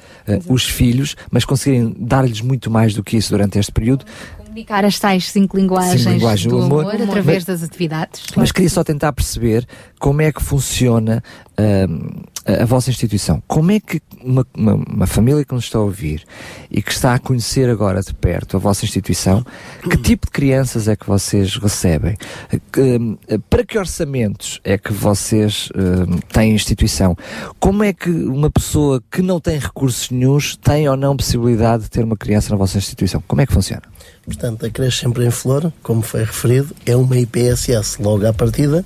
[0.46, 4.04] os filhos, mas conseguirem dar-lhes muito mais do que isso durante este período
[4.50, 8.22] comunicar as tais cinco linguagens, cinco linguagens do, do amor, amor, através mas, das atividades.
[8.36, 9.66] Mas queria só tentar perceber
[9.98, 11.22] como é que funciona
[11.52, 13.42] uh, a, a, vossa instituição.
[13.46, 16.24] Como é que uma, uma, uma, família que nos está a ouvir
[16.70, 19.44] e que está a conhecer agora de perto a vossa instituição,
[19.82, 22.16] que tipo de crianças é que vocês recebem?
[22.52, 27.16] Uh, para que orçamentos é que vocês uh, têm instituição?
[27.58, 31.90] Como é que uma pessoa que não tem recursos nenhums tem ou não possibilidade de
[31.90, 33.22] ter uma criança na vossa instituição?
[33.26, 33.82] Como é que funciona?
[34.24, 38.84] Portanto, a creche sempre em flor, como foi referido, é uma IPSS logo à partida,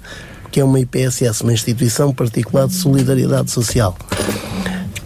[0.55, 3.99] que é uma IPSS, uma instituição particular de solidariedade social.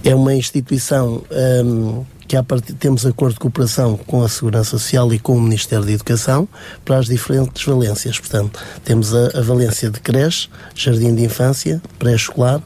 [0.04, 1.24] É uma instituição
[1.64, 5.40] um, que a partir, temos acordo de cooperação com a Segurança Social e com o
[5.40, 6.46] Ministério da Educação
[6.84, 8.18] para as diferentes valências.
[8.18, 12.60] Portanto, temos a, a valência de creche, jardim de infância, pré-escolar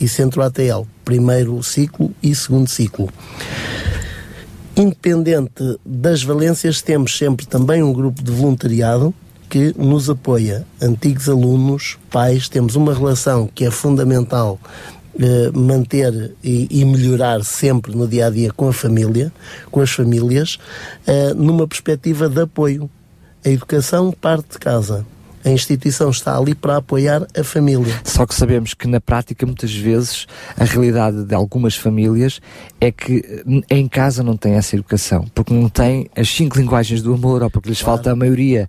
[0.00, 3.08] e centro ATL, primeiro ciclo e segundo ciclo.
[4.76, 9.14] Independente das valências, temos sempre também um grupo de voluntariado
[9.54, 10.66] que nos apoia.
[10.82, 14.58] Antigos alunos, pais, temos uma relação que é fundamental
[15.16, 19.32] eh, manter e, e, melhorar sempre no dia a dia com a família,
[19.70, 20.58] com as famílias,
[21.06, 22.90] eh, numa perspectiva de apoio.
[23.44, 25.06] A educação parte de casa.
[25.44, 27.94] A instituição está ali para apoiar a família.
[28.02, 30.26] Só que sabemos que na prática, muitas vezes,
[30.58, 32.40] a realidade de algumas famílias
[32.80, 37.00] é que eh, em casa não tem essa educação, porque não tem as cinco linguagens
[37.00, 37.98] do amor, ou porque lhes claro.
[37.98, 38.68] falta a maioria.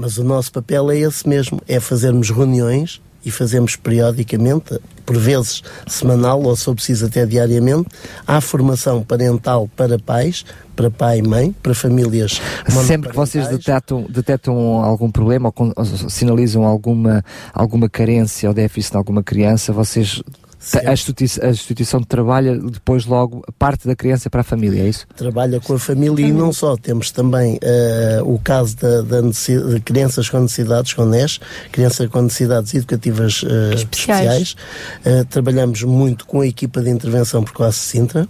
[0.00, 5.62] Mas o nosso papel é esse mesmo, é fazermos reuniões e fazemos periodicamente, por vezes
[5.86, 7.86] semanal ou se precisa até diariamente,
[8.26, 10.42] há formação parental para pais,
[10.74, 12.40] para pai e mãe, para famílias
[12.86, 17.22] Sempre que vocês detectam, detectam algum problema ou, ou sinalizam alguma,
[17.52, 20.22] alguma carência ou déficit de alguma criança, vocês
[20.84, 25.06] a instituição, a instituição trabalha depois logo parte da criança para a família, é isso?
[25.16, 26.76] Trabalha com a família e não só.
[26.76, 31.40] Temos também uh, o caso da, da de crianças com necessidades, com NES,
[31.72, 34.42] crianças com necessidades educativas uh, especiais.
[34.42, 34.56] especiais.
[35.04, 38.28] Uh, trabalhamos muito com a equipa de intervenção precoce Sintra.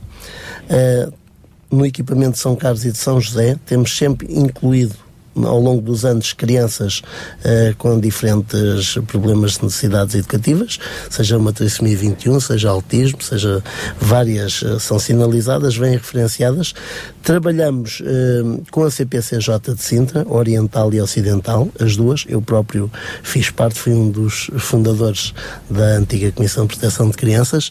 [1.70, 4.94] no equipamento de São Carlos e de São José, temos sempre incluído
[5.36, 7.02] ao longo dos anos crianças
[7.44, 10.78] uh, com diferentes problemas de necessidades educativas,
[11.08, 13.62] seja uma trissomia 21, seja autismo, seja
[13.98, 16.74] várias uh, são sinalizadas, vêm referenciadas.
[17.22, 22.24] Trabalhamos uh, com a CPCJ de Sintra, Oriental e Ocidental, as duas.
[22.28, 22.90] Eu próprio
[23.22, 25.32] fiz parte, fui um dos fundadores
[25.68, 27.70] da antiga Comissão de Proteção de Crianças.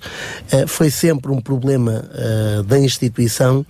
[0.67, 2.03] foi sempre um problema
[2.65, 3.65] da instituição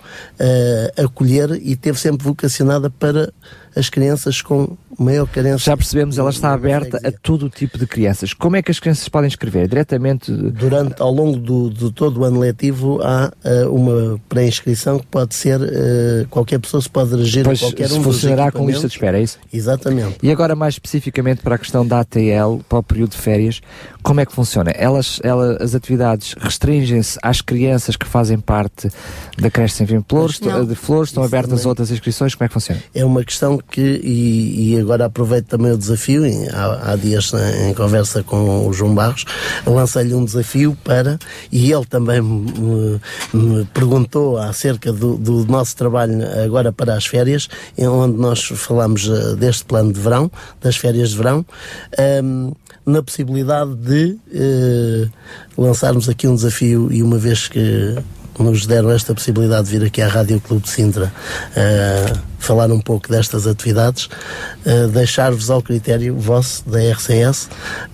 [0.97, 3.31] acolher e teve sempre vocacionada para
[3.79, 5.59] as crianças com maior carência.
[5.59, 8.33] Já percebemos, ela está aberta a todo o tipo de crianças.
[8.33, 9.67] Como é que as crianças podem escrever?
[9.67, 10.31] Diretamente?
[10.31, 15.33] Durante, ao longo do, de todo o ano letivo, há uh, uma pré-inscrição que pode
[15.35, 18.93] ser, uh, qualquer pessoa se pode dirigir pois a qualquer um funcionará com lista de
[18.93, 19.39] espera, é isso?
[19.51, 20.17] Exatamente.
[20.21, 23.61] E agora, mais especificamente para a questão da ATL, para o período de férias,
[24.03, 24.71] como é que funciona?
[24.71, 28.89] Elas, ela, as atividades restringem-se às crianças que fazem parte
[29.37, 31.67] da creche sem fim de flores, de flores estão abertas também.
[31.67, 32.81] outras inscrições, como é que funciona?
[32.93, 37.31] É uma questão que, e, e agora aproveito também o desafio, em, há, há, dias
[37.67, 39.25] em conversa com o João Barros,
[39.65, 41.19] lancei-lhe um desafio para,
[41.51, 42.99] e ele também me,
[43.33, 49.35] me perguntou acerca do, do, nosso trabalho agora para as férias, onde nós falamos uh,
[49.35, 50.31] deste plano de verão,
[50.61, 51.45] das férias de verão,
[52.23, 52.51] um,
[52.85, 55.11] na possibilidade de uh,
[55.57, 57.95] lançarmos aqui um desafio e uma vez que
[58.43, 61.11] nos deram esta possibilidade de vir aqui à Rádio Clube de Sintra
[61.51, 64.05] uh, falar um pouco destas atividades,
[64.65, 67.49] uh, deixar-vos ao critério vosso da RCS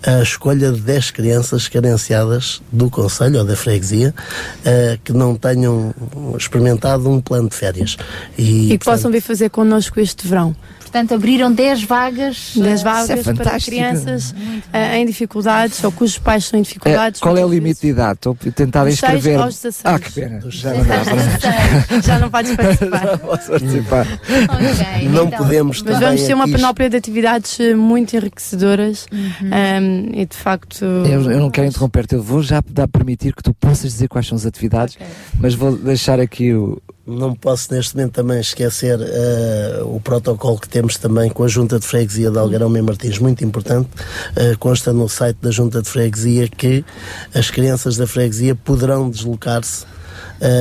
[0.06, 4.14] a escolha de 10 crianças carenciadas do Conselho ou da Freguesia
[4.62, 5.94] uh, que não tenham
[6.38, 7.98] experimentado um plano de férias.
[8.38, 10.56] E, e que portanto, possam vir fazer connosco este verão.
[10.96, 16.46] Portanto, abriram 10 vagas, 10 vagas é para crianças uh, em dificuldades ou cujos pais
[16.46, 17.20] são em dificuldades.
[17.20, 18.14] É, qual é o limite de idade?
[18.14, 19.42] Estou a tentar inscrever.
[19.42, 19.82] Aos 16.
[19.84, 20.40] Ah, que pena.
[20.48, 23.06] Já não, dá já não podes participar.
[23.12, 24.08] não posso participar.
[24.08, 25.38] okay, não então.
[25.40, 29.20] podemos Mas vamos ter uma panóplia de atividades eh, muito enriquecedoras uhum.
[29.20, 30.86] um, ehm, e de facto.
[30.86, 34.26] Eu, eu não quero interromper-te, eu vou já dar permitir que tu possas dizer quais
[34.26, 35.08] são as atividades, okay.
[35.42, 40.68] mas vou deixar aqui o, Não posso neste momento também esquecer uh, o protocolo que
[40.68, 43.88] temos também com a Junta de Freguesia de Algarão Mem Martins, muito importante.
[44.32, 46.84] Uh, consta no site da Junta de Freguesia que
[47.32, 49.86] as crianças da freguesia poderão deslocar-se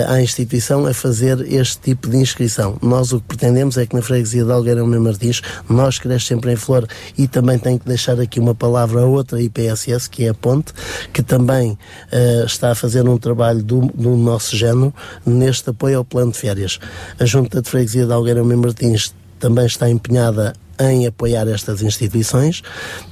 [0.09, 2.79] à instituição a fazer este tipo de inscrição.
[2.81, 6.53] Nós o que pretendemos é que na freguesia de Algarão Mem Martins, nós cresce sempre
[6.53, 6.87] em flor
[7.17, 10.73] e também tenho que deixar aqui uma palavra a outra IPSS, que é a Ponte,
[11.13, 14.93] que também uh, está a fazer um trabalho do, do nosso género
[15.27, 16.79] neste apoio ao plano de férias.
[17.19, 22.63] A Junta de Freguesia de Algarão Mem Martins também está empenhada em apoiar estas instituições.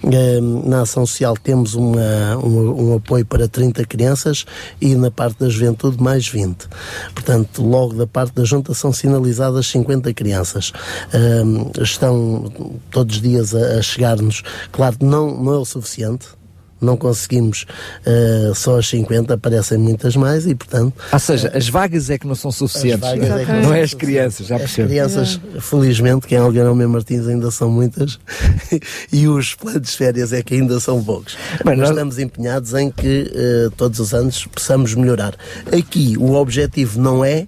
[0.05, 4.44] Ehm, na ação social temos uma, um, um, apoio para 30 crianças
[4.81, 6.68] e na parte da juventude mais 20.
[7.15, 10.73] Portanto, logo da parte da junta são sinalizadas 50 crianças.
[11.12, 12.52] Ehm, estão
[12.91, 14.42] todos os dias a, chegar-nos.
[14.70, 16.42] Claro, não, não é o suficiente
[16.85, 17.67] não conseguimos
[18.07, 20.94] uh, só as 50, aparecem muitas mais e, portanto.
[21.12, 23.94] Ou seja, uh, as vagas é que não são suficientes, é não, não é as
[23.94, 24.86] crianças, já percebo.
[24.86, 28.19] As crianças, felizmente, que em Algarão Mem Martins ainda são muitas
[29.12, 31.36] e os planos de férias é que ainda são poucos.
[31.65, 31.91] Bem, nós...
[31.91, 35.35] estamos empenhados em que uh, todos os anos possamos melhorar.
[35.67, 37.47] Aqui o objetivo não é.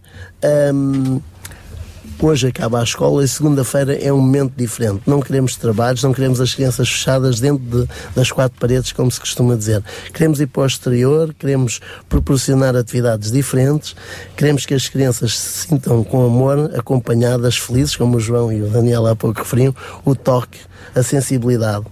[0.73, 1.21] Um,
[2.25, 5.03] Hoje acaba a escola e segunda-feira é um momento diferente.
[5.07, 7.87] Não queremos trabalhos, não queremos as crianças fechadas dentro de,
[8.17, 9.85] das quatro paredes, como se costuma dizer.
[10.11, 13.95] Queremos ir para o exterior, queremos proporcionar atividades diferentes,
[14.35, 18.71] queremos que as crianças se sintam com amor, acompanhadas, felizes, como o João e o
[18.71, 20.61] Daniel há pouco referiam, o toque,
[20.95, 21.85] a sensibilidade,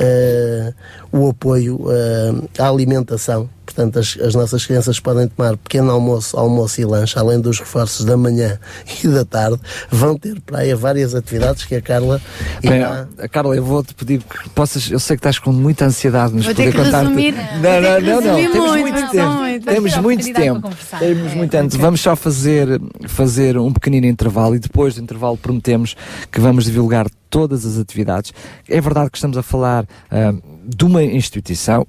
[0.00, 0.74] uh,
[1.12, 6.80] o apoio uh, à alimentação Portanto, as, as, nossas crianças podem tomar pequeno almoço, almoço
[6.80, 8.58] e lanche, além dos reforços da manhã
[9.02, 9.58] e da tarde.
[9.90, 12.20] Vão ter praia várias atividades que a Carla.
[12.62, 13.08] Bem, irá...
[13.30, 14.90] Carla, eu vou-te pedir que possas.
[14.90, 17.02] Eu sei que estás com muita ansiedade, mas vou poder contar.
[17.04, 18.52] Não, não, não, não.
[18.52, 19.32] Temos muito, muito tempo.
[19.34, 20.70] Muito, temos muito tempo.
[20.98, 21.78] Temos é, muito tempo.
[21.78, 25.96] Vamos só fazer, fazer um pequenino intervalo e depois do intervalo prometemos
[26.30, 28.32] que vamos divulgar todas as atividades.
[28.68, 29.63] É verdade que estamos a falar.
[29.64, 30.32] Uh,
[30.66, 31.86] de uma instituição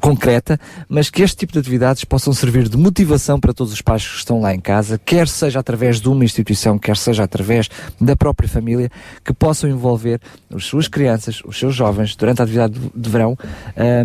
[0.00, 4.06] concreta, mas que este tipo de atividades possam servir de motivação para todos os pais
[4.06, 7.68] que estão lá em casa, quer seja através de uma instituição, quer seja através
[8.00, 8.90] da própria família,
[9.24, 10.20] que possam envolver
[10.54, 13.36] as suas crianças, os seus jovens, durante a atividade de verão,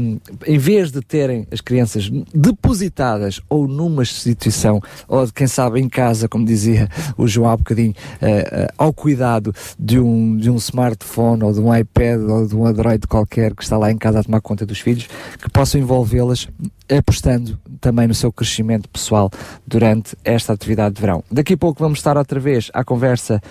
[0.01, 5.89] um, em vez de terem as crianças depositadas ou numa instituição, ou quem sabe em
[5.89, 10.55] casa, como dizia o João há bocadinho, uh, uh, ao cuidado de um, de um
[10.57, 14.19] smartphone ou de um iPad ou de um Android qualquer que está lá em casa
[14.19, 15.07] a tomar conta dos filhos,
[15.41, 16.49] que possam envolvê-las
[16.89, 19.31] apostando também no seu crescimento pessoal
[19.65, 21.23] durante esta atividade de verão.
[21.31, 23.41] Daqui a pouco vamos estar outra vez à conversa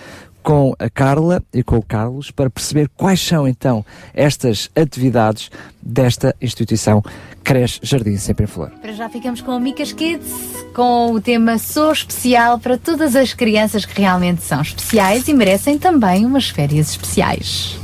[0.43, 3.83] com a Carla e com o Carlos para perceber quais são então
[4.13, 5.49] estas atividades
[5.81, 7.01] desta instituição
[7.43, 8.69] Creche Jardim Sempre em Flor.
[8.81, 10.31] Para já ficamos com o Micas Kids,
[10.75, 15.79] com o tema Sou Especial para todas as crianças que realmente são especiais e merecem
[15.79, 17.82] também umas férias especiais.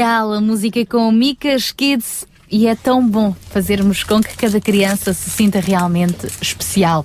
[0.00, 5.30] A música com Micas Kids e é tão bom fazermos com que cada criança se
[5.30, 7.04] sinta realmente especial.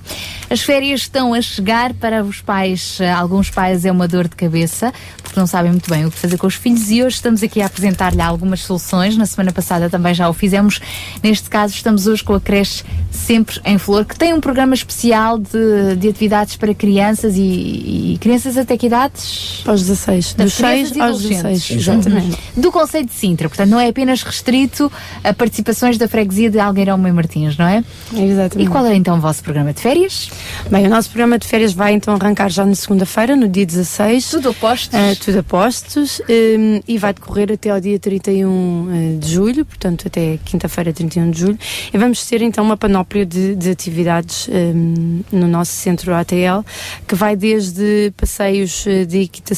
[0.49, 4.35] As férias estão a chegar para os pais, eh, alguns pais é uma dor de
[4.35, 7.41] cabeça, porque não sabem muito bem o que fazer com os filhos e hoje estamos
[7.41, 9.17] aqui a apresentar-lhe algumas soluções.
[9.17, 10.79] Na semana passada também já o fizemos.
[11.23, 15.39] Neste caso, estamos hoje com a creche Sempre em Flor, que tem um programa especial
[15.39, 19.50] de, de atividades para crianças e, e crianças até que idades?
[19.65, 20.33] Aos 16.
[20.33, 21.67] Dos crianças 6 e aos adolescentes.
[21.67, 21.81] 16.
[21.81, 22.37] Exatamente.
[22.57, 24.91] Do Conselho de Sintra, portanto não é apenas restrito
[25.23, 27.83] a participações da freguesia de Algueirão Meio Martins, não é?
[28.13, 28.67] Exatamente.
[28.67, 30.29] E qual é então o vosso programa de férias?
[30.69, 34.29] Bem, o nosso programa de férias vai então arrancar já na segunda-feira, no dia 16.
[34.29, 34.99] Tudo a postos?
[35.19, 36.21] tudo a postos.
[36.27, 41.31] um, e vai decorrer até ao dia 31 eh, de julho, portanto até quinta-feira, 31
[41.31, 41.59] de julho.
[41.93, 46.65] E vamos ter então uma panóplia de, de atividades um, no nosso centro ATL,
[47.07, 49.50] que vai desde passeios eh, de equitação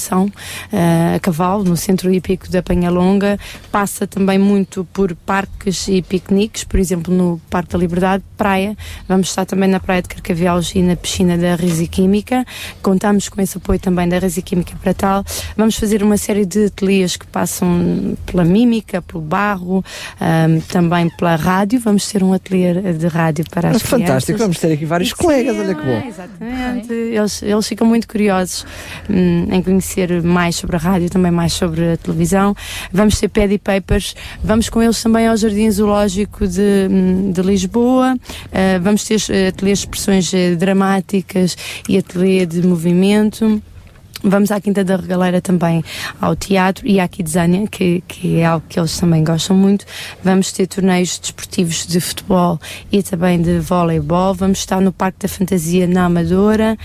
[0.71, 3.39] eh, a cavalo, no centro hípico da Penhalonga,
[3.71, 8.75] passa também muito por parques e piqueniques, por exemplo, no Parque da Liberdade, praia.
[9.07, 12.45] Vamos estar também na Praia de Carcavelos e na piscina da Resiquímica.
[12.81, 15.23] Contamos com esse apoio também da Resiquímica para tal.
[15.55, 19.83] Vamos fazer uma série de ateliês que passam pela mímica, pelo barro,
[20.67, 21.79] também pela rádio.
[21.79, 24.39] Vamos ter um ateliê de rádio para as Fantástico, crianças.
[24.39, 26.03] vamos ter aqui vários colegas, olha que bom.
[26.07, 26.93] Exatamente.
[26.93, 28.65] Eles, eles ficam muito curiosos
[29.09, 29.82] hum, em conhecer
[30.23, 32.55] mais sobre a rádio, também mais sobre a televisão.
[32.91, 36.87] Vamos ter pad e papers, vamos com eles também ao Jardim Zoológico de,
[37.31, 38.15] de Lisboa,
[38.53, 43.61] Uh, vamos ter uh, ateliês de expressões uh, dramáticas e ateliê de movimento.
[44.23, 45.83] Vamos à Quinta da Regaleira também
[46.21, 49.85] ao teatro e à Kidzania, que, que é algo que eles também gostam muito.
[50.23, 52.59] Vamos ter torneios desportivos de futebol
[52.91, 54.33] e também de voleibol.
[54.33, 56.77] Vamos estar no Parque da Fantasia na Amadora.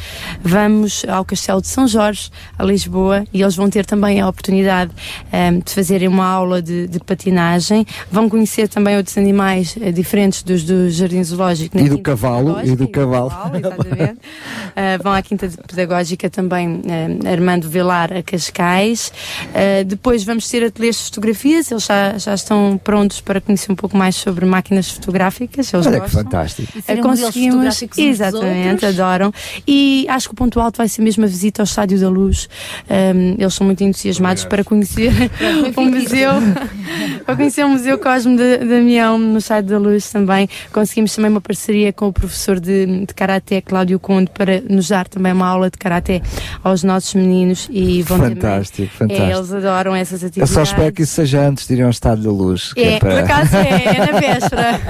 [0.43, 4.91] Vamos ao Castelo de São Jorge, a Lisboa, e eles vão ter também a oportunidade
[5.33, 7.87] ehm, de fazerem uma aula de, de patinagem.
[8.11, 11.79] Vão conhecer também outros animais eh, diferentes dos do Jardim Zoológico.
[11.79, 13.33] E do cavalo, e do cavalo.
[13.55, 14.19] exatamente.
[14.19, 19.13] Uh, vão à Quinta Pedagógica também, uh, Armando Velar a Cascais.
[19.47, 23.77] Uh, depois vamos ter ateliês de fotografias, eles já, já estão prontos para conhecer um
[23.77, 25.73] pouco mais sobre máquinas fotográficas.
[25.73, 26.25] Eles Olha que gostam.
[26.25, 26.79] fantástico.
[26.79, 29.33] E fotográficos uns dos exatamente, adoram.
[29.67, 32.49] E acho que o ponto alto vai ser mesmo a visita ao Estádio da Luz.
[32.89, 35.13] Um, eles são muito entusiasmados para conhecer
[35.77, 36.31] o museu,
[37.25, 40.49] para conhecer o Museu Cosme de Damião no Estádio da Luz também.
[40.73, 45.09] Conseguimos também uma parceria com o professor de, de Karaté, Cláudio Conde, para nos dar
[45.09, 46.23] também uma aula de Karaté
[46.63, 49.17] aos nossos meninos e vão Fantástico, também.
[49.17, 49.53] É, fantástico.
[49.53, 50.55] eles adoram essas Eu atividades.
[50.55, 52.73] só espero que isso seja antes de irem ao Estado da Luz.
[52.73, 54.81] que É, para- por acaso é, é na véspera.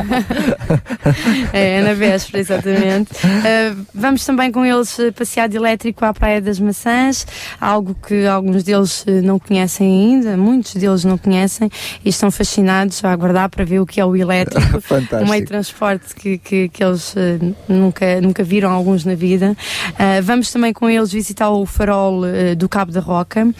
[1.52, 3.10] é, é na véspera, exatamente.
[3.12, 7.26] Uh, vamos também com eles uh, passear de elétrico à Praia das Maçãs,
[7.60, 11.70] algo que alguns deles uh, não conhecem ainda, muitos deles não conhecem
[12.04, 14.80] e estão fascinados a aguardar para ver o que é o elétrico.
[14.82, 15.24] Fantástico.
[15.24, 19.56] Um meio de transporte que, que, que eles uh, nunca, nunca viram alguns na vida.
[19.92, 23.46] Uh, vamos também com eles visitar o farol uh, do Cabo da Roca.
[23.46, 23.52] Uh,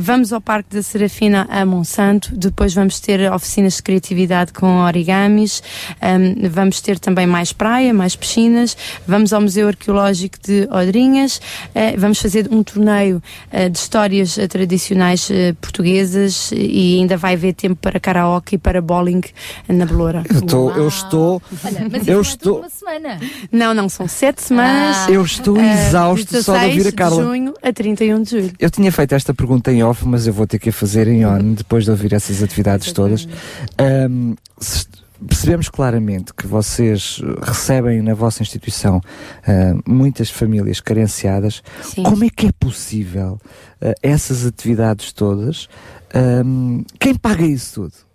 [0.00, 2.36] vamos ao Parque da Serafina a Monsanto.
[2.36, 5.62] Depois vamos ter oficinas de criatividade com origamis.
[6.02, 8.76] Um, vamos ter também mais praia, mais piscinas.
[9.06, 11.36] Vamos ao Museu Arqueológico de Odrinhas.
[11.36, 17.34] Uh, vamos fazer um torneio uh, de histórias uh, tradicionais uh, portuguesas e ainda vai
[17.34, 19.22] haver tempo para karaoke e para bowling
[19.68, 20.22] na Beloura.
[20.28, 23.20] Eu estou, eu estou, Olha, mas eu não é estou, uma semana.
[23.50, 24.96] Não, não, são sete semanas.
[25.06, 25.10] Ah.
[25.10, 27.16] eu estou exausto só de ouvir a 16 Carla.
[27.16, 28.52] de junho a 31 de julho.
[28.58, 31.24] Eu tinha feito esta pergunta em off, mas eu vou ter que a fazer em
[31.26, 33.28] on depois de ouvir essas atividades todas.
[34.58, 34.86] Se-
[35.28, 39.00] percebemos claramente que vocês recebem na vossa instituição
[39.46, 41.62] ah, muitas famílias carenciadas.
[41.82, 42.02] Sim.
[42.02, 43.38] Como é que é possível
[43.80, 45.68] ah, essas atividades todas?
[46.14, 48.05] Ahm, quem paga isso tudo?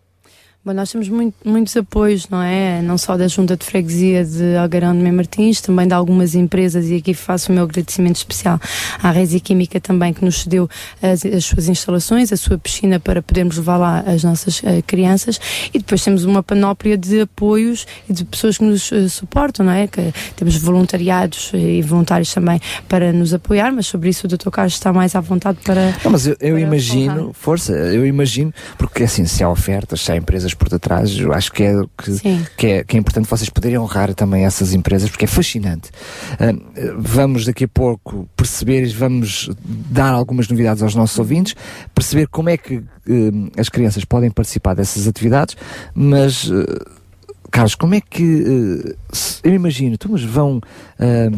[0.64, 2.84] Bom, nós temos muito- muitos apoios, não é?
[2.84, 6.88] Não só da Junta de Freguesia de Algarão de Mem Martins, também de algumas empresas,
[6.88, 8.60] e aqui faço o meu agradecimento especial
[9.02, 10.70] à Resi Química também, que nos cedeu
[11.02, 15.40] as, as suas instalações, a sua piscina para podermos levar lá as nossas eh, crianças.
[15.74, 19.74] E depois temos uma panóplia de apoios e de pessoas que nos eh, suportam, não
[19.74, 19.88] é?
[19.88, 24.52] Que temos voluntariados eh, e voluntários também para nos apoiar, mas sobre isso o Dr.
[24.52, 25.96] Carlos está mais à vontade para.
[26.04, 27.34] Não, mas eu, eu imagino, falar.
[27.34, 31.52] força, eu imagino, porque assim, se há ofertas, se há empresas por detrás, eu acho
[31.52, 35.26] que é, que, que é, que é importante vocês poderem honrar também essas empresas, porque
[35.26, 35.90] é fascinante.
[36.34, 36.54] Ah,
[36.98, 41.56] vamos daqui a pouco perceber, vamos dar algumas novidades aos nossos ouvintes,
[41.94, 45.56] perceber como é que ah, as crianças podem participar dessas atividades,
[45.94, 46.50] mas.
[46.52, 47.02] ah,
[47.54, 48.96] Carlos, como é que
[49.44, 50.62] eu imagino, então, mas vão
[50.98, 51.30] ah,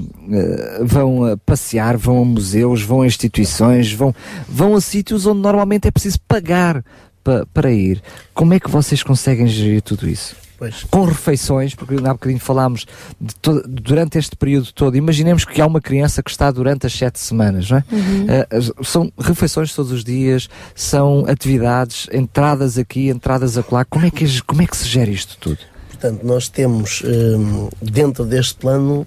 [0.84, 4.14] vão passear, vão a museus, vão a instituições, vão,
[4.48, 6.84] vão a sítios onde normalmente é preciso pagar
[7.24, 8.02] pa- para ir.
[8.34, 10.36] Como é que vocês conseguem gerir tudo isso?
[10.58, 10.84] Pois.
[10.90, 12.86] Com refeições, porque há bocadinho falámos
[13.20, 14.96] de to- durante este período todo.
[14.96, 17.84] Imaginemos que há uma criança que está durante as sete semanas, não é?
[17.92, 18.26] Uhum.
[18.50, 23.84] As- são refeições todos os dias, são atividades, entradas aqui, entradas acolá.
[23.84, 25.58] Como é que, como é que se gera isto tudo?
[25.90, 29.06] Portanto, nós temos hum, dentro deste plano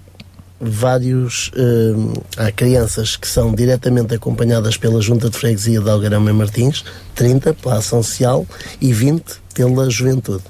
[0.59, 1.51] vários.
[1.55, 6.83] hum, há crianças que são diretamente acompanhadas pela Junta de Freguesia de Algarama e Martins,
[7.15, 8.45] 30 pela Ação Social
[8.81, 10.43] e 20 pela Juventude.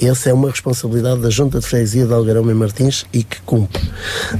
[0.00, 3.82] Essa é uma responsabilidade da Junta de Freguesia de Algarão e Martins e que cumpre.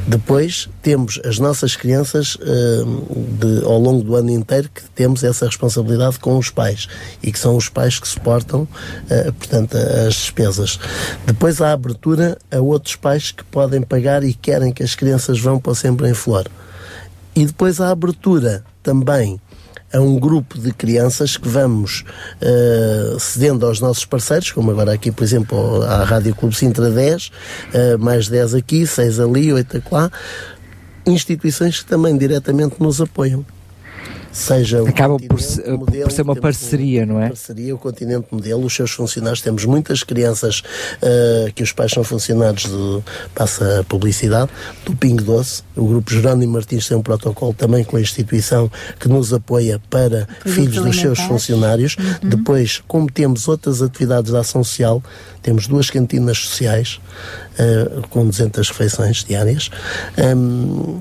[0.06, 3.02] Depois temos as nossas crianças hum,
[3.38, 6.88] de- ao longo do ano inteiro que temos essa responsabilidade com os pais
[7.22, 8.66] e que são os pais que suportam,
[9.10, 10.78] eh, portanto, as despesas.
[11.26, 15.38] Depois há a abertura a outros pais que podem pagar e querem que as crianças
[15.40, 16.46] vão para o Sempre em Flor.
[17.34, 19.40] E depois há a abertura também
[19.92, 22.04] a um grupo de crianças que vamos
[22.40, 27.30] eh, cedendo aos nossos parceiros, como agora aqui, por exemplo, à Rádio Clube Sintra 10,
[27.72, 30.10] eh, mais 10 aqui, 6 ali, 8 acolá,
[31.06, 33.44] instituições que também diretamente nos apoiam.
[34.32, 35.38] Seja o Acaba por,
[35.78, 37.28] Modelo, por ser uma parceria, não é?
[37.28, 40.62] parceria, o Continente Modelo, os seus funcionários, temos muitas crianças
[41.00, 43.02] eh, que os pais são funcionários do,
[43.34, 44.50] passa a publicidade,
[44.84, 49.08] do Pingo Doce, o Grupo Jerónimo Martins tem um protocolo também com a instituição que
[49.08, 51.96] nos apoia para Produtos filhos dos seus funcionários.
[51.96, 52.28] Uhum.
[52.28, 55.02] Depois, como temos outras atividades de ação social,
[55.42, 57.00] temos duas cantinas sociais
[57.58, 59.70] eh, com 200 refeições diárias.
[60.18, 60.98] Hum,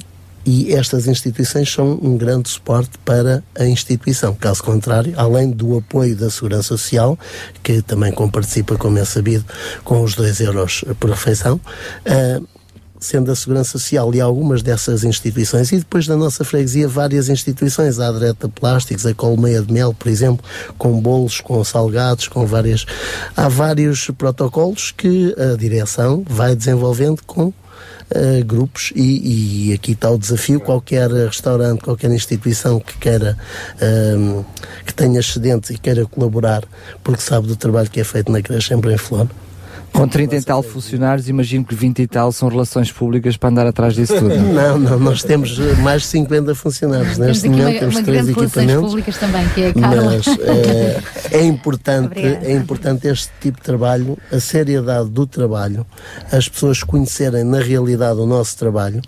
[0.48, 4.34] e estas instituições são um grande suporte para a instituição.
[4.34, 7.20] Caso contrário, além do apoio da Segurança Social,
[7.62, 9.44] que também comparticipa, como é sabido,
[9.84, 11.60] com os 2 euros por refeição,
[12.06, 12.42] ah,
[12.98, 18.00] sendo a Segurança Social e algumas dessas instituições, e depois da nossa freguesia, várias instituições,
[18.00, 20.46] a Adreta Plásticos, a Colmeia de Mel, por exemplo,
[20.78, 22.86] com bolos, com salgados, com várias.
[23.36, 27.54] Há vários protocolos que a direção vai desenvolvendo com
[28.12, 30.60] eh, grupos e, e aqui está o desafio.
[30.60, 33.38] Qualquer restaurante, qualquer instituição que queira
[33.82, 34.44] ehm,
[34.86, 36.64] que tenha excedentes e queira colaborar
[37.04, 39.28] porque sabe do trabalho que é feito na creche sempre em Flor
[39.94, 43.66] Com 30 e tal funcionários, imagino que 20 e tal são relações públicas para andar
[43.66, 44.36] atrás disso tudo.
[44.36, 47.96] não, não, nós temos eh, mais de 50 funcionários Temos neste aqui momento, uma, temos
[47.96, 50.04] uma três equipamentos públicas também, que é a Carla.
[50.04, 51.02] mas eh,
[51.32, 52.46] é importante Obrigada.
[52.46, 55.84] é importante este tipo de trabalho a seriedade do trabalho
[56.32, 59.02] as pessoas conhecerem na realidade o nosso trabalho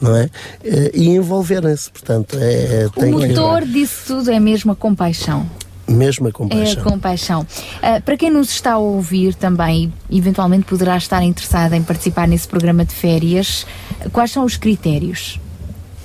[0.00, 0.28] não é
[0.62, 4.76] Eh, e envolverem-se portanto é, é O tem que- motor disso tudo é mesmo a
[4.76, 5.46] compaixão.
[5.88, 7.46] Mesmo a É compaixão a compaixão.
[7.82, 12.48] Ah, para quem nos está a ouvir também, eventualmente poderá estar interessado em participar nesse
[12.48, 13.66] programa de férias,
[14.12, 15.38] quais são os critérios?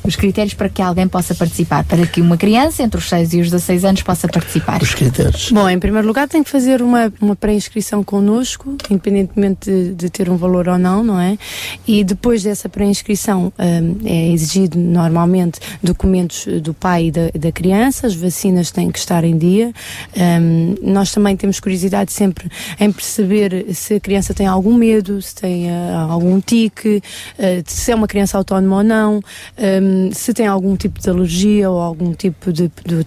[0.04, 3.42] Os critérios para que alguém possa participar, para que uma criança entre os 6 e
[3.42, 4.82] os 16 anos possa participar.
[4.82, 5.52] Os critérios.
[5.52, 10.30] Bom, em primeiro lugar tem que fazer uma, uma pré-inscrição connosco, independentemente de, de ter
[10.30, 11.38] um valor ou não, não é?
[11.88, 18.08] E depois dessa pré-inscrição hum, é exigido normalmente documentos do pai e da, da criança,
[18.08, 19.72] as vacinas têm que estar em dia.
[20.18, 22.50] Hum, nós também temos curiosidade sempre
[22.80, 27.04] em perceber se a criança tem algum medo, se tem ah, algum tique,
[27.38, 31.70] ah, se é uma criança autónoma ou não, hum, se tem algum tipo de alergia
[31.70, 33.06] ou algum tipo de- de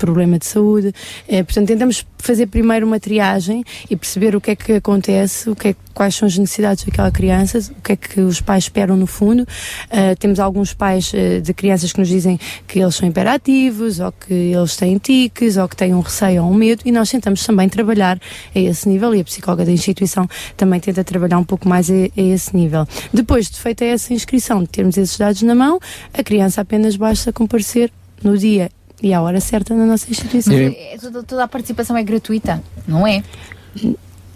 [0.00, 0.92] problema de saúde.
[1.28, 5.54] Eh, portanto, tentamos fazer primeiro uma triagem e perceber o que é que acontece, o
[5.54, 8.96] que é, quais são as necessidades daquela criança, o que é que os pais esperam
[8.96, 9.46] no fundo.
[9.90, 14.10] Eh, temos alguns pais eh, de crianças que nos dizem que eles são hiperativos, ou
[14.10, 17.44] que eles têm tiques, ou que têm um receio ou um medo, e nós tentamos
[17.44, 18.18] também trabalhar
[18.54, 21.94] a esse nível, e a psicóloga da instituição também tenta trabalhar um pouco mais a,
[21.94, 22.86] a esse nível.
[23.12, 25.78] Depois de feita essa inscrição, de termos esses dados na mão,
[26.14, 27.90] a criança apenas basta comparecer
[28.22, 28.70] no dia
[29.02, 30.54] e à hora certa na nossa instituição.
[30.54, 33.22] É, toda, toda a participação é gratuita, não é?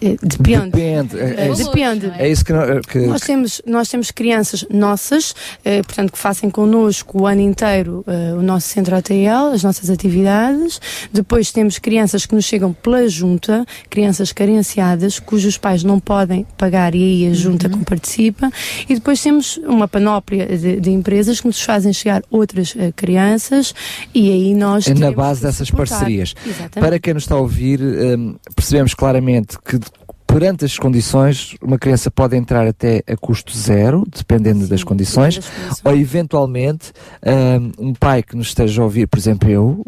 [0.00, 0.70] Depende.
[0.70, 1.18] Depende.
[1.18, 2.12] É, é, Depende.
[2.18, 6.50] é isso que, não- que- Nós temos, nós temos crianças nossas, eh, portanto, que fazem
[6.50, 10.80] connosco o ano inteiro eh, o nosso centro ATL, as nossas atividades.
[11.12, 16.94] Depois temos crianças que nos chegam pela junta, crianças carenciadas, cujos pais não podem pagar
[16.94, 18.50] e aí a junta comparticipa.
[18.88, 23.74] E depois temos uma panóplia de, de empresas que nos fazem chegar outras eh, crianças
[24.14, 24.86] e aí nós.
[24.86, 25.96] É na base dessas suportar.
[25.98, 26.34] parcerias.
[26.44, 26.80] Exatamente.
[26.80, 29.78] Para quem nos está a ouvir, hum, percebemos claramente que
[30.34, 35.38] perante as condições, uma criança pode entrar até a custo zero, dependendo das condições,
[35.84, 36.92] ou eventualmente
[37.24, 39.86] hum, um pai que nos esteja a ouvir, por exemplo eu,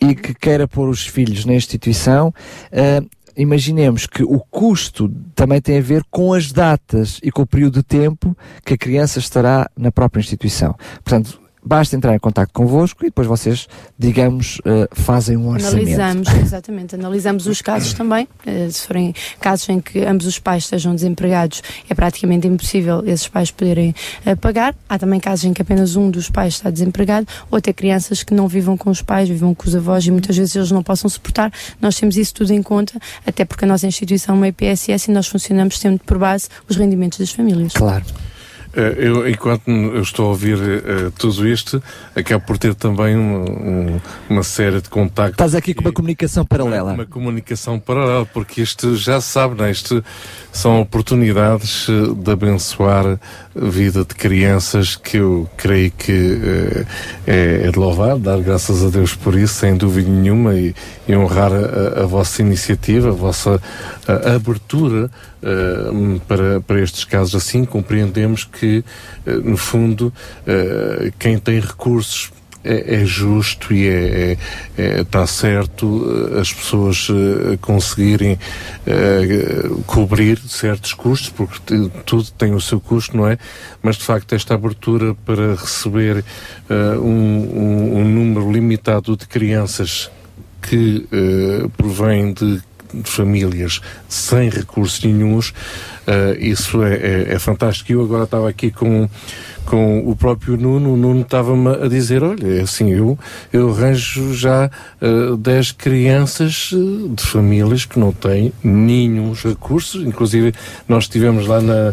[0.00, 2.32] e que queira pôr os filhos na instituição,
[2.72, 7.46] hum, imaginemos que o custo também tem a ver com as datas e com o
[7.46, 10.76] período de tempo que a criança estará na própria instituição.
[11.02, 15.76] Portanto, basta entrar em contato convosco e depois vocês, digamos, uh, fazem um orçamento.
[15.76, 18.28] Analisamos, exatamente, analisamos os casos também.
[18.46, 23.28] Uh, se forem casos em que ambos os pais estejam desempregados, é praticamente impossível esses
[23.28, 23.94] pais poderem
[24.26, 24.74] uh, pagar.
[24.88, 28.34] Há também casos em que apenas um dos pais está desempregado, ou até crianças que
[28.34, 31.08] não vivam com os pais, vivam com os avós e muitas vezes eles não possam
[31.08, 31.52] suportar.
[31.80, 35.14] Nós temos isso tudo em conta, até porque a nossa instituição é uma IPSS e
[35.14, 37.72] nós funcionamos tendo por base os rendimentos das famílias.
[37.72, 38.04] Claro.
[38.74, 41.82] Eh, Eu, enquanto eu estou a ouvir eh, tudo isto,
[42.14, 43.44] acabo por ter também um-
[43.94, 45.32] um- uma série de contactos.
[45.34, 46.92] Estás aqui com uma comunicação paralela.
[46.92, 49.70] Uma comunicação paralela, porque isto já sabe, não é?
[49.70, 50.04] Isto
[50.52, 53.18] são oportunidades eh, de abençoar a
[53.68, 56.86] vida de crianças que eu creio que eh,
[57.26, 60.74] é, é de louvar, dar graças a Deus por isso, sem dúvida nenhuma, e,
[61.08, 63.60] e honrar a, a vossa iniciativa, a vossa
[64.06, 65.10] a, abertura
[65.42, 67.64] eh, para, para estes casos assim.
[67.64, 68.84] Compreendemos que,
[69.26, 70.12] eh, no fundo,
[70.46, 72.30] eh, quem tem recursos
[72.64, 74.32] é, é justo e é,
[74.76, 76.04] é- é- está certo
[76.40, 77.06] as pessoas
[77.60, 78.36] conseguirem
[79.86, 81.60] cobrir certos custos, porque
[82.04, 83.38] tudo tem o seu custo, não é?
[83.80, 86.24] Mas de facto esta abertura para receber
[86.68, 90.10] um, um- um número limitado de crianças
[90.60, 91.06] que
[91.76, 92.60] provém de
[92.92, 95.52] de famílias sem recursos nenhuns,
[96.06, 97.92] eh, isso é, é, é fantástico.
[97.92, 99.08] Eu agora estava aqui com,
[99.68, 103.18] com o próprio Nuno, o Nuno estava-me a dizer, olha, é assim, eu,
[103.52, 110.54] eu arranjo já eh, 10 crianças eh, de famílias que não têm nenhum recursos, inclusive
[110.88, 111.92] nós estivemos lá na,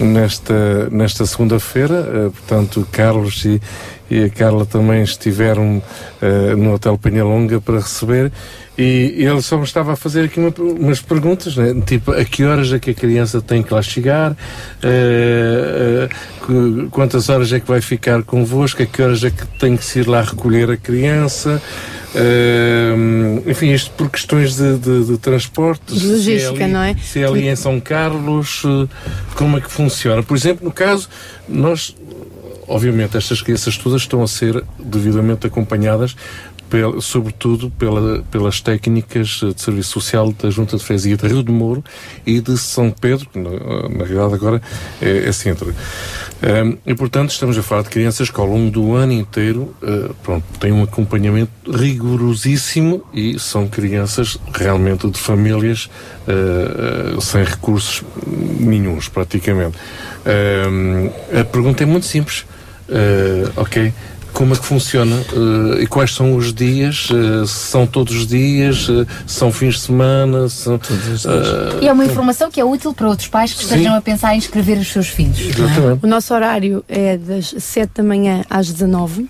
[0.00, 3.62] nesta, nesta segunda-feira, eh, portanto, Carlos e,
[4.14, 5.82] e a Carla também estiveram
[6.20, 8.30] eh, no Hotel Penhalonga para receber
[8.76, 11.74] e ele só me estava a fazer aqui uma- umas perguntas, né?
[11.86, 14.36] tipo, a que horas é que a criança tem que lá chegar,
[14.82, 16.08] eh,
[16.46, 19.84] que- quantas horas é que vai ficar convosco, a que horas é que tem que
[19.84, 21.60] se ir lá recolher a criança,
[22.14, 22.94] Eh,
[23.46, 25.94] enfim, isto por questões de, de, de transporte.
[25.94, 26.94] De é logística, ali- não é?
[27.02, 28.62] Se é ali em São Carlos,
[29.34, 30.22] como é que funciona?
[30.22, 31.08] Por exemplo, no caso,
[31.48, 31.96] nós
[32.72, 36.16] obviamente estas crianças todas estão a ser devidamente acompanhadas
[36.70, 41.52] pel- sobretudo pela- pelas técnicas de serviço social da Junta de Freguesia de Rio de
[41.52, 41.84] Moro
[42.26, 44.62] e de São Pedro, que na, na realidade agora
[45.00, 45.74] é, é Sintra.
[46.42, 50.10] Ehm, e portanto estamos a falar de crianças que ao longo do ano inteiro eh,
[50.22, 55.88] pronto, têm um acompanhamento rigorosíssimo e são crianças realmente de famílias
[56.26, 56.32] eh,
[57.16, 58.02] eh, sem recursos
[58.58, 59.76] nenhuns praticamente.
[60.24, 62.44] Ehm, a pergunta é muito simples.
[62.94, 63.92] Eh, ok,
[64.32, 67.08] como é que funciona Eh, e quais são os dias?
[67.10, 68.86] Eh, são todos os dias?
[69.26, 70.48] São fins de semana?
[70.48, 70.78] São,
[71.80, 73.64] E é uma informação que é útil para outros pais que Sim.
[73.64, 75.38] estejam a pensar em inscrever os seus filhos.
[75.40, 75.98] é?
[76.04, 79.28] O nosso horário é das 7 da manhã às 19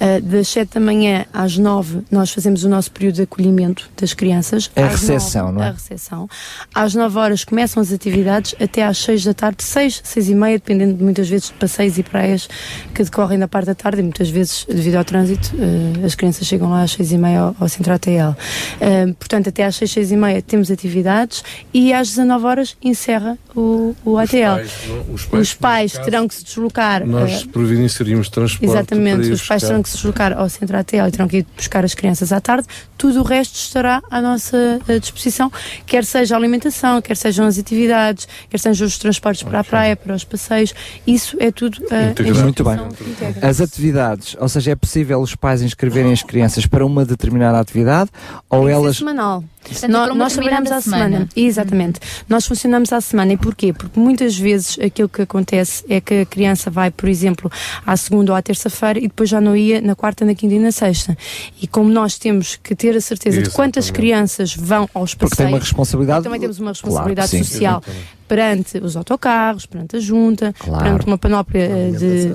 [0.00, 4.12] Uh, das 7 da manhã às 9 nós fazemos o nosso período de acolhimento das
[4.12, 4.70] crianças.
[4.74, 5.68] É a recepção, 9, não é?
[5.68, 6.28] A recepção.
[6.74, 10.58] Às 9 horas começam as atividades até às 6 da tarde, 6, 6 e meia,
[10.58, 12.48] dependendo de muitas vezes de passeios e praias
[12.94, 16.46] que decorrem na parte da tarde e muitas vezes, devido ao trânsito, uh, as crianças
[16.46, 18.30] chegam lá às 6 e meia ao, ao centro ATL.
[18.30, 23.38] Uh, portanto, até às 6, 6 e meia temos atividades e às 19 horas encerra
[23.54, 24.56] o, o ATL.
[24.56, 25.14] pais, não?
[25.14, 27.06] Os pais, Os pais terão que se deslocar.
[27.06, 28.64] Nós providenciaríamos transporte.
[28.64, 29.68] Exatamente, os pais buscar.
[29.68, 32.40] terão que se deslocar ao centro ATL e terão que ir buscar as crianças à
[32.40, 32.66] tarde.
[32.96, 35.50] Tudo o resto estará à nossa eh, disposição,
[35.84, 39.96] quer seja a alimentação, quer sejam as atividades, quer sejam os transportes para a praia,
[39.96, 40.74] para os passeios.
[41.06, 42.78] Isso é tudo a Muito bem.
[43.08, 43.48] integra.
[43.48, 48.10] As atividades, ou seja, é possível os pais inscreverem as crianças para uma determinada atividade
[48.48, 48.96] ou elas.
[48.96, 49.44] semanal.
[49.70, 51.04] Portanto, Nó- para uma nós trabalhamos à semana.
[51.04, 51.28] semana.
[51.34, 52.00] Exatamente.
[52.28, 53.32] Nós funcionamos à semana.
[53.32, 53.72] E porquê?
[53.72, 57.50] Porque muitas vezes aquilo que acontece é que a criança vai, por exemplo,
[57.86, 60.58] à segunda ou à terça-feira e depois já não ia na quarta, na quinta e
[60.58, 61.16] na sexta.
[61.60, 63.92] E como nós temos que ter a certeza de quantas Exatamente.
[63.92, 65.52] crianças vão aos Porque tem passeios.
[65.52, 67.42] uma responsabilidade- Também temos uma Claro responsabilidade sim.
[67.44, 67.82] social
[68.26, 70.84] perante os autocarros, perante a junta, Claro.
[70.84, 71.90] perante uma panóplia eh,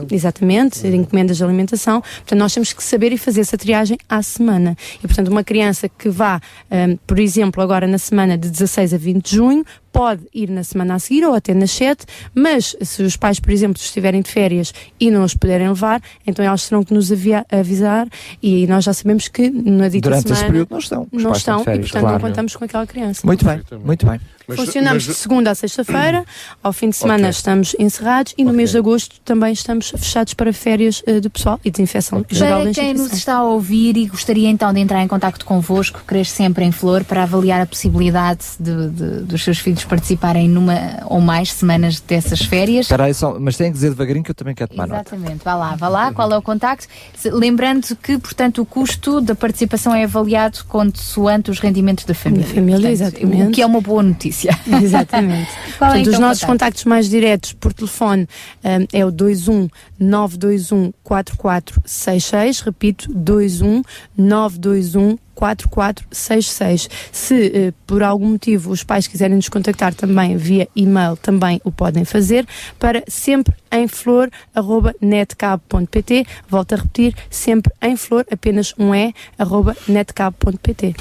[0.08, 2.01] de exatamente, de encomendas de alimentação.
[2.01, 4.76] Portanto, nós temos que saber e fazer essa triagem à semana.
[5.03, 8.98] E portanto, uma criança que vá, ehm, por exemplo, agora na semana de 16 a
[8.98, 13.01] 20 de junho, pode ir na semana a seguir ou até nas 7, mas se
[13.01, 16.84] os pais, por exemplo, estiverem de férias e não os puderem levar, então eles terão
[16.84, 17.11] que nos
[17.51, 18.08] avisar
[18.42, 21.08] e nós já sabemos que na dita Durante esse semana período não estão.
[21.11, 22.22] Os não pais estão férias, e portanto claro.
[22.22, 23.26] não contamos com aquela criança.
[23.26, 24.19] Muito bem, muito bem.
[24.50, 26.26] Mas- Funcionamos mas- de segunda a sexta-feira,
[26.64, 27.30] ao fim de semana Ok.
[27.30, 31.60] estamos encerrados e no mês de agosto também estamos fechados para férias eh, do pessoal
[31.64, 35.02] e desinfecção geral da Para quem nos está a ouvir e gostaria então de entrar
[35.03, 39.60] em contato convosco, Cresce Sempre em Flor, para avaliar a possibilidade de, de- dos seus
[39.60, 42.86] filhos participarem numa ou mais semanas dessas férias.
[42.86, 45.16] Espera aí só, mas tem que dizer devagarinho que eu também quero tomar nota.
[45.16, 46.88] Exatamente, vá lá, vá lá, qual é o contacto?
[47.26, 52.48] Lembrando que, portanto, o custo da participação é avaliado consoante os rendimentos da família.
[52.48, 53.44] Da família, Portanto, exatamente.
[53.50, 54.39] O que é uma boa notícia.
[54.82, 55.50] Exatamente.
[55.77, 56.48] Qual é, Portanto, os então, o nossos contacto?
[56.48, 58.27] contactos mais diretos por telefone
[58.64, 59.69] hum, é o 21
[60.00, 63.82] 921 4466, repito, 21
[64.18, 66.90] 921 4466.
[67.14, 71.72] Se eh, por algum motivo os pais quiserem nos contactar também via e-mail, também o
[71.72, 72.45] podem fazer
[72.77, 76.26] para sempre em flor arroba netcab.pt.
[76.50, 80.95] Volto a repetir, sempre em flor, apenas um é, arroba netcab.pt.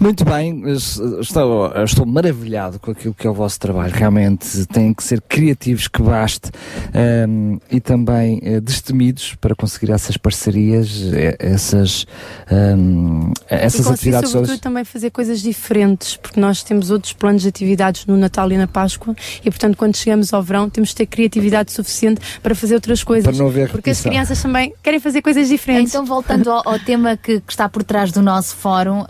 [0.00, 3.92] Muito bem, es- estou, estou maravilhado com aquilo que é o vosso trabalho.
[3.94, 6.50] Realmente têm que ser criativos que baste
[6.94, 12.06] ehm, e também eh, destemidos para conseguir essas parcerias, eh, essas,
[12.50, 14.60] ehm, essas e conseguir, atividades sobretudo, todas.
[14.60, 18.66] também fazer coisas diferentes, porque nós temos outros planos de atividades no Natal e na
[18.66, 23.02] Páscoa, e portanto, quando chegamos ao verão, temos de ter criatividade suficiente para fazer outras
[23.02, 23.24] coisas.
[23.28, 25.92] Para não haver porque as crianças também querem fazer coisas diferentes.
[25.92, 29.04] Então, voltando ao, ao tema que, que está por trás do nosso fórum,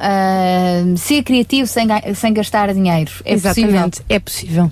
[0.97, 3.11] ser criativo sem, sem gastar dinheiro.
[3.25, 4.05] É Exatamente, possível?
[4.09, 4.71] é possível.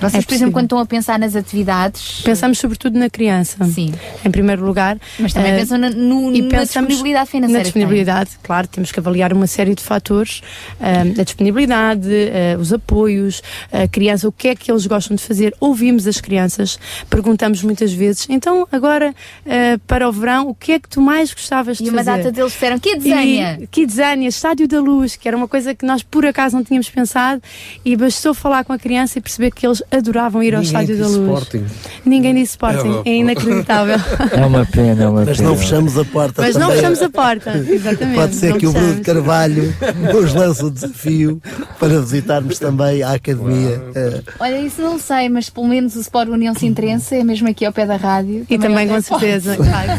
[0.00, 2.22] Vocês, É por exemplo, quando estão a pensar nas atividades.
[2.24, 3.64] Pensamos sobretudo na criança.
[3.66, 3.92] Sim.
[4.24, 4.98] Em primeiro lugar.
[5.18, 7.58] Mas também eh, pensam na, no- e na disponibilidade financeira.
[7.58, 10.40] Na disponibilidade, claro, temos que avaliar uma série de fatores,
[10.80, 15.22] ah, a disponibilidade, ah, os apoios, a criança, o que é que eles gostam de
[15.22, 15.54] fazer.
[15.60, 19.14] Ouvimos as crianças, perguntamos muitas vezes, então agora
[19.46, 22.18] ah, para o verão, o que é que tu mais gostavas de E uma fazer?
[22.18, 23.60] data deles disseram, que desenha?
[23.70, 26.88] Que desenha, Estádio da Luz, que era uma coisa que nós por acaso não tínhamos
[26.88, 27.42] pensado
[27.84, 31.04] e bastou falar com a criança e perceber que eles adoravam ir ao Estádio da
[31.04, 31.42] disse Luz.
[31.42, 31.66] Sporting.
[32.04, 33.96] Ninguém disse Sporting, é inacreditável.
[34.32, 35.48] É uma pena, é uma Mas pena.
[35.48, 36.42] não fechamos a porta.
[36.42, 36.76] Mas não também.
[36.76, 38.16] fechamos a porta, exatamente.
[38.16, 39.06] Pode ser não que o Bruno fechamos.
[39.06, 39.74] Carvalho
[40.12, 41.42] nos lance o desafio
[41.78, 43.82] para visitarmos também a academia.
[43.94, 47.64] Eh, Olha, isso não sei, mas pelo menos o Sport União Sintrense é mesmo aqui
[47.64, 48.46] ao pé da rádio.
[48.48, 49.90] E também é com certeza, claro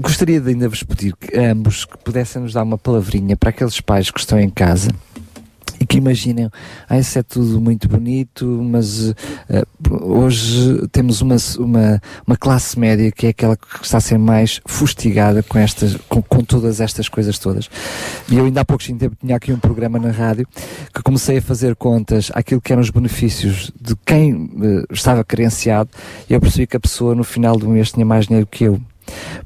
[0.00, 3.80] Gostaria de ainda vos pedir que ambos que pudessem nos dar uma palavrinha para aqueles
[3.80, 4.90] pais que estão em casa
[5.84, 6.48] e que imaginem,
[6.88, 9.10] ah, isso é tudo muito bonito, mas
[9.50, 9.64] eh,
[10.00, 14.62] hoje temos uma, uma, uma classe média que é aquela que está a ser mais
[14.64, 17.68] fustigada com, estas, com, com todas estas coisas todas.
[18.30, 20.48] E eu ainda há pouco tempo tinha aqui um programa na rádio
[20.94, 25.90] que comecei a fazer contas àquilo que eram os benefícios de quem eh, estava carenciado
[26.30, 28.80] e eu percebi que a pessoa no final do mês tinha mais dinheiro que eu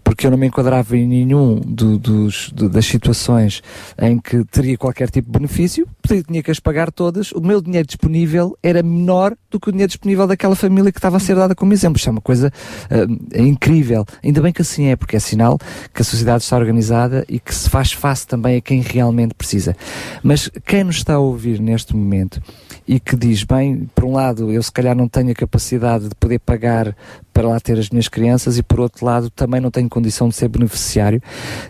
[0.05, 3.63] porque eu não me enquadrava em nenhum do- dos, do- das situações
[4.01, 7.61] em que teria qualquer tipo de benefício, podia- tinha que as pagar todas, o meu
[7.61, 11.35] dinheiro disponível era menor do que o dinheiro disponível daquela família que estava a ser
[11.37, 11.97] dada como exemplo.
[11.99, 12.53] Isto é uma coisa
[12.91, 14.05] ah, incrível.
[14.23, 15.59] Ainda bem que assim é, porque é sinal
[15.95, 19.77] que a sociedade está organizada e que se faz face também a quem realmente precisa.
[20.23, 22.41] Mas quem nos está a ouvir neste momento
[22.87, 26.15] e que diz, bem, por um lado, eu se calhar não tenho a capacidade de
[26.15, 26.97] poder pagar
[27.39, 30.35] para lá ter as minhas crianças e por outro lado também não tenho condição de
[30.35, 31.23] ser beneficiário.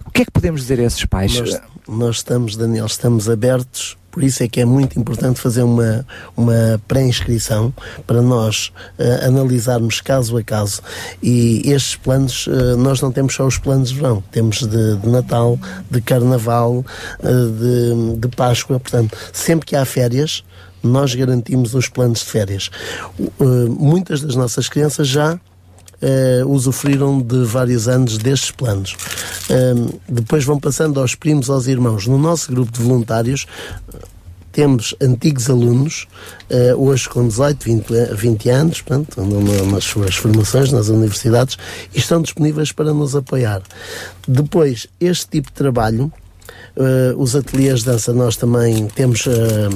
[0.06, 1.38] O que é que podemos dizer a esses pais?
[1.38, 6.06] Nós, nós estamos, Daniel, estamos abertos, por isso é que é muito importante fazer uma,
[6.34, 7.70] uma pré-inscrição
[8.06, 10.80] para nós eh, analisarmos caso a caso.
[11.22, 15.06] E estes planos, eh, nós não temos só os planos de verão, temos de, de
[15.06, 15.58] Natal,
[15.90, 16.82] de Carnaval,
[17.22, 20.42] eh, de, de Páscoa, portanto, sempre que há férias,
[20.82, 22.70] nós garantimos os planos de férias.
[23.68, 25.38] Muitas das nossas crianças já
[26.00, 28.96] eh, usufruíram de vários anos destes planos.
[29.50, 32.06] Ehm, depois vão passando aos primos, aos irmãos.
[32.06, 33.46] No nosso grupo de voluntários
[34.52, 36.06] temos antigos alunos,
[36.50, 40.88] eh, hoje com 18, 20, a- 20 anos, portanto, andam na- nas suas formações, nas
[40.88, 41.56] universidades,
[41.94, 43.62] e estão disponíveis para nos apoiar.
[44.26, 46.12] Depois, este tipo de trabalho
[46.78, 49.68] Uh, os ateliês de dança, nós também temos uh,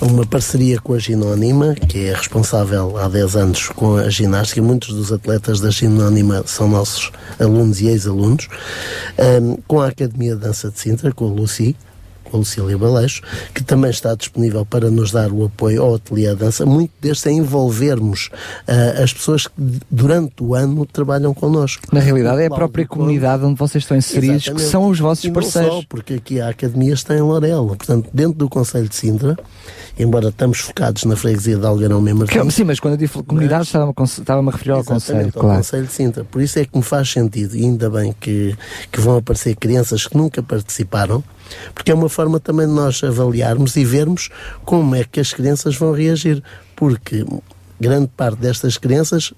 [0.00, 4.62] uma parceria com a Ginónima, que é responsável há 10 anos com a ginástica.
[4.62, 7.10] Muitos dos atletas da Ginónima são nossos
[7.40, 8.46] alunos e ex-alunos.
[9.18, 11.74] Um, com a Academia de Dança de Sintra, com a Lucy,
[12.28, 13.22] com a Lucília Baleixo,
[13.54, 16.64] que também está disponível para nos dar o apoio ao ateliê de dança.
[16.66, 18.30] Muito deste é envolvermos
[18.68, 19.52] uh, as pessoas que
[19.90, 21.82] durante o ano trabalham connosco.
[21.92, 24.70] Na realidade é a própria comunidade onde vocês estão inseridos que Exatamente.
[24.70, 25.74] são os vossos e não parceiros.
[25.74, 27.76] Só, porque aqui a Academia está em Larela.
[27.76, 29.36] Portanto, dentro do Conselho de Sintra,
[29.98, 32.26] embora estamos focados na freguesia de Algarão mesmo.
[32.26, 35.18] Que- sim, mas quando eu digo comunidade estava-me a conce- estava-me a referir ao Conselho,
[35.18, 35.56] Exatamente, ao claro.
[35.58, 36.24] Conselho de Sintra.
[36.24, 38.56] Por isso é que me faz sentido, e ainda bem que,
[38.92, 41.22] que vão aparecer crianças que nunca participaram,
[41.74, 44.28] porque é uma forma também de nós avaliarmos e vermos
[44.64, 46.42] como é que as crianças vão reagir,
[46.76, 47.24] porque
[47.80, 49.32] grande parte destas crianças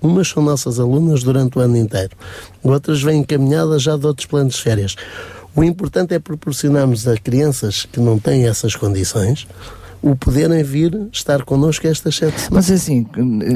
[0.00, 2.16] umas são nossas alunas durante o ano inteiro,
[2.62, 4.94] outras vêm encaminhadas já de outros planos de férias.
[5.56, 9.46] O importante é proporcionarmos a crianças que não têm essas condições
[10.02, 12.68] o poderem vir estar connosco estas sete semanas.
[12.68, 13.06] Mas assim,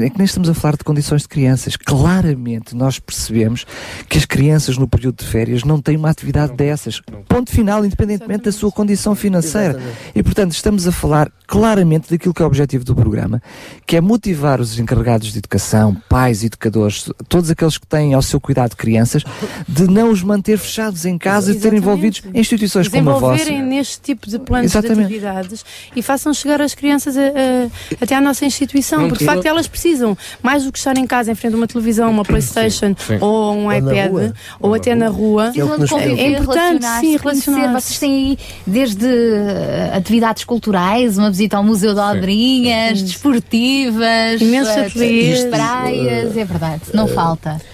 [0.01, 1.75] é que nem estamos a falar de condições de crianças.
[1.75, 3.65] Claramente nós percebemos
[4.09, 7.01] que as crianças no período de férias não têm uma atividade não, dessas.
[7.11, 7.21] Não.
[7.23, 9.73] Ponto final, independentemente da sua condição financeira.
[9.73, 9.97] Exatamente.
[10.15, 13.41] E portanto estamos a falar claramente daquilo que é o objetivo do programa,
[13.85, 18.39] que é motivar os encarregados de educação, pais, educadores, todos aqueles que têm ao seu
[18.39, 19.23] cuidado crianças,
[19.67, 21.59] de não os manter fechados em casa Exatamente.
[21.59, 23.37] e terem envolvidos em instituições como a vossa.
[23.37, 24.97] Desenvolverem neste tipo de planos Exatamente.
[24.97, 25.65] de atividades
[25.95, 29.45] e façam chegar as crianças a, a, até à nossa instituição, não, porque de facto
[29.45, 32.95] elas precisam, mais do que estar em casa em frente a uma televisão, uma Playstation
[32.97, 33.17] sim, sim.
[33.19, 35.51] ou um ou iPad, rua, ou, ou até na rua.
[35.55, 37.73] É, é importante, sim, relacionar.
[37.73, 44.93] Vocês têm aí desde uh, atividades culturais, uma visita ao Museu de Obrinhas, desportivas, imensas
[44.93, 47.72] uh, praias, é verdade, não uh, falta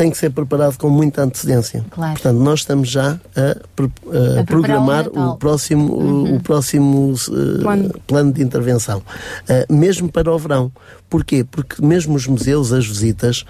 [0.00, 1.84] tem que ser preparado com muita antecedência.
[1.90, 2.14] Claro.
[2.14, 6.36] Portanto, nós estamos já a, a, a programar o, o próximo, uhum.
[6.36, 7.94] o, próximo uh, plano.
[8.06, 8.32] plano.
[8.32, 10.72] de intervenção, uh, mesmo para o verão.
[11.10, 11.44] Porquê?
[11.44, 13.40] Porque mesmo os museus, as visitas,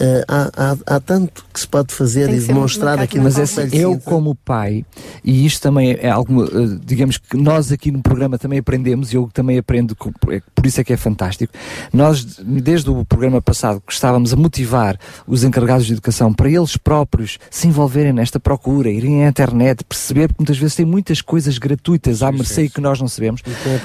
[0.00, 3.68] uh, há, há, há, tanto que se pode fazer e demonstrar aqui Mas é assim,
[3.72, 4.84] eu como pai,
[5.24, 9.16] e isto também é algo, uh, digamos que nós aqui no programa também aprendemos, e
[9.16, 9.96] eu também aprendo,
[10.30, 11.52] é, por isso é que é fantástico,
[11.92, 16.76] nós desde o programa passado que estávamos a motivar os encarregados de educação para eles
[16.76, 21.58] próprios se envolverem nesta procura, irem à internet, perceber, porque muitas vezes tem muitas coisas
[21.58, 23.42] gratuitas à mercê que nós não sabemos,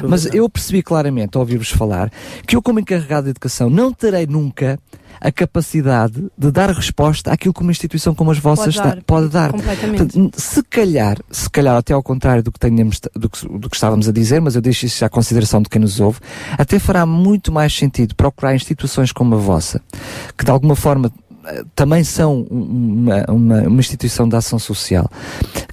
[0.07, 2.11] mas eu percebi claramente, ao ouvir-vos falar,
[2.45, 4.79] que eu como encarregado de Educação não terei nunca
[5.19, 9.03] a capacidade de dar resposta àquilo que uma instituição como as vossas pode dar.
[9.03, 9.51] Pode dar.
[9.51, 13.75] Portanto, se calhar, se calhar até ao contrário do que, tenhamos, do que, do que
[13.75, 16.19] estávamos a dizer, mas eu deixo isso à consideração de quem nos ouve,
[16.57, 19.81] até fará muito mais sentido procurar instituições como a vossa,
[20.37, 21.11] que de alguma forma
[21.75, 25.09] também são uma, uma, uma, instituição de ação social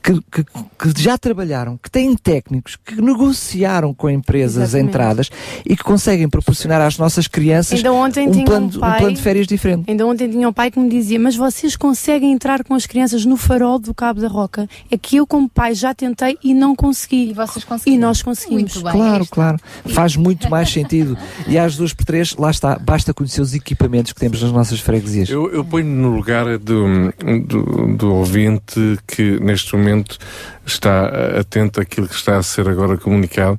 [0.02, 4.88] que, que, que, já trabalharam, que têm técnicos, que negociaram com empresas Exatamente.
[4.88, 5.30] entradas
[5.64, 9.46] e que conseguem proporcionar às nossas crianças um plano, um, pai, um plano de férias
[9.46, 9.88] diferente.
[9.88, 13.24] Ainda ontem tinha um pai que me dizia, mas vocês conseguem entrar com as crianças
[13.24, 14.68] no farol do Cabo da Roca?
[14.90, 17.30] É que eu como pai já tentei e não consegui.
[17.30, 17.96] E vocês conseguiram?
[17.96, 18.74] E nós conseguimos.
[18.74, 19.58] Bem, claro, claro.
[19.86, 21.16] Faz muito mais sentido.
[21.46, 24.80] E às duas por três, lá está, basta conhecer os equipamentos que temos nas nossas
[24.80, 25.28] freguesias.
[25.28, 27.12] Eu, eu ponho no lugar do,
[27.46, 30.18] do, do ouvinte que neste momento
[30.66, 31.06] está
[31.38, 33.58] atento àquilo que está a ser agora comunicado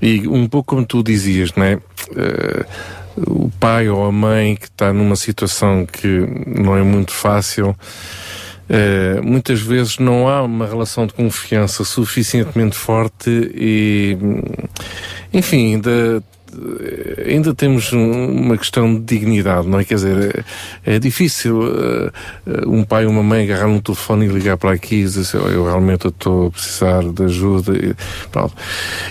[0.00, 1.74] e um pouco como tu dizias, não é?
[1.76, 2.64] Uh,
[3.16, 9.22] o pai ou a mãe que está numa situação que não é muito fácil, uh,
[9.22, 14.16] muitas vezes não há uma relação de confiança suficientemente forte e,
[15.32, 16.22] enfim, ainda
[17.26, 19.84] ainda temos uma questão de dignidade, não é?
[19.84, 20.44] Quer dizer,
[20.84, 22.10] é, é difícil uh,
[22.66, 25.38] um pai ou uma mãe agarrar um telefone e ligar para aqui e dizer assim,
[25.38, 27.72] oh, eu realmente estou a precisar de ajuda.
[27.76, 27.94] E,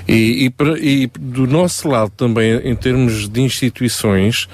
[0.08, 4.48] e, e, para, e do nosso lado também, em termos de instituições,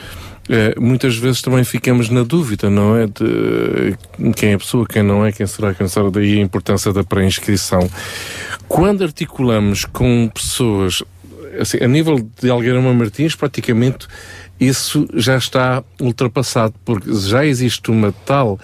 [0.48, 3.08] é, muitas vezes também ficamos na dúvida, não é?
[3.08, 3.98] De
[4.34, 6.10] quem é a pessoa, quem não é, quem será, quem será.
[6.10, 7.90] Daí a importância da pré-inscrição.
[8.68, 11.04] Quando articulamos com pessoas
[11.60, 14.08] assim, a nível de Algueirama Martins, praticamente
[14.60, 18.60] isso já está ultrapassado, porque já existe uma tal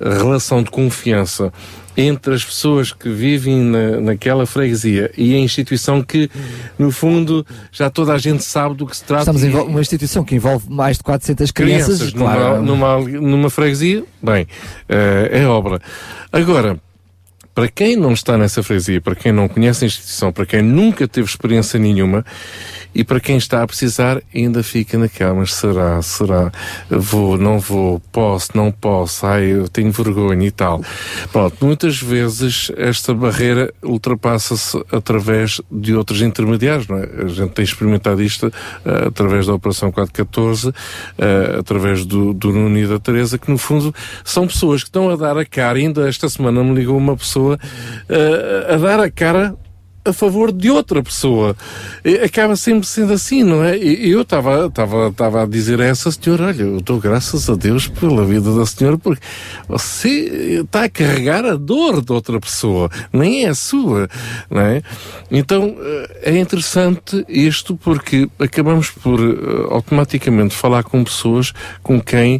[0.00, 1.52] relação de confiança
[1.96, 6.30] entre as pessoas que vivem na, naquela freguesia e a instituição que,
[6.78, 9.22] no fundo, já toda a gente sabe do que se trata.
[9.30, 11.96] Estamos em uma instituição que envolve mais de 400 crianças.
[11.96, 12.62] crianças claro.
[12.62, 15.80] numa, numa, numa freguesia, bem, uh, é obra.
[16.30, 16.78] Agora,
[17.56, 21.08] para quem não está nessa freguesia, para quem não conhece a instituição, para quem nunca
[21.08, 22.22] teve experiência nenhuma,
[22.94, 26.52] e para quem está a precisar, ainda fica naquela, mas será, será,
[26.90, 30.82] vou, não vou, posso, não posso, ai, eu tenho vergonha e tal.
[31.32, 37.08] Pronto, muitas vezes esta barreira ultrapassa-se através de outros intermediários, não é?
[37.24, 40.72] A gente tem experimentado isto uh, através da Operação 414, uh,
[41.58, 43.94] através do, do Nuno e da Teresa, que no fundo
[44.24, 47.45] são pessoas que estão a dar a cara, ainda esta semana me ligou uma pessoa
[47.54, 49.56] uh, a dar a cara
[50.08, 51.56] a favor de outra pessoa.
[52.24, 53.76] Acaba sempre sendo assim, não é?
[53.76, 57.88] E eu estava estava a dizer a essa senhora, olha, eu dou graças a Deus
[57.88, 59.20] pela vida da senhora, porque
[59.68, 64.08] você está a carregar a dor de outra pessoa, nem é a sua,
[64.50, 64.82] não é?
[65.30, 71.52] Então, eh, é interessante isto porque acabamos por uh, automaticamente falar com pessoas
[71.82, 72.36] com quem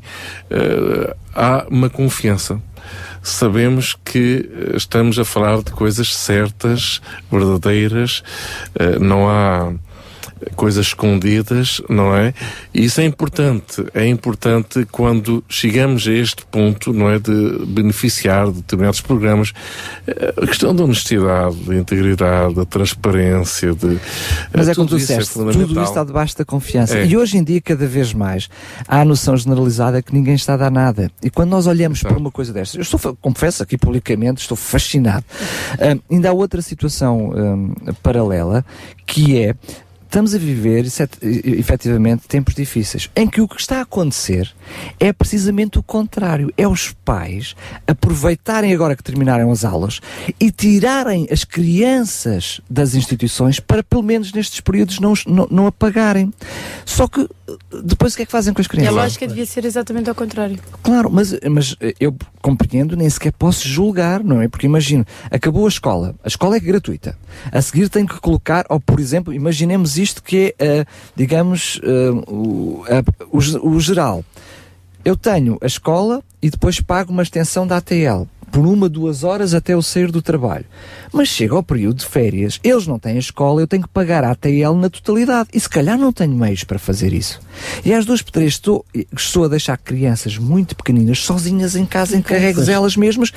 [0.50, 2.60] uh, há uma confiança.
[3.26, 8.22] Sabemos que eh, estamos a falar de coisas certas, verdadeiras,
[8.78, 9.72] eh, não há
[10.54, 12.34] coisas escondidas, não é?
[12.74, 13.84] E isso é importante.
[13.94, 17.18] É importante quando chegamos a este ponto, não é?
[17.18, 19.52] De beneficiar de determinados programas.
[20.06, 23.98] eh, A questão da honestidade, da integridade, da transparência, de.
[24.52, 25.82] Mas eh, é como tu tudo é disseste, tudo fundamental.
[25.82, 26.98] isso está debaixo da confiança.
[26.98, 27.06] É.
[27.06, 28.48] E hoje em dia, cada vez mais,
[28.86, 31.10] há a noção generalizada que ninguém está a dar nada.
[31.22, 35.24] E quando nós olhamos para uma coisa destas, eu estou, confesso aqui publicamente, estou fascinado.
[35.80, 38.64] Ahm, ainda há outra situação ahm, paralela,
[39.06, 39.54] que é,
[40.06, 40.86] estamos a viver,
[41.22, 44.52] e- efetivamente, tempos difíceis, em que o que está a acontecer
[44.98, 46.52] é precisamente o contrário.
[46.56, 47.54] É os pais
[47.86, 50.00] aproveitarem agora que terminaram as aulas
[50.40, 56.32] e tirarem as crianças das instituições para, pelo menos nestes períodos, não, não, não apagarem.
[56.84, 57.28] Só que,
[57.84, 58.94] depois o que é que fazem com as E a crianças?
[58.96, 60.58] lógica devia ser exatamente ao contrário.
[60.82, 64.48] Claro, mas, mas eh, eu compreendo, nem sequer posso julgar, não é?
[64.48, 67.16] Porque imagino, acabou a escola, a escola é gratuita.
[67.52, 70.84] A seguir tem que colocar, ou por exemplo, imaginemos isto que é, eh,
[71.14, 73.38] digamos, eh, o, a- o
[73.76, 74.24] o geral.
[75.04, 79.54] Eu tenho a escola e depois pago uma extensão da ATL por uma, duas horas
[79.54, 80.64] até eu sair do trabalho.
[81.12, 84.24] Mas chega ao período de férias, eles não têm a escola, eu tenho que pagar
[84.24, 85.48] a ATL na totalidade.
[85.52, 87.40] E se calhar não tenho meios para fazer isso.
[87.84, 88.84] E às duas por três estou,
[89.16, 93.32] estou a deixar crianças muito pequeninas sozinhas em casa, encarregues elas mesmas.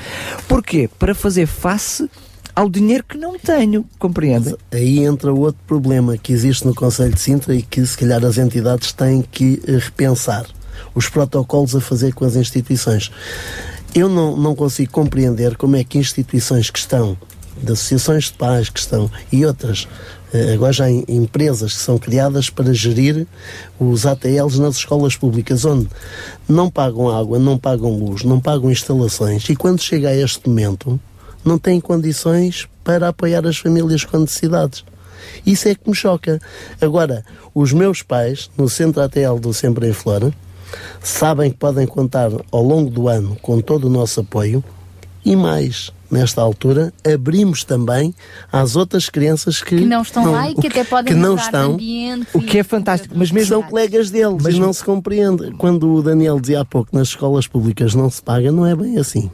[0.48, 0.90] Porquê?
[1.00, 2.10] Para fazer face
[2.56, 4.54] ao dinheiro que não tenho, compreende?
[4.72, 8.38] Aí entra outro problema que existe no Conselho de Sintra e que se calhar as
[8.38, 10.46] entidades têm que eh, repensar.
[10.94, 13.12] Os protocolos a fazer com as instituições.
[13.94, 17.18] Eu não, não consigo compreender como é que instituições que estão,
[17.62, 19.88] de associações de pais que estão e outras,
[20.32, 23.26] eh, agora já em empresas que são criadas para gerir
[23.80, 25.88] os ATLs nas escolas públicas, onde
[26.48, 31.00] não pagam água, não pagam luz, não pagam instalações e quando chega a este momento
[31.44, 34.84] não têm condições para apoiar as famílias com necessidades.
[35.46, 36.40] Isso é que me choca.
[36.80, 40.34] Agora, os meus pais, no Centro ATL do Sempre em Flora,
[41.02, 44.64] sabem que podem contar ao longo do ano com todo o nosso apoio
[45.26, 45.92] e mais.
[46.12, 48.16] Nesta altura, abrimos também
[48.52, 51.74] às outras crianças que, Que não estão lá e que até podem que não estão,
[51.74, 55.52] ambiente O que é fantástico, mas mesmo são colegas deles, mas não se compreende.
[55.60, 58.98] Quando o Daniel dizia há pouco nas escolas públicas não se paga, não é bem
[58.98, 59.30] assim.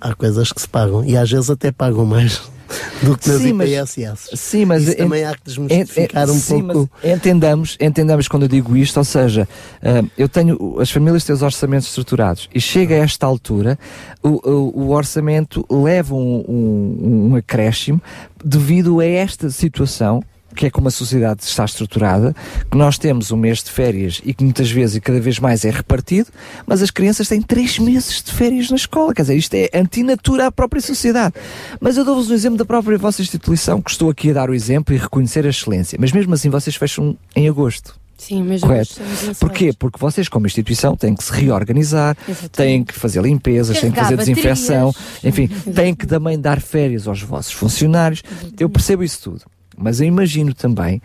[0.00, 2.40] Há coisas que se pagam e às vezes até pagam mais
[3.02, 4.36] do que nas Sim, mas- IPSS.
[4.36, 6.90] Sim, mas Isso também há que desmistificar um sim, pouco.
[7.02, 9.48] mas entendamos, entendamos quando eu digo isto, ou seja,
[9.82, 13.78] ah, eu tenho as famílias têm os orçamentos estruturados e chega a esta altura
[14.22, 18.00] o, o, o orçamento leva um, um, um acréscimo
[18.44, 20.22] devido a esta situação
[20.60, 22.36] que é como a sociedade está estruturada,
[22.70, 25.64] que nós temos um mês de férias e que muitas vezes e cada vez mais
[25.64, 26.28] é repartido,
[26.66, 29.14] mas as crianças têm três meses de férias na escola.
[29.14, 31.34] Quer dizer, isto é antinatura à própria sociedade.
[31.80, 34.54] Mas eu dou-vos um exemplo da própria vossa instituição, que estou aqui a dar o
[34.54, 35.96] exemplo e reconhecer a excelência.
[35.98, 37.98] Mas mesmo assim vocês fecham em agosto.
[38.18, 39.00] Sim, mas Correto.
[39.40, 39.72] Porquê?
[39.72, 42.14] Porque vocês, como instituição, têm que se reorganizar,
[42.52, 45.24] têm que fazer limpezas, têm que fazer Carregar desinfecção, baterias.
[45.24, 48.22] enfim, têm que também dar férias aos vossos funcionários.
[48.58, 49.46] Eu percebo isso tudo.
[49.80, 51.00] Mas eu imagino também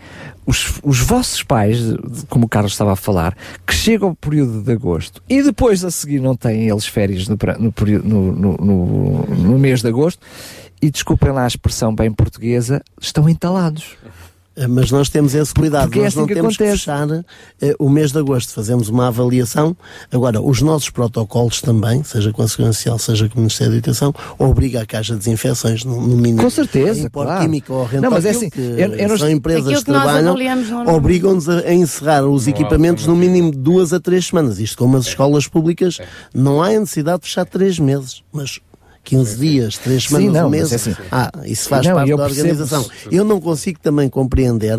[0.45, 1.79] os, os vossos pais,
[2.29, 5.89] como o Carlos estava a falar, que chegam ao período de agosto e depois a
[5.89, 10.19] seguir não têm eles férias no, no, no, no mês de agosto
[10.81, 13.95] e desculpem lá a expressão bem portuguesa, estão entalados.
[14.55, 15.83] Eh, Mas nós temos esse cuidado.
[15.83, 16.79] Porque é nós assim não que temos que acontece.
[16.85, 17.07] fechar
[17.61, 18.53] eh, o mês de agosto.
[18.53, 19.75] Fazemos uma avaliação.
[20.11, 23.77] Agora, os nossos protocolos também, seja com a Segurança Social, seja com o Ministério da
[23.79, 26.41] Educação, obriga a que haja desinfecções no, no mínimo.
[26.41, 27.41] Com certeza, claro.
[27.41, 30.03] química ou Não, mas é assim, que eu- eu não- são empresas que que nós
[30.03, 30.89] trabalham, normalmente.
[30.89, 34.59] obrigam-nos a, a encerrar os equipamentos no mínimo de duas a três semanas.
[34.59, 35.99] Isto como as escolas públicas,
[36.33, 38.59] não há necessidade de fechar três meses, mas
[39.05, 40.71] 15 dias, três Sim, semanas, não, um mês.
[40.71, 40.95] é assim.
[41.11, 42.85] Ah, isso faz Não, parte da percebo- organização.
[43.11, 44.77] Eu não consigo também compreender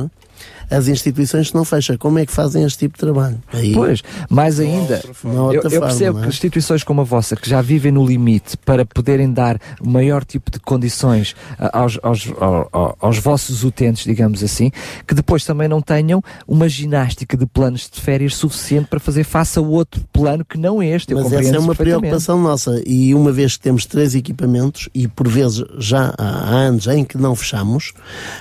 [0.71, 1.97] as instituições que não fecham.
[1.97, 3.41] Como é que fazem este tipo de trabalho?
[3.53, 6.23] Aí, Pois, mais ainda, eu, eu forma, percebo não é?
[6.25, 10.25] que instituições como a vossa, que já vivem no limite para poderem dar o maior
[10.25, 14.71] tipo de condições ah, aos, aos, ao- ao- aos vossos utentes, digamos assim,
[15.07, 19.59] que depois também não tenham uma ginástica de planos de férias suficiente para fazer face
[19.59, 21.13] a outro plano que não é este.
[21.13, 22.83] Eu Mas essa é uma preocupação nossa.
[22.87, 27.05] E uma vez que temos três equipamentos, e por vezes já há há anos em
[27.05, 27.93] que não fechamos,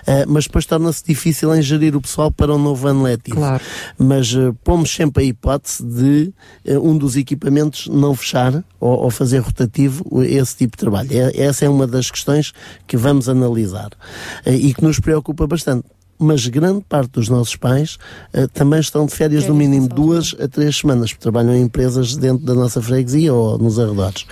[0.08, 3.38] eh, mas depois torna-se difícil em gerir o pessoal para o novo ano letivo.
[3.38, 3.64] Claro.
[3.98, 6.34] Mas eh, pomos sempre a hipótese de
[6.66, 11.10] eh, um dos equipamentos não fechar ou, ou fazer rotativo esse tipo de trabalho.
[11.12, 12.54] É- essa é uma das questões
[12.88, 13.90] que vamos analisar
[14.46, 15.86] eh, e que nos preocupa bastante.
[16.18, 17.98] Mas grande parte dos nossos pais
[18.34, 22.16] eh, também estão de férias no mínimo duas a três semanas, porque trabalham em empresas
[22.16, 24.26] dentro da nossa freguesia ou nos arredores.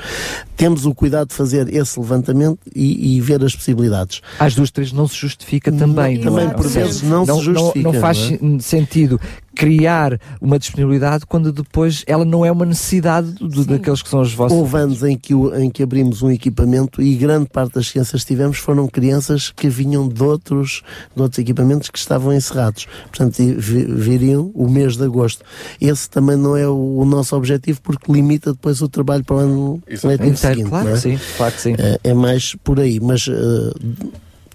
[0.56, 4.22] temos o cuidado de fazer esse levantamento e, e ver as possibilidades.
[4.40, 6.18] Às duas, três não se justifica também.
[6.18, 6.54] Não, também é?
[6.54, 7.92] por vezes não, se justifica.
[7.92, 8.60] Não, faz não é?
[8.60, 9.20] sentido
[9.56, 14.34] criar uma disponibilidade quando depois ela não é uma necessidade do, daqueles que são os
[14.34, 14.58] vossos.
[14.58, 18.28] Houve anos em que, em que abrimos um equipamento e grande parte das crianças que
[18.28, 20.82] tivemos foram crianças que vinham de outros,
[21.16, 22.88] de outros equipamentos que estavam encerrados.
[23.10, 25.44] Portanto, vi- viriam o mês de agosto.
[25.80, 29.40] Esse também não é o, o nosso objetivo porque limita depois o trabalho para o
[29.40, 30.70] ano letivo Inteiro, seguinte.
[30.70, 30.96] claro não é?
[30.96, 31.76] que sim, claro que sim.
[31.78, 33.74] É, é mais por aí, mas eh,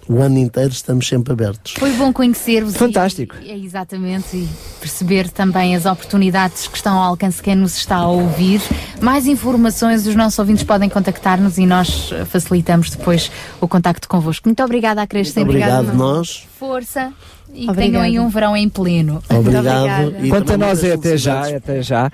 [0.09, 1.73] o ano inteiro estamos sempre abertos.
[1.77, 2.75] Foi bom conhecer-vos.
[2.75, 3.35] Fantástico.
[3.43, 7.77] E, é exatamente, e perceber também as oportunidades que estão ao alcance de quem nos
[7.77, 8.59] está a ouvir.
[8.99, 13.31] Mais informações, os nossos ouvintes podem contactar-nos e nós eh, facilitamos depois
[13.61, 14.47] o contacto convosco.
[14.47, 15.43] Muito obrigada, Crescem.
[15.43, 16.47] Obrigado, nós.
[16.57, 17.13] Força
[17.53, 19.21] e tenham aí um verão em pleno.
[19.29, 20.15] Obrigado.
[20.25, 22.11] E Quanto a nós é até já, é até já.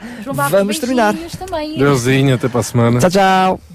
[0.49, 1.15] Vamos terminar.
[1.39, 1.77] Também.
[1.77, 2.99] Deusinho, até para a semana.
[2.99, 3.74] Tchau, tchau.